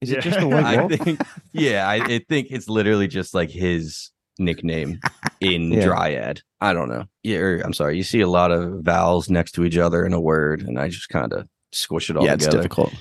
Is 0.00 0.10
it 0.12 0.20
just 0.22 0.40
the 0.40 0.46
white 0.48 0.64
I 0.78 0.88
think, 0.88 1.20
yeah, 1.52 1.88
I, 1.88 1.94
I 2.04 2.18
think 2.28 2.48
it's 2.50 2.68
literally 2.68 3.08
just 3.08 3.32
like 3.34 3.50
his 3.50 4.10
nickname 4.38 5.00
in 5.40 5.72
Yeah. 5.72 5.84
Dryad. 5.84 6.42
I 6.60 6.72
don't 6.72 6.88
know. 6.88 7.04
Yeah, 7.22 7.38
or, 7.38 7.58
I'm 7.60 7.72
sorry. 7.72 7.96
You 7.96 8.02
see 8.02 8.20
a 8.20 8.28
lot 8.28 8.50
of 8.50 8.80
vowels 8.82 9.30
next 9.30 9.52
to 9.52 9.64
each 9.64 9.76
other 9.78 10.04
in 10.04 10.12
a 10.12 10.20
word, 10.20 10.62
and 10.62 10.78
I 10.78 10.88
just 10.88 11.08
kind 11.08 11.32
of 11.32 11.48
squish 11.72 12.10
it 12.10 12.16
all 12.16 12.24
Yeah, 12.24 12.34
it's 12.34 12.44
together. 12.44 12.62
difficult. 12.62 12.92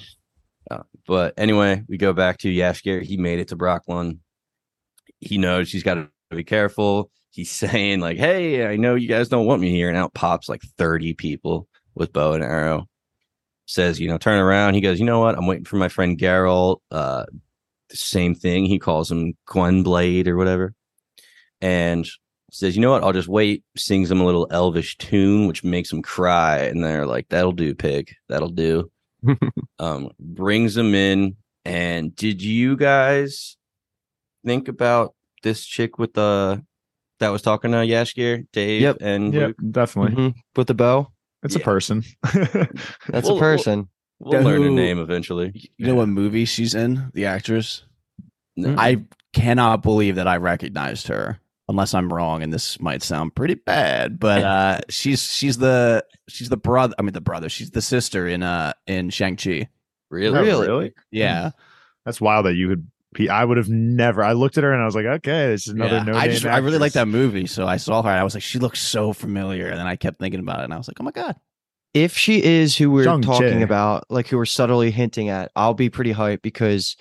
But 1.07 1.36
anyway, 1.38 1.84
we 1.88 1.97
go 1.97 2.13
back 2.13 2.39
to 2.39 2.47
Jaskier. 2.47 3.01
He 3.03 3.16
made 3.18 3.38
it 3.39 3.49
to 3.49 3.55
Brokilon. 3.55 4.20
He 5.20 5.38
knows 5.38 5.72
he's 5.72 5.84
got 5.84 5.95
to 5.95 6.09
be 6.32 6.43
careful. 6.43 7.11
He's 7.36 7.51
saying 7.71 7.99
like, 7.99 8.17
"Hey, 8.17 8.65
I 8.65 8.77
know 8.77 8.95
you 8.95 9.07
guys 9.07 9.29
don't 9.29 9.45
want 9.45 9.61
me 9.61 9.69
here," 9.69 9.89
and 9.89 9.97
out 9.97 10.13
pops 10.13 10.49
like 10.49 10.61
30 10.77 11.13
people 11.13 11.67
with 11.93 12.13
bow 12.13 12.33
and 12.33 12.43
arrow. 12.43 12.88
Says, 13.67 13.99
you 13.99 14.07
know, 14.07 14.17
turn 14.17 14.39
around. 14.39 14.75
He 14.75 14.81
goes, 14.81 14.99
you 14.99 15.05
know 15.05 15.19
what? 15.19 15.36
I'm 15.36 15.47
waiting 15.47 15.65
for 15.65 15.77
my 15.77 15.89
friend 15.89 16.19
Geralt. 16.19 16.81
Uh, 16.91 17.25
the 17.89 17.97
same 17.97 18.36
thing. 18.36 18.65
He 18.65 18.77
calls 18.77 19.11
him 19.11 19.33
Gwynbleidd 19.47 20.27
or 20.27 20.38
whatever, 20.38 20.75
and 21.61 22.07
says, 22.51 22.75
you 22.75 22.81
know 22.81 22.91
what? 22.91 23.03
I'll 23.03 23.11
just 23.11 23.27
wait. 23.27 23.63
Sings 23.75 24.09
him 24.09 24.21
a 24.21 24.25
little 24.25 24.47
elvish 24.51 24.97
tune, 24.97 25.47
which 25.47 25.63
makes 25.63 25.91
him 25.91 26.01
cry. 26.01 26.59
And 26.59 26.83
they're 26.83 27.05
like, 27.05 27.27
"That'll 27.29 27.51
do, 27.51 27.75
pig. 27.75 28.13
That'll 28.29 28.49
do." 28.49 28.91
um, 29.79 30.11
brings 30.19 30.77
him 30.77 30.93
in. 30.95 31.36
And 31.65 32.15
did 32.15 32.43
you 32.43 32.77
guys 32.77 33.57
think 34.45 34.67
about 34.67 35.15
this 35.41 35.65
chick 35.65 35.97
with 35.97 36.13
the 36.13 36.63
that 37.20 37.30
was 37.30 37.41
talking 37.41 37.72
to 37.72 37.78
Jaskier, 37.78 38.45
Dave, 38.51 38.82
Yep. 38.82 38.97
and 39.01 39.34
Yeah, 39.34 39.47
Luke? 39.47 39.57
definitely. 39.72 40.16
Mhm. 40.32 40.34
With 40.55 40.68
the 40.68 40.74
bow. 40.74 41.11
It's 41.43 41.55
a 41.55 41.59
person. 41.59 42.03
That's 42.34 43.28
Well, 43.28 43.38
a 43.38 43.39
person. 43.39 43.89
We'll 44.20 44.41
learn 44.41 44.61
her 44.61 44.68
Who- 44.70 44.76
name 44.76 44.97
eventually. 44.99 45.70
You 45.78 45.88
know 45.88 45.95
what 45.95 46.07
movie 46.09 46.45
she's 46.45 46.74
in? 46.74 47.11
The 47.13 47.26
actress. 47.26 47.84
No. 48.57 48.76
I 48.78 49.03
cannot 49.34 49.84
believe 49.84 50.16
that 50.16 50.28
I 50.28 50.38
recognized 50.38 51.07
her. 51.07 51.39
Unless 51.68 51.95
I'm 51.95 52.13
wrong, 52.13 52.43
and 52.43 52.53
this 52.53 52.80
might 52.80 53.01
sound 53.01 53.34
pretty 53.34 53.55
bad, 53.55 54.20
but 54.20 54.43
uh, 54.43 54.80
she's 54.88 55.24
she's 55.24 55.57
the 55.57 56.05
she's 56.30 56.47
the 56.47 56.57
brother. 56.57 56.93
I 56.99 57.01
mean, 57.01 57.13
the 57.13 57.22
brother. 57.22 57.49
She's 57.49 57.72
the 57.72 57.82
sister 57.82 58.28
in 58.28 58.43
uh 58.43 58.74
in 58.86 59.09
Shang 59.09 59.36
Chi. 59.36 59.68
really? 60.11 60.38
Oh, 60.38 60.43
Really? 60.43 60.68
really? 60.68 60.93
Yeah, 61.11 61.51
That's 62.05 62.22
wild 62.22 62.45
that 62.45 62.53
you 62.53 62.70
could. 62.70 62.88
Be, 63.16 63.30
I 63.30 63.43
would 63.43 63.57
have 63.57 63.70
never. 63.70 64.24
I 64.24 64.34
looked 64.34 64.57
at 64.57 64.63
her 64.63 64.72
and 64.74 64.82
I 64.82 64.86
was 64.86 64.95
like, 64.95 65.05
okay, 65.05 65.47
this 65.47 65.68
is 65.68 65.74
another 65.74 65.97
Yeah. 65.97 66.03
no 66.03 66.13
I 66.13 66.24
name. 66.28 66.32
just 66.34 66.45
I 66.45 66.57
really 66.57 66.78
like 66.78 66.93
that 66.93 67.07
movie, 67.07 67.47
so 67.47 67.66
I 67.68 67.78
saw 67.78 68.01
her. 68.03 68.09
and 68.09 68.20
I 68.20 68.24
was 68.24 68.34
like, 68.34 68.43
she 68.43 68.59
looks 68.59 68.82
so 68.82 69.13
familiar, 69.13 69.68
and 69.68 69.78
then 69.80 69.88
I 69.88 69.95
kept 69.95 70.20
thinking 70.20 70.39
about 70.39 70.59
it, 70.59 70.66
and 70.66 70.74
I 70.74 70.78
was 70.78 70.88
like, 70.88 70.97
oh 70.99 71.03
my 71.03 71.11
god, 71.11 71.36
If 71.93 72.18
she 72.18 72.43
is 72.43 72.76
who 72.78 72.91
we're 72.91 73.05
Zhang 73.05 73.24
talking 73.24 73.59
Jie. 73.59 73.63
about, 73.63 74.05
like 74.09 74.28
who 74.28 74.38
we're 74.38 74.45
subtly 74.45 74.91
hinting 74.91 75.30
at, 75.30 75.51
I'll 75.55 75.74
be 75.74 75.89
pretty 75.89 76.13
hyped 76.13 76.41
because 76.41 76.95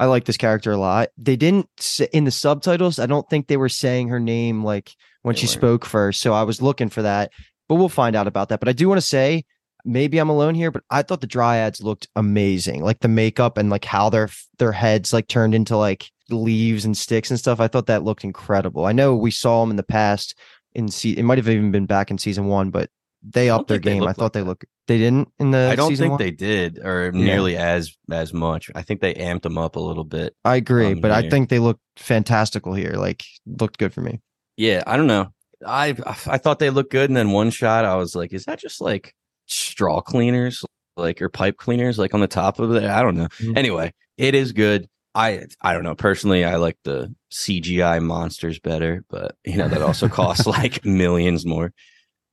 I 0.00 0.06
like 0.06 0.24
this 0.24 0.36
character 0.36 0.72
a 0.72 0.76
lot. 0.76 1.10
They 1.16 1.36
didn't 1.36 1.68
in 2.12 2.24
the 2.24 2.30
subtitles. 2.32 2.98
I 2.98 3.06
don't 3.06 3.28
think 3.30 3.46
they 3.46 3.56
were 3.56 3.68
saying 3.68 4.08
her 4.08 4.18
name 4.18 4.64
like 4.64 4.90
when 5.22 5.34
They 5.36 5.40
she 5.42 5.46
weren't. 5.46 5.52
spoke 5.52 5.84
first. 5.84 6.20
So 6.20 6.32
I 6.32 6.42
was 6.42 6.60
looking 6.60 6.88
for 6.88 7.02
that. 7.02 7.30
but 7.68 7.76
we'll 7.76 7.88
find 7.88 8.16
out 8.16 8.26
about 8.26 8.48
that. 8.48 8.58
But 8.58 8.68
I 8.68 8.72
do 8.72 8.88
want 8.88 9.00
to 9.00 9.06
say, 9.06 9.44
maybe 9.84 10.18
I'm 10.18 10.28
alone 10.28 10.54
here, 10.54 10.70
but 10.70 10.82
I 10.90 11.02
thought 11.02 11.20
the 11.20 11.26
dryads 11.26 11.82
looked 11.82 12.08
amazing. 12.16 12.82
Like 12.82 13.00
the 13.00 13.08
makeup 13.08 13.58
and 13.58 13.70
like 13.70 13.84
how 13.84 14.10
their 14.10 14.28
their 14.58 14.72
heads 14.72 15.12
like 15.12 15.28
turned 15.28 15.54
into 15.54 15.76
like 15.76 16.10
leaves 16.30 16.84
and 16.84 16.96
sticks 16.96 17.30
and 17.30 17.38
stuff. 17.38 17.60
I 17.60 17.68
thought 17.68 17.86
that 17.86 18.04
looked 18.04 18.24
incredible. 18.24 18.86
I 18.86 18.92
know 18.92 19.14
we 19.14 19.30
saw 19.30 19.60
them 19.62 19.70
in 19.70 19.76
the 19.76 19.82
past 19.82 20.38
in 20.74 20.88
se- 20.88 21.10
it 21.18 21.22
might 21.24 21.38
have 21.38 21.48
even 21.48 21.70
been 21.70 21.86
back 21.86 22.10
in 22.10 22.18
season 22.18 22.46
one, 22.46 22.70
but 22.70 22.88
they 23.22 23.50
upped 23.50 23.68
their 23.68 23.78
game. 23.78 24.02
I 24.04 24.12
thought 24.12 24.22
like 24.24 24.32
they 24.32 24.40
that. 24.40 24.46
look 24.46 24.64
they 24.88 24.98
didn't 24.98 25.28
in 25.38 25.52
the 25.52 25.68
I 25.70 25.76
don't 25.76 25.94
think 25.96 26.10
one? 26.12 26.18
they 26.18 26.30
did 26.32 26.78
or 26.82 27.12
Yeah. 27.14 27.24
nearly 27.24 27.56
as 27.56 27.96
as 28.10 28.32
much. 28.32 28.70
I 28.74 28.82
think 28.82 29.00
they 29.00 29.14
amped 29.14 29.42
them 29.42 29.58
up 29.58 29.76
a 29.76 29.80
little 29.80 30.04
bit. 30.04 30.34
I 30.44 30.56
agree, 30.56 30.94
but 30.94 31.10
I 31.12 31.28
think 31.28 31.48
they 31.48 31.58
looked 31.60 31.82
fantastical 31.96 32.74
here. 32.74 32.94
Like 32.94 33.22
looked 33.46 33.78
good 33.78 33.92
for 33.94 34.00
me. 34.00 34.20
Yeah, 34.56 34.82
I 34.86 34.96
don't 34.96 35.06
know. 35.06 35.32
I 35.64 35.94
I 36.26 36.38
thought 36.38 36.58
they 36.58 36.70
looked 36.70 36.90
good, 36.90 37.08
and 37.10 37.16
then 37.16 37.30
one 37.30 37.50
shot, 37.50 37.84
I 37.84 37.94
was 37.94 38.16
like, 38.16 38.32
"Is 38.32 38.46
that 38.46 38.58
just 38.58 38.80
like 38.80 39.14
straw 39.52 40.00
cleaners, 40.00 40.64
like 40.96 41.20
or 41.22 41.28
pipe 41.28 41.56
cleaners, 41.56 41.98
like 41.98 42.14
on 42.14 42.20
the 42.20 42.28
top 42.28 42.58
of 42.58 42.72
it?" 42.74 42.84
I 42.84 43.02
don't 43.02 43.16
know. 43.16 43.28
Mhm. 43.40 43.56
Anyway, 43.56 43.92
it 44.16 44.34
is 44.34 44.52
good. 44.52 44.88
I 45.14 45.44
I 45.60 45.72
don't 45.74 45.84
know. 45.84 45.94
Personally, 45.94 46.44
I 46.44 46.56
like 46.56 46.78
the 46.84 47.14
CGI 47.32 48.02
monsters 48.02 48.58
better, 48.58 49.04
but 49.10 49.36
you 49.44 49.56
know 49.56 49.68
that 49.68 49.82
also 49.82 50.08
costs 50.08 50.46
like 50.58 50.84
millions 50.84 51.44
more. 51.46 51.72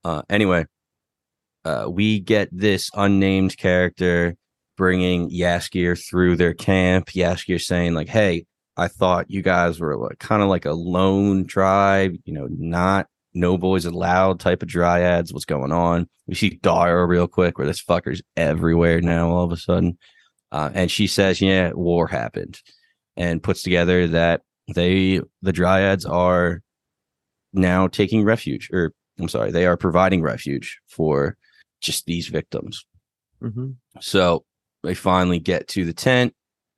Uh, 0.04 0.22
anyway, 0.30 0.66
uh, 1.66 1.88
we 1.90 2.20
get 2.20 2.50
this 2.52 2.90
unnamed 2.94 3.58
character 3.58 4.36
bringing 4.78 5.30
Jaskier 5.30 6.00
through 6.02 6.38
their 6.38 6.54
camp. 6.54 7.08
Jaskier 7.08 7.62
saying 7.62 7.94
like, 7.94 8.08
"Hey, 8.08 8.46
I 8.78 8.88
thought 8.88 9.30
you 9.30 9.42
guys 9.42 9.80
were 9.80 9.98
like 9.98 10.20
kind 10.20 10.42
of 10.42 10.48
like 10.48 10.66
a 10.66 10.72
lone 10.72 11.46
tribe, 11.48 12.16
you 12.26 12.34
know, 12.34 12.48
not 12.50 13.08
no 13.34 13.58
boys 13.58 13.86
allowed 13.86 14.40
type 14.40 14.62
of 14.64 14.70
dryads. 14.70 15.34
What's 15.34 15.46
going 15.46 15.72
on? 15.72 16.08
We 16.28 16.36
see 16.36 16.60
Dara 16.62 17.06
real 17.06 17.28
quick, 17.28 17.58
where 17.58 17.68
this 17.68 17.84
fucker's 17.84 18.22
everywhere 18.36 19.02
now 19.02 19.30
all 19.30 19.44
of 19.44 19.52
a 19.52 19.58
sudden. 19.58 19.98
Uh, 20.52 20.70
and 20.74 20.90
she 20.90 21.08
says, 21.08 21.42
Yeah, 21.42 21.72
war 21.74 22.08
happened, 22.08 22.60
and 23.16 23.44
puts 23.44 23.62
together 23.62 24.08
that 24.08 24.42
they, 24.74 25.22
the 25.42 25.54
dryads, 25.54 26.10
are 26.10 26.62
now 27.54 27.88
taking 27.88 28.24
refuge, 28.24 28.70
or 28.72 28.94
I'm 29.20 29.30
sorry, 29.30 29.52
they 29.52 29.66
are 29.66 29.78
providing 29.78 30.22
refuge 30.22 30.80
for 30.88 31.38
just 31.82 32.06
these 32.06 32.28
victims. 32.28 32.86
Mm-hmm. 33.42 33.72
So 34.02 34.46
they 34.84 34.94
finally 34.94 35.40
get 35.40 35.68
to 35.70 35.86
the 35.86 35.94
tent. 35.94 36.34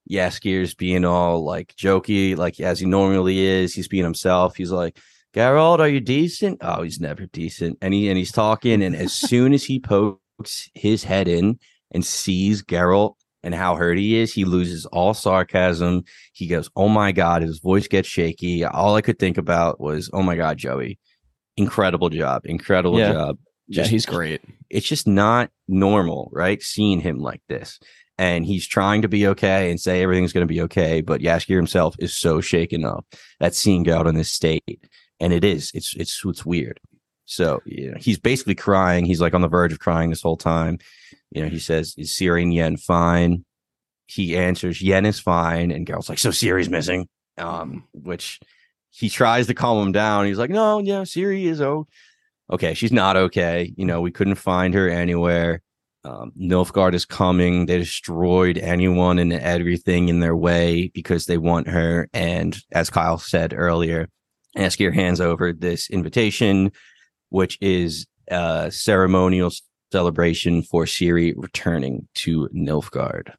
Jaskier's 0.10 0.74
being 0.74 1.06
all 1.06 1.43
like 1.43 1.76
jokey, 1.76 2.36
like 2.36 2.60
as 2.60 2.80
he 2.80 2.86
normally 2.86 3.39
is. 3.39 3.74
He's 3.74 3.88
being 3.88 4.04
himself. 4.04 4.56
He's 4.56 4.72
like, 4.72 4.97
Geralt, 5.34 5.79
are 5.79 5.88
you 5.88 5.99
decent? 6.01 6.59
Oh, 6.61 6.82
he's 6.84 6.99
never 6.99 7.25
decent. 7.27 7.77
And 7.82 7.93
he 7.93 8.09
and 8.09 8.17
he's 8.17 8.32
talking, 8.32 8.84
and 8.84 8.95
as 8.95 9.13
soon 9.13 9.53
as 9.53 9.63
he 9.63 9.79
pokes 9.79 10.69
his 10.73 11.03
head 11.03 11.27
in 11.27 11.57
and 11.91 12.05
sees 12.05 12.61
Geralt 12.63 13.15
and 13.43 13.55
how 13.55 13.75
hurt 13.75 13.97
he 13.97 14.17
is, 14.17 14.34
he 14.34 14.43
loses 14.45 14.86
all 14.88 15.13
sarcasm. 15.13 16.03
He 16.34 16.47
goes, 16.47 16.69
Oh 16.75 16.89
my 16.89 17.11
god, 17.11 17.41
his 17.43 17.59
voice 17.59 17.88
gets 17.88 18.07
shaky. 18.09 18.63
All 18.65 18.95
I 18.95 19.01
could 19.01 19.19
think 19.19 19.38
about 19.38 19.79
was, 19.79 20.09
Oh 20.13 20.21
my 20.21 20.36
god, 20.36 20.57
Joey. 20.57 20.99
Incredible 21.57 22.09
job. 22.09 22.41
Incredible 22.45 22.99
Yeah. 22.99 23.13
job. 23.13 23.38
Yeah, 23.67 23.88
he's 23.88 24.05
great. 24.05 24.41
it's 24.69 24.86
just 24.88 25.07
not 25.07 25.49
normal, 25.69 26.29
right? 26.34 26.61
Seeing 26.61 26.99
him 26.99 27.19
like 27.19 27.41
this. 27.47 27.79
And 28.17 28.45
he's 28.45 28.67
trying 28.67 29.01
to 29.03 29.07
be 29.07 29.25
okay 29.27 29.71
and 29.71 29.79
say 29.79 30.03
everything's 30.03 30.34
going 30.34 30.45
to 30.45 30.53
be 30.53 30.61
okay. 30.63 30.99
But 31.01 31.21
Jaskier 31.21 31.55
himself 31.55 31.95
is 31.97 32.15
so 32.15 32.41
shaken 32.41 32.84
up 32.84 33.05
that 33.39 33.55
seeing 33.55 33.89
out 33.89 34.07
in 34.07 34.15
this 34.15 34.29
state. 34.29 34.86
And 35.22 35.32
it 35.32 35.45
is, 35.45 35.72
it's, 35.74 35.95
it's, 35.95 36.22
it's 36.26 36.45
weird. 36.45 36.80
So, 37.26 37.61
you 37.65 37.91
know, 37.91 37.97
he's 37.97 38.19
basically 38.19 38.55
crying. 38.55 39.05
He's 39.05 39.22
like 39.22 39.34
on 39.34 39.41
the 39.41 39.47
verge 39.47 39.72
of 39.72 39.80
crying 39.80 40.09
this 40.09 40.22
whole 40.22 40.36
time. 40.36 40.80
You 41.32 41.43
know, 41.43 41.47
he 41.47 41.59
says, 41.59 41.95
Is 41.97 42.11
Ciri 42.11 42.41
and 42.41 42.53
Yen 42.53 42.76
fine? 42.76 43.45
He 44.07 44.36
answers, 44.36 44.82
Yen 44.82 45.05
is 45.05 45.19
fine. 45.19 45.72
And 45.72 45.88
Geralt's 45.88 46.09
like, 46.09 46.19
So 46.19 46.32
Ciri's 46.32 46.69
missing. 46.69 47.07
Um, 47.38 47.88
which 47.93 48.41
he 48.89 49.09
tries 49.09 49.47
to 49.47 49.53
calm 49.53 49.82
him 49.88 49.91
down. 49.93 50.26
He's 50.26 50.38
like, 50.38 50.49
No, 50.49 50.80
yeah, 50.80 51.05
Siri 51.05 51.45
is 51.45 51.61
oh 51.61 51.88
okay, 52.51 52.74
she's 52.74 52.91
not 52.91 53.15
okay. 53.15 53.74
You 53.78 53.86
know, 53.86 54.01
we 54.01 54.11
couldn't 54.11 54.36
find 54.36 54.74
her 54.74 54.89
anywhere. 54.89 55.61
Um, 56.03 56.32
Nilfgaard 56.39 56.93
is 56.93 57.05
coming. 57.05 57.65
They 57.65 57.78
destroyed 57.78 58.57
anyone 58.57 59.19
and 59.19 59.32
everything 59.32 60.09
in 60.09 60.19
their 60.19 60.36
way 60.36 60.89
because 60.93 61.26
they 61.26 61.38
want 61.38 61.67
her. 61.67 62.09
And 62.13 62.59
as 62.72 62.89
Kyle 62.89 63.19
said 63.19 63.53
earlier, 63.55 64.09
Jaskier 64.58 64.93
hands 64.93 65.22
over 65.22 65.54
this 65.54 65.89
invitation, 65.89 66.72
which 67.30 67.58
is 67.62 68.06
a 68.30 68.72
ceremonial 68.72 69.52
celebration 69.91 70.64
for 70.64 70.86
Ciri 70.86 71.34
returning 71.36 72.08
to 72.16 72.49
Nilfgaard. 72.56 73.34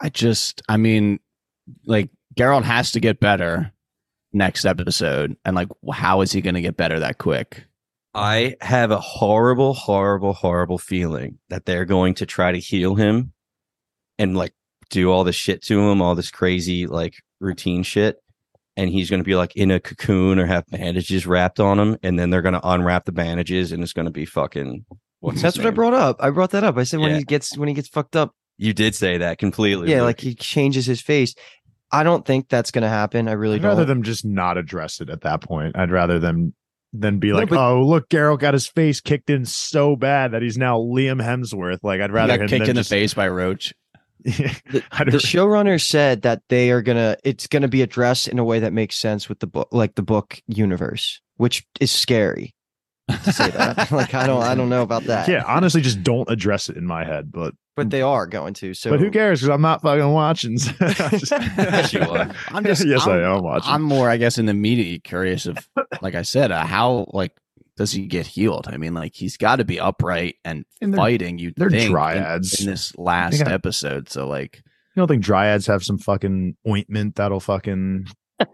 I 0.00 0.08
just, 0.08 0.62
I 0.68 0.76
mean, 0.76 1.20
like 1.86 2.10
Geralt 2.34 2.64
has 2.64 2.92
to 2.92 3.00
get 3.00 3.20
better 3.20 3.72
next 4.32 4.64
episode, 4.64 5.36
and 5.44 5.54
like, 5.54 5.68
how 5.92 6.22
is 6.22 6.32
he 6.32 6.40
going 6.40 6.54
to 6.54 6.60
get 6.60 6.76
better 6.76 6.98
that 7.00 7.18
quick? 7.18 7.64
I 8.14 8.56
have 8.60 8.90
a 8.90 9.00
horrible, 9.00 9.74
horrible, 9.74 10.32
horrible 10.32 10.78
feeling 10.78 11.38
that 11.48 11.64
they're 11.64 11.84
going 11.84 12.14
to 12.14 12.26
try 12.26 12.52
to 12.52 12.58
heal 12.58 12.94
him 12.94 13.32
and 14.18 14.36
like 14.36 14.52
do 14.90 15.10
all 15.10 15.24
this 15.24 15.36
shit 15.36 15.62
to 15.62 15.80
him, 15.80 16.02
all 16.02 16.14
this 16.14 16.30
crazy 16.30 16.86
like 16.86 17.14
routine 17.40 17.82
shit. 17.82 18.22
And 18.76 18.88
he's 18.90 19.10
going 19.10 19.20
to 19.20 19.24
be 19.24 19.34
like 19.34 19.54
in 19.54 19.70
a 19.70 19.78
cocoon 19.78 20.38
or 20.38 20.46
have 20.46 20.66
bandages 20.68 21.26
wrapped 21.26 21.60
on 21.60 21.78
him. 21.78 21.98
And 22.02 22.18
then 22.18 22.30
they're 22.30 22.40
going 22.42 22.54
to 22.54 22.66
unwrap 22.68 23.04
the 23.04 23.12
bandages 23.12 23.70
and 23.72 23.82
it's 23.82 23.92
going 23.92 24.06
to 24.06 24.10
be 24.12 24.24
fucking. 24.24 24.86
What's 25.20 25.42
That's 25.42 25.58
what 25.58 25.66
I 25.66 25.70
brought 25.70 25.94
up. 25.94 26.16
I 26.20 26.30
brought 26.30 26.50
that 26.52 26.64
up. 26.64 26.76
I 26.78 26.84
said 26.84 27.00
when 27.00 27.14
he 27.14 27.22
gets 27.22 27.56
when 27.56 27.68
he 27.68 27.74
gets 27.74 27.88
fucked 27.88 28.16
up, 28.16 28.34
You 28.58 28.72
did 28.72 28.94
say 28.94 29.18
that 29.18 29.38
completely. 29.38 29.90
yeah, 29.90 30.02
like 30.02 30.20
he 30.20 30.34
changes 30.34 30.86
his 30.86 31.00
face. 31.00 31.34
I 31.92 32.02
don't 32.02 32.24
think 32.26 32.48
that's 32.48 32.70
gonna 32.70 32.88
happen. 32.88 33.28
I 33.28 33.32
really 33.32 33.56
I'd 33.56 33.62
don't. 33.62 33.68
rather 33.72 33.84
them 33.84 34.02
just 34.02 34.24
not 34.24 34.56
address 34.56 35.00
it 35.02 35.10
at 35.10 35.20
that 35.20 35.42
point. 35.42 35.76
I'd 35.76 35.90
rather 35.90 36.18
them 36.18 36.54
than 36.94 37.18
be 37.18 37.28
No, 37.28 37.36
like, 37.36 37.50
but- 37.50 37.58
"Oh, 37.58 37.86
look, 37.86 38.08
Geralt 38.08 38.40
got 38.40 38.54
his 38.54 38.66
face 38.66 39.00
kicked 39.00 39.28
in 39.30 39.44
so 39.44 39.94
bad 39.94 40.32
that 40.32 40.40
he's 40.42 40.56
now 40.58 40.78
Liam 40.78 41.22
Hemsworth." 41.22 41.78
Like, 41.82 42.00
I'd 42.00 42.10
He 42.10 42.14
rather 42.14 42.32
got 42.38 42.40
him 42.44 42.48
kicked 42.48 42.60
than 42.62 42.70
in 42.70 42.76
the 42.76 42.84
face 42.84 43.12
by 43.14 43.28
Roach. 43.28 43.72
The, 44.24 44.52
the 44.72 45.18
showrunner 45.18 45.80
said 45.84 46.22
that 46.22 46.42
they 46.48 46.70
are 46.70 46.82
gonna 46.82 47.16
it's 47.24 47.46
gonna 47.46 47.68
be 47.68 47.82
addressed 47.82 48.28
in 48.28 48.38
a 48.38 48.44
way 48.44 48.58
that 48.60 48.72
makes 48.72 48.96
sense 48.96 49.28
with 49.28 49.38
the 49.40 49.46
book 49.46 49.68
like 49.72 49.94
the 49.94 50.02
book 50.02 50.40
universe 50.46 51.20
which 51.36 51.64
is 51.80 51.90
scary 51.90 52.54
to 53.08 53.32
say 53.32 53.50
that 53.50 53.90
like 53.92 54.14
i 54.14 54.26
don't 54.26 54.42
i 54.42 54.54
don't 54.54 54.68
know 54.68 54.82
about 54.82 55.04
that 55.04 55.28
yeah, 55.28 55.42
honestly, 55.46 55.80
just 55.80 56.02
don't 56.02 56.28
address 56.30 56.68
it 56.68 56.76
in 56.76 56.86
my 56.86 57.04
head. 57.04 57.30
But 57.32 57.54
but 57.74 57.88
they 57.90 58.02
are 58.02 58.26
going 58.26 58.52
to 58.54 58.74
so 58.74 58.90
but 58.90 59.00
who 59.00 59.10
cares? 59.10 59.40
Because 59.40 59.48
I'm 59.54 59.62
not 59.62 59.80
fucking 59.82 60.10
watching. 60.12 60.58
so 60.58 60.72
I'm 60.80 61.10
just- 61.18 61.30
Yes, 61.32 61.92
you 61.94 62.00
are. 62.00 62.30
I'm 62.48 62.64
just, 62.64 62.86
yes, 62.86 63.06
I'm, 63.06 63.12
I 63.12 63.34
am 63.34 63.42
watching. 63.42 63.72
I'm 63.72 63.80
more, 63.82 64.10
I 64.10 64.18
guess, 64.18 64.36
in 64.36 64.44
the 64.46 64.52
media 64.54 64.98
curious 64.98 65.46
of, 65.46 65.56
like 66.02 66.14
I 66.14 66.20
said, 66.22 66.52
uh, 66.52 66.64
how 66.66 67.06
like 67.14 67.32
does 67.76 67.92
he 67.92 68.06
get 68.06 68.26
healed? 68.26 68.68
I 68.68 68.76
mean, 68.76 68.94
like 68.94 69.14
he's 69.14 69.36
got 69.36 69.56
to 69.56 69.64
be 69.64 69.80
upright 69.80 70.36
and 70.44 70.64
And 70.80 70.92
they're- 70.92 70.98
fighting. 70.98 71.38
You 71.38 71.52
they're 71.56 71.70
think 71.70 71.90
dryads. 71.90 72.60
in, 72.60 72.66
this 72.66 72.96
last 72.98 73.38
got- 73.38 73.52
episode. 73.52 74.08
So, 74.10 74.28
like, 74.28 74.56
you 74.56 75.00
don't 75.00 75.08
think 75.08 75.24
dryads 75.24 75.66
have 75.68 75.82
some 75.82 75.98
fucking 75.98 76.56
ointment 76.68 77.14
that'll 77.16 77.40
fucking? 77.40 78.06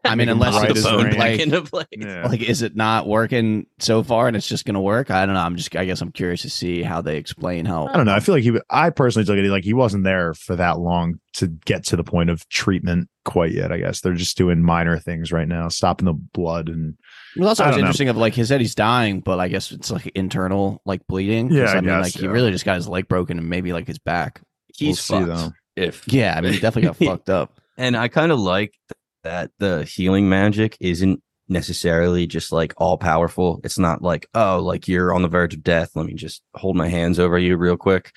I 0.04 0.16
mean, 0.16 0.28
unless 0.28 0.54
right 0.54 0.70
it's 0.70 0.82
bone 0.82 1.04
rain. 1.04 1.10
back 1.12 1.18
like, 1.18 1.40
into 1.40 1.62
place. 1.62 1.86
Yeah. 1.92 2.26
like, 2.26 2.42
is 2.42 2.60
it 2.60 2.76
not 2.76 3.06
working 3.08 3.64
so 3.78 4.02
far, 4.02 4.28
and 4.28 4.36
it's 4.36 4.46
just 4.46 4.66
going 4.66 4.74
to 4.74 4.80
work? 4.80 5.10
I 5.10 5.24
don't 5.24 5.34
know. 5.34 5.40
I'm 5.40 5.56
just, 5.56 5.74
I 5.74 5.86
guess, 5.86 6.02
I'm 6.02 6.12
curious 6.12 6.42
to 6.42 6.50
see 6.50 6.82
how 6.82 7.00
they 7.00 7.16
explain 7.16 7.64
how. 7.64 7.86
I 7.86 7.94
don't 7.96 8.04
know. 8.04 8.12
I 8.14 8.20
feel 8.20 8.34
like 8.34 8.44
he. 8.44 8.52
I 8.68 8.90
personally 8.90 9.24
took 9.24 9.38
it 9.38 9.48
like 9.50 9.64
he 9.64 9.72
wasn't 9.72 10.04
there 10.04 10.34
for 10.34 10.56
that 10.56 10.78
long 10.78 11.14
to 11.34 11.46
get 11.46 11.84
to 11.86 11.96
the 11.96 12.04
point 12.04 12.28
of 12.28 12.46
treatment 12.50 13.08
quite 13.24 13.52
yet. 13.52 13.72
I 13.72 13.78
guess 13.78 14.02
they're 14.02 14.12
just 14.12 14.36
doing 14.36 14.62
minor 14.62 14.98
things 14.98 15.32
right 15.32 15.48
now, 15.48 15.68
stopping 15.68 16.04
the 16.04 16.12
blood 16.12 16.68
and 16.68 16.94
It 17.38 17.42
was 17.42 17.48
also 17.50 17.64
I 17.64 17.66
was 17.68 17.76
don't 17.76 17.82
know. 17.82 17.86
interesting 17.86 18.08
of 18.08 18.16
like 18.16 18.34
he 18.34 18.44
said 18.44 18.60
he's 18.60 18.74
dying, 18.74 19.20
but 19.20 19.38
I 19.38 19.46
guess 19.46 19.70
it's 19.70 19.92
like 19.92 20.08
internal 20.08 20.82
like 20.84 21.06
bleeding. 21.06 21.52
Yeah, 21.52 21.66
I 21.66 21.70
I, 21.70 21.74
mean, 21.76 21.84
guess, 21.84 22.02
like 22.02 22.14
he 22.14 22.26
really 22.26 22.50
just 22.50 22.64
got 22.64 22.74
his 22.74 22.88
leg 22.88 23.06
broken 23.06 23.38
and 23.38 23.48
maybe 23.48 23.72
like 23.72 23.86
his 23.86 24.00
back. 24.00 24.40
He's 24.76 25.08
We'll 25.08 25.20
see, 25.20 25.26
fucked. 25.26 25.26
though. 25.26 25.52
If 25.76 26.12
Yeah, 26.12 26.34
I 26.36 26.40
mean, 26.40 26.52
he 26.52 26.58
definitely 26.58 26.88
got 26.88 26.96
fucked 27.12 27.30
up. 27.30 27.52
And 27.76 27.96
I 27.96 28.08
kind 28.08 28.32
of 28.32 28.40
like 28.40 28.74
that 29.22 29.52
the 29.60 29.84
healing 29.84 30.28
magic 30.28 30.76
isn't 30.80 31.22
necessarily 31.48 32.26
just 32.26 32.50
like 32.50 32.74
all 32.76 32.98
powerful. 32.98 33.60
It's 33.62 33.78
not 33.78 34.02
like, 34.02 34.28
oh, 34.34 34.58
like 34.58 34.88
you're 34.88 35.14
on 35.14 35.22
the 35.22 35.28
verge 35.28 35.54
of 35.54 35.62
death. 35.62 35.92
Let 35.94 36.06
me 36.06 36.14
just 36.14 36.42
hold 36.54 36.74
my 36.76 36.88
hands 36.88 37.20
over 37.20 37.38
you 37.38 37.56
real 37.56 37.76
quick. 37.76 38.12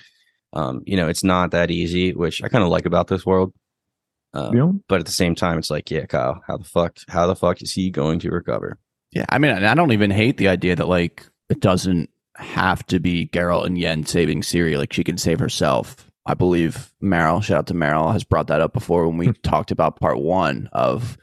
Um, 0.52 0.82
you 0.84 0.96
know, 0.96 1.08
it's 1.08 1.22
not 1.22 1.52
that 1.52 1.70
easy, 1.70 2.12
which 2.12 2.42
I 2.42 2.48
kind 2.48 2.64
of 2.64 2.70
like 2.70 2.86
about 2.86 3.06
this 3.06 3.24
world. 3.24 3.52
You 4.34 4.58
know. 4.58 4.80
But 4.88 5.00
at 5.00 5.06
the 5.06 5.12
same 5.12 5.34
time, 5.34 5.58
it's 5.58 5.70
like, 5.70 5.90
yeah, 5.90 6.06
Kyle, 6.06 6.42
how 6.46 6.56
the 6.56 6.64
fuck, 6.64 6.96
how 7.08 7.26
the 7.26 7.36
fuck 7.36 7.62
is 7.62 7.72
he 7.72 7.90
going 7.90 8.18
to 8.20 8.30
recover? 8.30 8.78
Yeah, 9.12 9.26
I 9.28 9.38
mean, 9.38 9.52
I 9.52 9.74
don't 9.74 9.92
even 9.92 10.10
hate 10.10 10.38
the 10.38 10.48
idea 10.48 10.74
that 10.76 10.88
like 10.88 11.26
it 11.50 11.60
doesn't 11.60 12.08
have 12.36 12.84
to 12.86 12.98
be 12.98 13.28
Geralt 13.28 13.66
and 13.66 13.78
Yen 13.78 14.04
saving 14.06 14.40
Ciri. 14.40 14.78
Like 14.78 14.92
she 14.92 15.04
can 15.04 15.18
save 15.18 15.38
herself. 15.38 16.10
I 16.24 16.34
believe 16.34 16.92
Meryl, 17.02 17.42
shout 17.42 17.58
out 17.58 17.66
to 17.66 17.74
Meryl, 17.74 18.12
has 18.12 18.24
brought 18.24 18.46
that 18.46 18.60
up 18.60 18.72
before 18.72 19.06
when 19.06 19.18
we 19.18 19.26
hmm. 19.26 19.32
talked 19.42 19.70
about 19.70 19.98
part 20.00 20.18
one 20.18 20.68
of, 20.72 21.18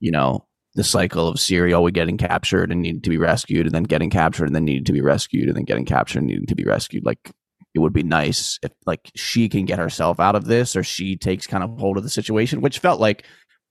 you 0.00 0.10
know, 0.10 0.46
the 0.74 0.84
cycle 0.84 1.28
of 1.28 1.40
Serial 1.40 1.82
we 1.82 1.92
getting 1.92 2.16
captured 2.18 2.70
and 2.70 2.82
needing 2.82 3.02
to 3.02 3.10
be 3.10 3.18
rescued, 3.18 3.66
and 3.66 3.74
then 3.74 3.82
getting 3.84 4.10
captured 4.10 4.46
and 4.46 4.54
then 4.54 4.64
needing 4.64 4.84
to 4.84 4.92
be 4.92 5.00
rescued, 5.00 5.48
and 5.48 5.56
then 5.56 5.64
getting 5.64 5.84
captured 5.84 6.20
and 6.20 6.28
needing 6.28 6.46
to 6.46 6.54
be 6.54 6.64
rescued. 6.64 7.04
Like 7.04 7.32
it 7.74 7.80
would 7.80 7.92
be 7.92 8.02
nice 8.02 8.58
if 8.62 8.72
like 8.86 9.10
she 9.14 9.48
can 9.48 9.64
get 9.64 9.78
herself 9.78 10.18
out 10.18 10.34
of 10.34 10.46
this, 10.46 10.76
or 10.76 10.82
she 10.82 11.16
takes 11.16 11.46
kind 11.46 11.62
of 11.62 11.78
hold 11.78 11.96
of 11.96 12.02
the 12.02 12.08
situation, 12.08 12.60
which 12.60 12.78
felt 12.78 13.00
like 13.00 13.24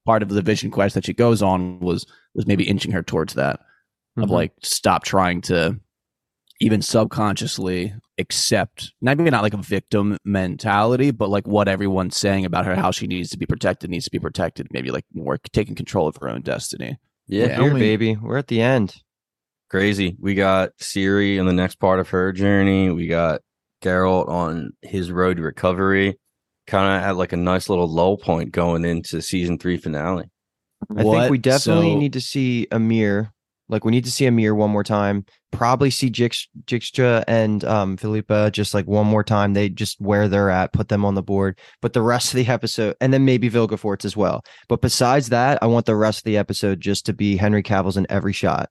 part 0.07 0.23
of 0.23 0.29
the 0.29 0.41
vision 0.41 0.71
quest 0.71 0.95
that 0.95 1.05
she 1.05 1.13
goes 1.13 1.41
on 1.41 1.79
was 1.81 2.05
was 2.33 2.47
maybe 2.47 2.63
inching 2.67 2.91
her 2.93 3.03
towards 3.03 3.33
that 3.35 3.59
of 4.17 4.29
Mhm. 4.29 4.31
like 4.39 4.53
stop 4.63 5.03
trying 5.03 5.41
to 5.41 5.79
even 6.61 6.81
subconsciously 6.81 7.93
accept 8.17 8.93
not 9.01 9.17
maybe 9.17 9.29
not 9.29 9.43
like 9.43 9.53
a 9.53 9.57
victim 9.61 10.17
mentality 10.23 11.11
but 11.11 11.29
like 11.29 11.45
what 11.45 11.67
everyone's 11.67 12.15
saying 12.17 12.45
about 12.45 12.65
her 12.65 12.75
how 12.75 12.89
she 12.89 13.05
needs 13.05 13.29
to 13.29 13.37
be 13.37 13.45
protected 13.45 13.89
needs 13.89 14.05
to 14.05 14.11
be 14.11 14.17
protected 14.19 14.65
maybe 14.71 14.89
like 14.91 15.05
more 15.13 15.37
taking 15.51 15.75
control 15.75 16.07
of 16.07 16.15
her 16.17 16.29
own 16.29 16.41
destiny 16.41 16.97
Yeah, 17.27 17.47
Here, 17.57 17.61
only- 17.69 17.81
baby. 17.81 18.15
We're 18.15 18.37
at 18.37 18.47
the 18.47 18.61
end. 18.61 18.95
crazy. 19.69 20.15
We 20.19 20.33
got 20.33 20.69
Ciri 20.81 21.37
in 21.37 21.45
the 21.45 21.51
next 21.61 21.75
part 21.75 21.99
of 21.99 22.07
her 22.09 22.31
journey. 22.31 22.89
We 22.89 23.05
got 23.07 23.41
Geralt 23.83 24.29
on 24.29 24.71
his 24.81 25.11
road 25.11 25.35
to 25.35 25.43
recovery. 25.43 26.17
Kind 26.68 26.86
of 27.01 27.09
at 27.09 27.15
like 27.18 27.34
a 27.34 27.38
nice 27.38 27.70
little 27.70 27.88
low 27.91 28.18
point 28.18 28.51
going 28.51 28.84
into 28.86 29.22
season 29.22 29.57
three 29.57 29.78
finale. 29.78 30.26
I 30.95 31.01
think 31.03 31.32
we 31.32 31.38
definitely 31.38 31.93
So- 31.93 31.99
need 31.99 32.13
to 32.13 32.22
see 32.22 32.68
Emhyr. 32.72 33.32
Like 33.70 33.84
we 33.84 33.91
need 33.91 34.05
to 34.05 34.11
see 34.11 34.26
Emhyr 34.26 34.55
one 34.55 34.70
more 34.70 34.84
time. 34.84 35.26
Probably 35.51 35.89
see 35.89 36.09
Jix, 36.09 36.47
Dijkstra 36.65 37.24
and 37.28 37.63
um 37.65 37.97
Philippa 37.97 38.49
just 38.51 38.74
like 38.74 38.86
one 38.88 39.07
more 39.07 39.24
time. 39.26 39.53
They 39.53 39.68
just 39.70 39.99
where 39.99 40.28
they're 40.30 40.49
at, 40.49 40.72
put 40.72 40.88
them 40.89 41.03
on 41.03 41.15
the 41.15 41.24
board. 41.24 41.59
But 41.82 41.91
the 41.93 42.01
rest 42.01 42.34
of 42.34 42.38
the 42.38 42.47
episode, 42.47 42.95
and 43.01 43.13
then 43.13 43.26
maybe 43.26 43.49
Vilgefortz 43.49 44.05
as 44.05 44.15
well. 44.15 44.41
But 44.70 44.82
besides 44.82 45.30
that, 45.30 45.59
I 45.61 45.65
want 45.65 45.86
the 45.86 45.95
rest 45.97 46.20
of 46.20 46.24
the 46.26 46.38
episode 46.38 46.80
just 46.80 47.05
to 47.07 47.13
be 47.13 47.36
Henry 47.38 47.63
Cavill's 47.63 47.97
in 47.97 48.07
every 48.09 48.34
shot. 48.34 48.70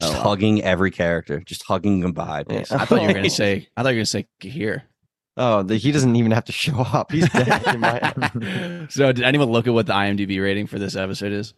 Just 0.00 0.12
Oh, 0.12 0.16
wow. 0.16 0.22
hugging 0.22 0.62
every 0.62 0.90
character, 0.90 1.40
just 1.40 1.62
hugging 1.64 2.00
them 2.00 2.12
by. 2.12 2.44
Yeah. 2.48 2.64
i 2.70 2.84
thought 2.86 3.02
you 3.02 3.08
were 3.08 3.12
gonna 3.20 3.28
say 3.30 3.68
i 3.76 3.82
thought 3.82 3.90
you 3.90 3.96
were 3.96 3.98
gonna 4.00 4.06
say 4.06 4.26
here 4.40 4.84
Oh, 5.36 5.62
the, 5.62 5.76
he 5.76 5.92
doesn't 5.92 6.14
even 6.16 6.30
have 6.32 6.44
to 6.46 6.52
show 6.52 6.76
up. 6.78 7.10
He's 7.12 7.28
dead. 7.30 7.78
my- 7.78 8.86
so 8.90 9.12
did 9.12 9.22
anyone 9.24 9.50
look 9.50 9.66
at 9.66 9.72
what 9.72 9.86
the 9.86 9.92
imdb 9.94 10.42
rating 10.42 10.66
for 10.66 10.78
this 10.78 10.94
episode 10.96 11.32
is 11.32 11.54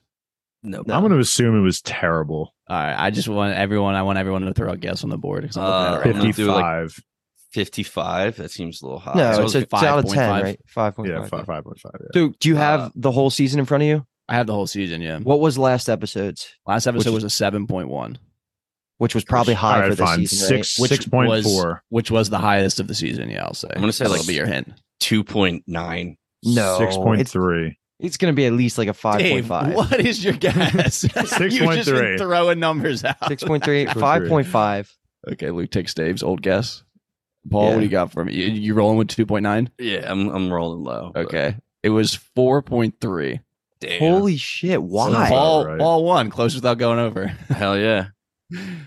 No, 0.62 0.82
No. 0.86 0.94
I'm 0.94 1.00
going 1.02 1.12
to 1.12 1.18
assume 1.18 1.58
it 1.58 1.62
was 1.62 1.82
terrible. 1.82 2.54
all 2.68 2.76
right 2.76 2.94
i 2.96 3.10
just 3.10 3.26
want 3.28 3.54
everyone 3.54 3.94
i 3.96 4.02
want 4.02 4.18
everyone 4.18 4.42
to 4.42 4.54
throw 4.54 4.70
a 4.70 4.76
guess 4.76 5.02
on 5.04 5.10
the 5.10 5.18
board. 5.18 5.44
I'm 5.56 5.62
looking 5.62 5.62
at 5.62 5.66
it 5.66 5.94
Uh, 5.94 5.96
right 5.96 6.04
now. 6.06 6.10
I'm 6.12 6.18
gonna 6.18 6.32
do, 6.32 6.46
like, 6.46 6.90
55. 6.90 7.04
55. 7.52 8.36
That 8.36 8.50
seems 8.50 8.82
a 8.82 8.84
little 8.86 8.98
high. 9.00 9.14
no, 9.14 9.32
so 9.32 9.42
it's, 9.44 9.54
it 9.54 9.56
a, 9.56 9.68
was 9.70 9.82
it's 9.82 9.82
out 9.84 9.98
of 10.00 10.04
5.5. 10.06 10.12
ten, 10.14 10.42
right? 10.42 10.60
Five 10.66 10.94
point 10.96 11.08
yeah, 11.08 11.20
five. 11.26 11.46
five, 11.46 11.64
5.5. 11.64 11.76
Yeah. 11.84 12.06
So, 12.12 12.32
do 12.40 12.48
you 12.48 12.56
have 12.56 12.80
Uh, 12.80 12.90
the 12.96 13.12
whole 13.12 13.30
season 13.30 13.60
in 13.60 13.66
front 13.66 13.82
of 13.82 13.88
you? 13.88 14.06
i 14.28 14.34
have 14.36 14.46
the 14.46 14.54
whole 14.54 14.66
season 14.66 15.02
yeah 15.02 15.18
What 15.18 15.38
was 15.40 15.58
last 15.58 15.88
episode's? 15.90 16.48
last 16.66 16.86
episode 16.86 17.12
Which- 17.12 17.24
was 17.24 17.40
a 17.40 17.44
7.1 17.44 18.16
Which 19.04 19.14
was 19.14 19.22
probably 19.22 19.52
high 19.52 19.74
All 19.74 19.80
right, 19.82 19.90
for 19.90 19.94
this 19.96 20.08
fine. 20.08 20.18
season, 20.26 20.56
right? 20.56 20.64
Six, 20.64 20.78
Which 20.78 20.90
6.4. 20.92 21.80
which 21.90 22.10
was 22.10 22.30
the 22.30 22.38
highest 22.38 22.80
of 22.80 22.88
the 22.88 22.94
season. 22.94 23.28
Yeah, 23.28 23.44
I'll 23.44 23.52
say. 23.52 23.68
I'm 23.76 23.82
gonna 23.82 23.92
say, 23.92 24.04
that'll 24.04 24.16
like, 24.16 24.26
be 24.26 24.32
your 24.32 24.46
hint. 24.46 24.72
2.9. 25.02 26.16
No, 26.46 26.78
6.3. 26.80 27.76
it's 28.00 28.16
going 28.16 28.32
to 28.32 28.34
be 28.34 28.46
at 28.46 28.54
least 28.54 28.78
like 28.78 28.88
a 28.88 28.94
five 28.94 29.20
point 29.20 29.22
Dave, 29.22 29.46
five. 29.46 29.74
what 29.74 30.00
is 30.00 30.24
your 30.24 30.32
guess? 30.32 31.02
you 31.04 31.08
just 31.10 31.38
been 31.38 31.50
6.3. 31.50 32.18
throwing 32.18 32.58
numbers 32.60 33.04
out. 33.04 33.16
Six 33.28 33.44
point 33.44 33.62
three, 33.62 33.84
five 33.86 34.26
point 34.26 34.46
five. 34.46 34.90
Okay, 35.30 35.50
Luke 35.50 35.70
takes 35.70 35.92
Dave's 35.92 36.22
old 36.22 36.40
guess. 36.40 36.82
Paul, 37.50 37.72
what 37.72 37.76
do 37.78 37.82
you 37.82 37.90
got 37.90 38.10
for 38.10 38.24
me? 38.24 38.32
You, 38.34 38.46
you 38.46 38.74
rolling 38.74 38.96
with 38.96 39.08
two 39.08 39.26
point 39.26 39.42
nine? 39.42 39.68
Yeah, 39.78 40.10
I'm 40.10 40.28
I'm 40.30 40.50
rolling 40.52 40.82
low. 40.82 41.10
but 41.12 41.26
Okay, 41.26 41.56
it 41.82 41.90
was 41.90 42.14
four 42.14 42.62
point 42.62 42.94
three. 43.02 43.40
Damn. 43.80 43.98
Holy 43.98 44.38
shit! 44.38 44.82
Why? 44.82 45.12
Sounds 45.12 45.28
Paul, 45.28 45.66
right. 45.66 45.78
Paul 45.78 46.04
won, 46.04 46.30
close 46.30 46.54
without 46.54 46.78
going 46.78 46.98
over. 46.98 47.26
hell 47.26 47.76
yeah. 47.78 48.08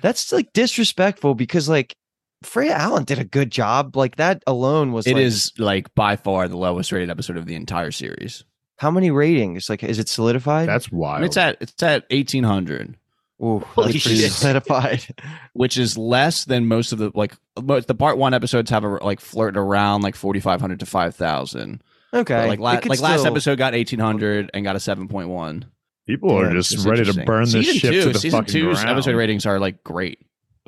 That's 0.01 0.31
like 0.31 0.53
disrespectful 0.53 1.35
because 1.35 1.67
like 1.67 1.95
Freya 2.43 2.73
Allan 2.73 3.03
did 3.03 3.19
a 3.19 3.23
good 3.23 3.51
job. 3.51 3.95
Like 3.95 4.17
that 4.17 4.43
alone 4.47 4.91
was. 4.91 5.07
It 5.07 5.13
like, 5.15 5.23
is 5.23 5.53
like 5.57 5.93
by 5.95 6.15
far 6.15 6.47
the 6.47 6.57
lowest 6.57 6.91
rated 6.91 7.09
episode 7.09 7.37
of 7.37 7.45
the 7.45 7.55
entire 7.55 7.91
series. 7.91 8.43
how 8.77 8.91
many 8.91 9.11
ratings? 9.11 9.69
Like, 9.69 9.83
is 9.83 9.99
it 9.99 10.07
solidified? 10.09 10.69
That's 10.69 10.87
I 10.91 10.95
wild. 10.95 11.23
it's 11.23 11.37
at 11.37 11.57
it's 11.61 11.81
at 11.81 12.05
eighteen 12.09 12.43
hundred. 12.43 12.95
Ooh, 13.41 13.59
Holy 13.59 13.99
shit. 13.99 14.31
solidified. 14.31 15.05
which 15.53 15.77
is 15.77 15.97
less 15.97 16.45
than 16.45 16.67
most 16.67 16.91
of 16.91 16.97
the 16.97 17.11
like 17.13 17.35
most, 17.61 17.87
the 17.87 17.93
part 17.95 18.17
one 18.17 18.33
episodes 18.33 18.71
have 18.71 18.83
a 18.83 18.87
like 18.87 19.19
flirting 19.19 19.61
around 19.61 20.01
like 20.01 20.15
4500 20.15 20.79
to 20.79 20.85
5000 20.87 21.83
Okay, 22.13 22.47
like 22.47 22.59
la- 22.59 22.73
it 22.73 22.81
could 22.81 22.89
like 22.89 22.99
last 22.99 23.25
episode 23.25 23.57
got 23.57 23.73
1800 23.73 24.49
and 24.53 24.63
got 24.63 24.75
a 24.75 24.79
7.1 24.79 25.65
People 26.07 26.37
are 26.39 26.51
just 26.53 26.85
ready 26.85 27.03
to 27.05 27.23
burn 27.25 27.43
this 27.43 27.51
season 27.67 27.75
ship 27.79 27.91
two 27.91 28.01
to 28.03 28.13
the 28.13 28.19
season 28.19 28.39
fucking 28.39 28.51
two's 28.53 28.77
ground. 28.79 28.89
episode 28.91 29.15
ratings 29.15 29.45
are 29.45 29.59
like 29.59 29.83
great 29.83 30.19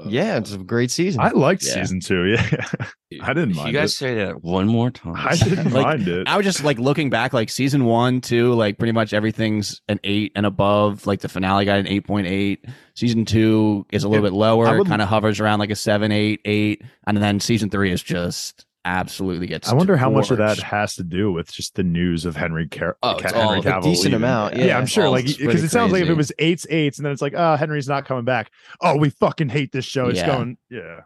Yeah, 0.06 0.38
it's 0.38 0.54
a 0.54 0.58
great 0.58 0.92
season. 0.92 1.20
I 1.22 1.30
liked 1.30 1.64
Yeah. 1.66 1.74
season 1.76 2.00
two. 2.02 2.26
Yeah, 2.26 2.66
I 3.22 3.34
didn't 3.34 3.56
mind 3.56 3.68
You 3.68 3.74
guys 3.74 3.92
it. 3.94 3.96
say 3.96 4.16
that 4.16 4.44
one 4.44 4.68
more 4.68 4.92
time. 4.92 5.16
I 5.18 5.36
didn't 5.36 5.72
Like, 5.74 5.86
mind 5.86 6.08
it. 6.08 6.28
i 6.28 6.38
was 6.38 6.46
just 6.46 6.64
like 6.64 6.78
looking 6.78 7.10
back 7.10 7.34
like 7.34 7.50
season 7.50 7.86
one 7.86 8.22
two 8.22 8.54
like 8.54 8.78
pretty 8.78 8.92
much 8.92 9.14
everything's 9.14 9.82
an 9.90 10.00
8 10.04 10.34
and 10.36 10.46
above 10.46 11.08
like 11.08 11.22
the 11.22 11.30
finale 11.30 11.66
got 11.66 11.80
an 11.80 11.86
8.8 11.88 12.58
season 12.96 13.26
two 13.26 13.86
is 13.92 14.04
a 14.04 14.08
little 14.10 14.24
Yeah, 14.24 14.30
bit 14.30 14.36
lower 14.38 14.68
I 14.68 14.84
kind 14.84 15.02
of 15.02 15.08
hovers 15.10 15.40
around 15.40 15.60
like 15.60 15.72
a 15.72 15.76
7 15.76 16.12
8 16.12 16.42
8 16.46 16.82
and 17.08 17.18
then 17.18 17.40
season 17.40 17.70
three 17.70 17.92
is 17.92 18.04
just 18.04 18.66
absolutely 18.86 19.48
gets 19.48 19.70
I 19.70 19.74
wonder 19.76 19.98
how 19.98 20.10
much 20.10 20.32
of 20.32 20.38
that 20.38 20.58
has 20.60 20.96
to 20.96 21.04
do 21.04 21.32
with 21.32 21.52
just 21.52 21.76
the 21.76 21.84
news 21.84 22.26
of 22.26 22.36
Henry 22.36 22.68
Car- 22.68 22.98
Oh, 23.04 23.14
Ca- 23.16 23.20
it's 23.28 23.34
all 23.34 23.42
Henry 23.54 23.60
of 23.60 23.66
it. 23.66 23.70
Cavill. 23.70 23.80
A 23.80 23.84
decent 23.84 24.04
leaving. 24.06 24.16
amount, 24.16 24.56
Yeah, 24.58 24.66
yeah. 24.66 24.78
I'm 24.78 24.86
sure. 24.86 25.06
All 25.06 25.12
Like 25.12 25.26
because 25.26 25.64
it 25.64 25.70
sounds 25.70 25.92
like 25.92 26.04
if 26.04 26.10
it 26.10 26.14
was 26.18 26.32
eights 26.40 26.66
eights, 26.70 26.98
and 26.98 27.06
then 27.06 27.12
it's 27.14 27.22
like, 27.22 27.34
oh, 27.36 27.56
Henry's 27.56 27.88
not 27.88 28.06
coming 28.06 28.26
back. 28.26 28.52
Oh, 28.82 28.98
we 28.98 29.10
fucking 29.10 29.50
hate 29.50 29.72
this 29.72 29.86
show. 29.86 30.08
It's 30.08 30.20
Yeah. 30.20 30.28
going. 30.28 30.58
Yeah. 30.70 31.02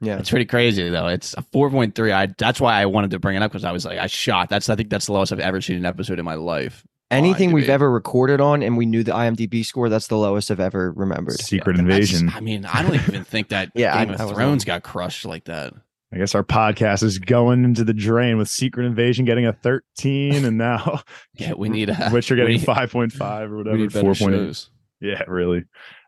yeah, 0.00 0.18
It's 0.18 0.30
pretty 0.30 0.44
crazy 0.46 0.88
though. 0.88 1.08
It's 1.08 1.34
a 1.34 1.42
four 1.42 1.70
point 1.70 1.94
three. 1.94 2.12
I 2.12 2.26
that's 2.38 2.60
why 2.60 2.80
I 2.80 2.86
wanted 2.86 3.10
to 3.12 3.18
bring 3.18 3.36
it 3.36 3.42
up 3.42 3.50
because 3.50 3.64
I 3.64 3.72
was 3.72 3.84
like 3.84 3.98
I 3.98 4.06
shot. 4.06 4.48
That's 4.48 4.68
I 4.68 4.76
think 4.76 4.90
that's 4.90 5.06
the 5.06 5.12
lowest 5.12 5.32
I've 5.32 5.40
ever 5.40 5.60
seen 5.60 5.76
an 5.76 5.86
episode 5.86 6.18
in 6.18 6.24
my 6.24 6.34
life. 6.34 6.84
anything 7.10 7.52
we've 7.52 7.70
ever 7.70 7.90
recorded 7.90 8.38
on, 8.40 8.62
and 8.62 8.76
we 8.76 8.84
knew 8.86 9.02
the 9.02 9.12
IMDb 9.12 9.64
score. 9.64 9.88
That's 9.88 10.08
the 10.08 10.16
lowest 10.16 10.50
I've 10.50 10.60
ever 10.60 10.92
remembered. 10.92 11.40
Secret 11.40 11.76
Yeah, 11.76 11.82
Invasion. 11.82 12.30
I 12.34 12.40
mean, 12.40 12.64
I 12.66 12.82
don't 12.82 12.94
even 12.94 13.24
think 13.24 13.48
that 13.48 13.70
Yeah, 13.74 13.92
Game 14.04 14.10
I 14.10 14.14
of 14.14 14.28
was 14.28 14.36
Thrones 14.36 14.64
got 14.64 14.82
crushed 14.82 15.24
like 15.24 15.44
that. 15.44 15.72
I 16.12 16.16
guess 16.18 16.34
our 16.34 16.42
podcast 16.44 17.02
is 17.02 17.18
going 17.18 17.64
into 17.64 17.84
the 17.84 17.92
drain 17.92 18.38
with 18.38 18.48
Secret 18.48 18.86
Invasion 18.86 19.24
getting 19.26 19.44
a 19.46 19.52
13, 19.52 20.44
and 20.44 20.56
now 20.56 21.02
Yeah, 21.34 21.52
we 21.56 21.68
need 21.68 21.90
a 21.90 21.94
which 22.10 22.30
are 22.30 22.36
getting 22.36 22.58
5.5 22.60 23.50
or 23.50 23.56
whatever, 23.58 23.76
need 23.76 23.92
better 23.92 24.08
4.8. 24.08 24.68
Yeah, 25.00 25.22
really. 25.28 25.64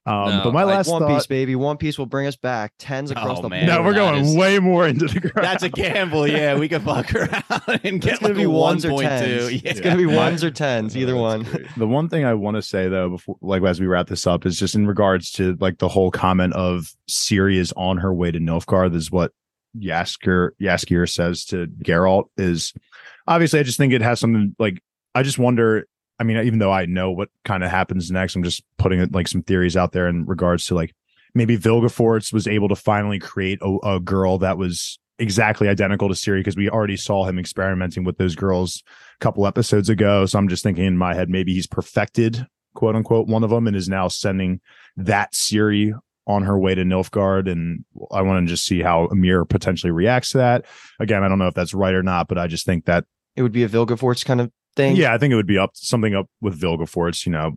Um, 0.07 0.30
No, 0.30 0.40
but 0.44 0.55
my 0.55 0.62
like 0.64 0.76
last 0.76 0.88
One 0.90 1.03
thought. 1.03 1.14
Piece, 1.18 1.26
baby. 1.26 1.55
One 1.55 1.76
Piece 1.76 1.98
will 1.98 2.07
bring 2.07 2.26
us 2.26 2.34
back. 2.34 2.72
Tens 2.78 3.11
across 3.11 3.38
Oh, 3.38 3.42
the 3.42 3.51
man. 3.51 3.66
no, 3.66 3.82
we're 3.82 3.92
going 3.92 4.24
is- 4.24 4.34
way 4.34 4.59
more 4.59 4.88
into 4.88 5.07
the 5.07 5.20
ground. 5.20 5.46
That's 5.46 5.62
a 5.62 5.68
gamble. 5.68 6.26
Yeah, 6.26 6.59
we 6.59 6.66
could 6.70 6.82
fuck 6.82 7.14
around 7.14 7.44
and 7.84 8.01
get 8.01 8.12
It's 8.14 8.18
gonna 8.20 8.32
like 8.32 8.36
be 8.36 8.46
ones 8.46 8.86
or 8.86 8.92
1.2. 8.92 9.01
tens. 9.03 9.53
Yeah. 9.53 9.70
It's 9.70 9.80
gonna 9.80 9.98
be 9.98 10.07
ones 10.07 10.42
or 10.42 10.51
tens, 10.51 10.96
either 10.96 11.14
Oh, 11.14 11.20
one. 11.20 11.42
that's 11.42 11.55
great. 11.55 11.66
the 11.76 11.86
one 11.86 12.09
thing 12.09 12.24
I 12.24 12.32
want 12.32 12.55
to 12.57 12.62
say 12.62 12.88
though, 12.88 13.11
before 13.11 13.36
like 13.42 13.62
as 13.62 13.78
we 13.78 13.86
wrap 13.86 14.07
this 14.09 14.26
up, 14.26 14.46
is 14.46 14.59
just 14.59 14.74
in 14.74 14.86
regards 14.86 15.30
to 15.32 15.57
like 15.61 15.76
the 15.78 15.88
whole 15.88 16.11
comment 16.11 16.55
of 16.55 16.90
Ciri 17.09 17.57
is 17.57 17.74
on 17.76 17.98
her 17.98 18.12
way 18.14 18.30
to 18.30 18.38
Nilfgaard. 18.40 18.94
Is 18.96 19.11
what 19.12 19.32
Jaskier 19.79 20.51
Jaskier 20.61 21.09
says 21.09 21.45
to 21.47 21.66
Geralt 21.66 22.27
is 22.37 22.73
obviously 23.27 23.61
I 23.61 23.62
just 23.62 23.79
think 23.79 23.93
it 23.93 24.03
has 24.03 24.21
something 24.21 24.55
like 24.59 24.83
I 25.14 25.23
just 25.23 25.39
wonder. 25.39 25.87
I 26.18 26.23
mean, 26.23 26.37
even 26.37 26.59
though 26.59 26.73
I 26.73 26.85
know 26.85 27.11
what 27.11 27.31
kind 27.47 27.64
of 27.64 27.71
happens 27.71 28.11
next, 28.11 28.37
I'm 28.37 28.43
just 28.43 28.62
putting 28.77 29.09
like 29.11 29.27
some 29.27 29.43
theories 29.43 29.77
out 29.77 29.93
there 29.93 30.07
in 30.07 30.27
regards 30.27 30.66
to 30.66 30.75
like 30.75 30.95
maybe 31.35 31.57
Vilgefortz 31.57 32.33
was 32.33 32.47
able 32.47 32.68
to 32.68 32.77
finally 32.77 33.18
create 33.18 33.59
a, 33.62 33.79
a 33.85 34.01
girl 34.01 34.39
that 34.39 34.59
was 34.59 34.99
exactly 35.18 35.68
identical 35.68 36.09
to 36.09 36.14
Ciri 36.14 36.41
because 36.41 36.57
we 36.57 36.68
already 36.68 36.97
saw 36.97 37.25
him 37.25 37.39
experimenting 37.39 38.05
with 38.05 38.18
those 38.18 38.35
girls 38.35 38.83
a 39.16 39.18
couple 39.21 39.47
episodes 39.47 39.89
ago. 39.89 40.27
So 40.27 40.39
I'm 40.39 40.49
just 40.49 40.62
thinking 40.62 40.85
in 40.85 40.97
my 40.97 41.14
head, 41.14 41.29
maybe 41.29 41.55
he's 41.55 41.66
perfected, 41.66 42.47
quote 42.75 42.97
unquote, 42.97 43.29
one 43.29 43.45
of 43.45 43.51
them 43.51 43.66
and 43.66 43.77
is 43.77 43.89
now 43.89 44.09
sending 44.09 44.61
that 44.97 45.33
Ciri 45.33 45.93
on 46.27 46.43
her 46.43 46.59
way 46.59 46.75
to 46.75 46.83
Nilfgaard. 46.83 47.51
And 47.51 47.85
I 48.12 48.23
want 48.23 48.47
to 48.47 48.53
just 48.53 48.64
see 48.66 48.81
how 48.83 49.09
Emhyr 49.09 49.49
potentially 49.49 49.91
reacts 49.91 50.31
to 50.31 50.39
that. 50.39 50.66
Again, 51.01 51.23
I 51.25 51.29
don't 51.29 51.39
know 51.39 51.49
if 51.49 51.55
that's 51.55 51.75
right 51.75 51.95
or 51.95 52.03
not, 52.03 52.29
but 52.29 52.39
I 52.39 52.47
just 52.47 52.64
think 52.66 52.85
that, 52.85 53.05
It 53.37 53.43
would 53.43 53.53
be 53.53 53.64
a 53.64 53.68
Vilgefortz 53.68 54.25
kind 54.25 54.41
of 54.41 54.51
thing. 54.77 54.97
yeah, 54.97 55.12
I 55.14 55.18
think 55.18 55.33
it 55.33 55.37
would 55.37 55.47
be 55.47 55.59
up 55.59 55.71
something 55.75 56.14
up 56.14 56.27
with 56.41 56.61
Vilgefortz, 56.61 57.27
you 57.27 57.33
know, 57.33 57.57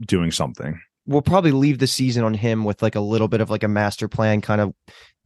doing 0.00 0.30
something. 0.30 0.80
We'll 1.06 1.22
probably 1.22 1.52
leave 1.52 1.78
the 1.78 1.86
season 1.86 2.22
on 2.24 2.34
him 2.34 2.64
with 2.64 2.82
like 2.82 2.94
a 2.94 3.00
little 3.00 3.28
bit 3.28 3.40
of 3.40 3.48
like 3.50 3.62
a 3.62 3.68
master 3.68 4.08
plan 4.08 4.40
kind 4.42 4.60
of 4.60 4.74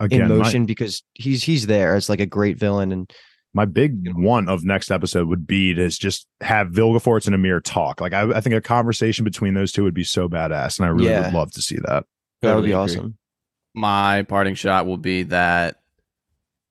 Again, 0.01 0.31
in 0.31 0.39
my- 0.39 0.59
because 0.65 1.03
he's 1.15 1.43
he's 1.45 1.67
there 1.67 1.95
as 1.95 2.09
like 2.09 2.21
a 2.21 2.27
great 2.27 2.59
villain 2.59 2.91
and 2.93 3.13
my 3.55 3.67
big 3.67 4.11
one 4.15 4.49
of 4.49 4.65
next 4.65 4.91
episode 4.91 5.29
would 5.29 5.47
be 5.47 5.75
to 5.75 5.89
just 5.91 6.27
have 6.41 6.69
Vilgefortz 6.69 7.27
and 7.27 7.37
Emhyr 7.37 7.61
talk. 7.63 8.01
Like 8.01 8.15
I, 8.15 8.23
I 8.31 8.41
think 8.41 8.55
a 8.55 8.61
conversation 8.63 9.25
between 9.25 9.53
those 9.55 9.73
two 9.73 9.85
would 9.85 9.93
be 9.95 10.05
so 10.05 10.27
badass, 10.29 10.79
and 10.79 10.87
I 10.87 10.89
really 10.89 11.11
Yeah. 11.11 11.27
would 11.27 11.35
love 11.35 11.53
to 11.53 11.61
see 11.63 11.77
that. 11.87 12.05
That 12.43 12.55
would 12.55 12.65
be 12.65 12.73
agree. 12.73 12.83
awesome. 12.83 13.19
My 13.75 14.23
parting 14.23 14.55
shot 14.55 14.87
will 14.87 14.99
be 14.99 15.23
that 15.25 15.77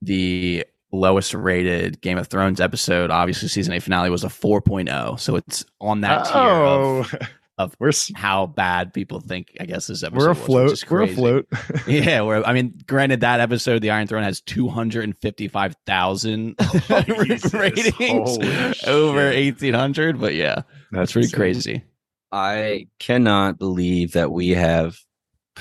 the 0.01 0.65
lowest 0.91 1.33
rated 1.33 2.01
Game 2.01 2.17
of 2.17 2.27
Thrones 2.27 2.59
episode, 2.59 3.11
obviously 3.11 3.47
season 3.47 3.73
eight 3.73 3.83
finale, 3.83 4.09
was 4.09 4.23
a 4.23 4.27
4.0. 4.27 5.19
So 5.19 5.35
it's 5.35 5.65
on 5.79 6.01
that 6.01 6.27
oh. 6.27 6.31
tier 6.31 6.41
of, 6.41 7.13
Oh, 7.13 7.27
of 7.57 7.75
We're 7.79 7.91
how 8.15 8.47
bad 8.47 8.93
people 8.93 9.19
think. 9.19 9.55
I 9.59 9.65
guess 9.65 9.87
this 9.87 10.03
episode 10.03 10.19
we're 10.19 10.29
was, 10.29 10.37
afloat. 10.39 10.69
which 10.69 10.83
is 10.83 10.89
We're 10.89 10.97
crazy. 11.05 11.13
afloat. 11.13 11.47
Yeah, 11.87 12.21
where 12.23 12.45
I 12.45 12.53
mean, 12.53 12.79
granted, 12.87 13.21
that 13.21 13.39
episode, 13.39 13.81
the 13.81 13.91
Iron 13.91 14.07
Throne, 14.07 14.23
has 14.23 14.41
two 14.41 14.67
hundred 14.67 15.03
and 15.05 15.17
fifty-five 15.17 15.75
thousand 15.85 16.55
oh, 16.59 17.01
Jesus. 17.07 17.53
ratings 17.53 18.83
over 18.87 19.29
eighteen 19.29 19.73
hundred. 19.73 20.19
But 20.19 20.35
yeah, 20.35 20.63
that's 20.91 21.13
pretty 21.13 21.25
insane. 21.27 21.37
crazy. 21.39 21.83
I 22.31 22.87
cannot 22.99 23.59
believe 23.59 24.13
that 24.13 24.31
we 24.31 24.49
have 24.49 24.97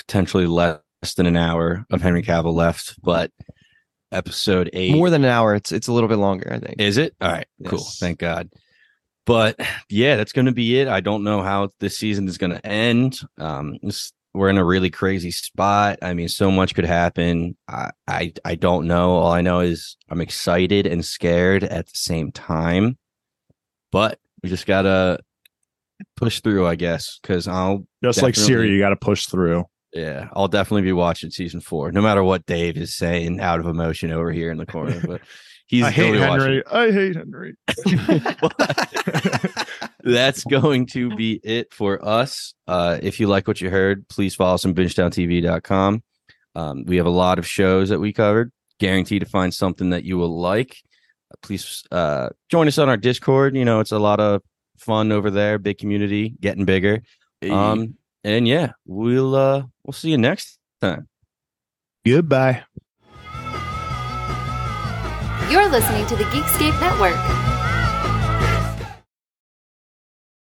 potentially 0.06 0.46
less 0.46 0.80
than 1.16 1.26
an 1.26 1.36
hour 1.36 1.84
of 1.90 2.02
Henry 2.02 2.22
Cavill 2.22 2.54
left, 2.54 2.96
but 3.02 3.30
episode 4.12 4.70
eight 4.72 4.94
More 4.94 5.10
than 5.10 5.24
an 5.24 5.30
hour. 5.30 5.54
It's 5.54 5.72
it's 5.72 5.88
a 5.88 5.92
little 5.92 6.08
bit 6.08 6.18
longer, 6.18 6.50
I 6.52 6.58
think. 6.58 6.80
is 6.80 6.96
it? 6.96 7.14
All 7.20 7.30
right, 7.30 7.46
cool. 7.66 7.84
Thank 7.98 8.18
God. 8.18 8.50
But 9.26 9.60
yeah, 9.88 10.16
that's 10.16 10.32
going 10.32 10.46
to 10.46 10.52
be 10.52 10.80
it. 10.80 10.88
I 10.88 11.00
don't 11.00 11.22
know 11.24 11.42
how 11.42 11.70
this 11.78 11.96
season 11.96 12.26
is 12.26 12.38
going 12.38 12.52
to 12.52 12.66
end. 12.66 13.20
Um, 13.38 13.76
this- 13.82 14.12
we're 14.32 14.48
in 14.48 14.58
a 14.58 14.64
really 14.64 14.90
crazy 14.90 15.32
spot. 15.32 15.98
I 16.02 16.14
mean, 16.14 16.28
so 16.28 16.52
much 16.52 16.76
could 16.76 16.84
happen. 16.84 17.56
I, 17.66 17.90
I 18.06 18.32
I 18.44 18.54
don't 18.54 18.86
know. 18.86 19.16
All 19.16 19.32
I 19.32 19.40
know 19.40 19.58
is 19.58 19.96
I'm 20.08 20.20
excited 20.20 20.86
and 20.86 21.04
scared 21.04 21.64
at 21.64 21.86
the 21.86 21.96
same 21.96 22.30
time. 22.30 22.96
But 23.90 24.20
we 24.40 24.48
just 24.48 24.66
gotta 24.66 25.18
push 26.16 26.42
through, 26.42 26.64
I 26.68 26.76
guess, 26.76 27.18
because 27.20 27.48
I'll 27.48 27.86
Just 28.04 28.22
like 28.22 28.34
Ciri, 28.36 28.68
you 28.68 28.78
got 28.78 28.90
to 28.90 28.96
push 28.96 29.26
through. 29.26 29.64
Yeah, 29.92 30.28
I'll 30.34 30.48
definitely 30.48 30.82
be 30.82 30.92
watching 30.92 31.30
season 31.30 31.60
four, 31.60 31.90
no 31.90 32.00
matter 32.00 32.22
what 32.22 32.46
Dave 32.46 32.76
is 32.76 32.96
saying 32.96 33.40
out 33.40 33.60
of 33.60 33.66
emotion 33.66 34.12
over 34.12 34.30
here 34.30 34.50
in 34.50 34.58
the 34.58 34.66
corner. 34.66 35.00
But 35.04 35.20
he's 35.66 35.84
I 35.84 35.90
hate 35.90 36.12
totally 36.12 36.28
watching. 36.28 36.40
Henry. 36.40 36.64
I 36.70 36.92
hate 36.92 37.16
Henry. 37.16 37.56
That's 40.02 40.44
going 40.44 40.86
to 40.86 41.14
be 41.16 41.40
it 41.42 41.74
for 41.74 42.04
us. 42.06 42.54
Uh, 42.66 42.98
if 43.02 43.18
you 43.20 43.26
like 43.26 43.48
what 43.48 43.60
you 43.60 43.68
heard, 43.68 44.08
please 44.08 44.34
follow 44.34 44.54
us 44.54 44.64
on 44.64 44.74
bingetowntv.com. 44.74 46.02
Um, 46.54 46.84
we 46.86 46.96
have 46.96 47.06
a 47.06 47.10
lot 47.10 47.38
of 47.38 47.46
shows 47.46 47.88
that 47.88 48.00
we 48.00 48.12
covered. 48.12 48.52
Guaranteed 48.78 49.20
to 49.20 49.28
find 49.28 49.52
something 49.52 49.90
that 49.90 50.04
you 50.04 50.16
will 50.16 50.40
like. 50.40 50.76
Uh, 51.32 51.36
please 51.42 51.84
uh, 51.90 52.30
join 52.48 52.68
us 52.68 52.78
on 52.78 52.88
our 52.88 52.96
Discord. 52.96 53.56
You 53.56 53.64
know, 53.64 53.80
it's 53.80 53.92
a 53.92 53.98
lot 53.98 54.20
of 54.20 54.42
fun 54.78 55.12
over 55.12 55.30
there. 55.30 55.58
Big 55.58 55.78
community, 55.78 56.34
getting 56.40 56.64
bigger. 56.64 57.02
Um, 57.48 57.94
and 58.24 58.46
yeah, 58.46 58.72
we'll 58.86 59.34
uh, 59.34 59.62
we'll 59.90 59.94
see 59.94 60.10
you 60.10 60.18
next 60.18 60.56
time. 60.80 61.08
Goodbye. 62.06 62.62
You're 65.50 65.68
listening 65.68 66.06
to 66.06 66.14
the 66.14 66.22
Geekscape 66.30 66.80
Network. 66.80 67.59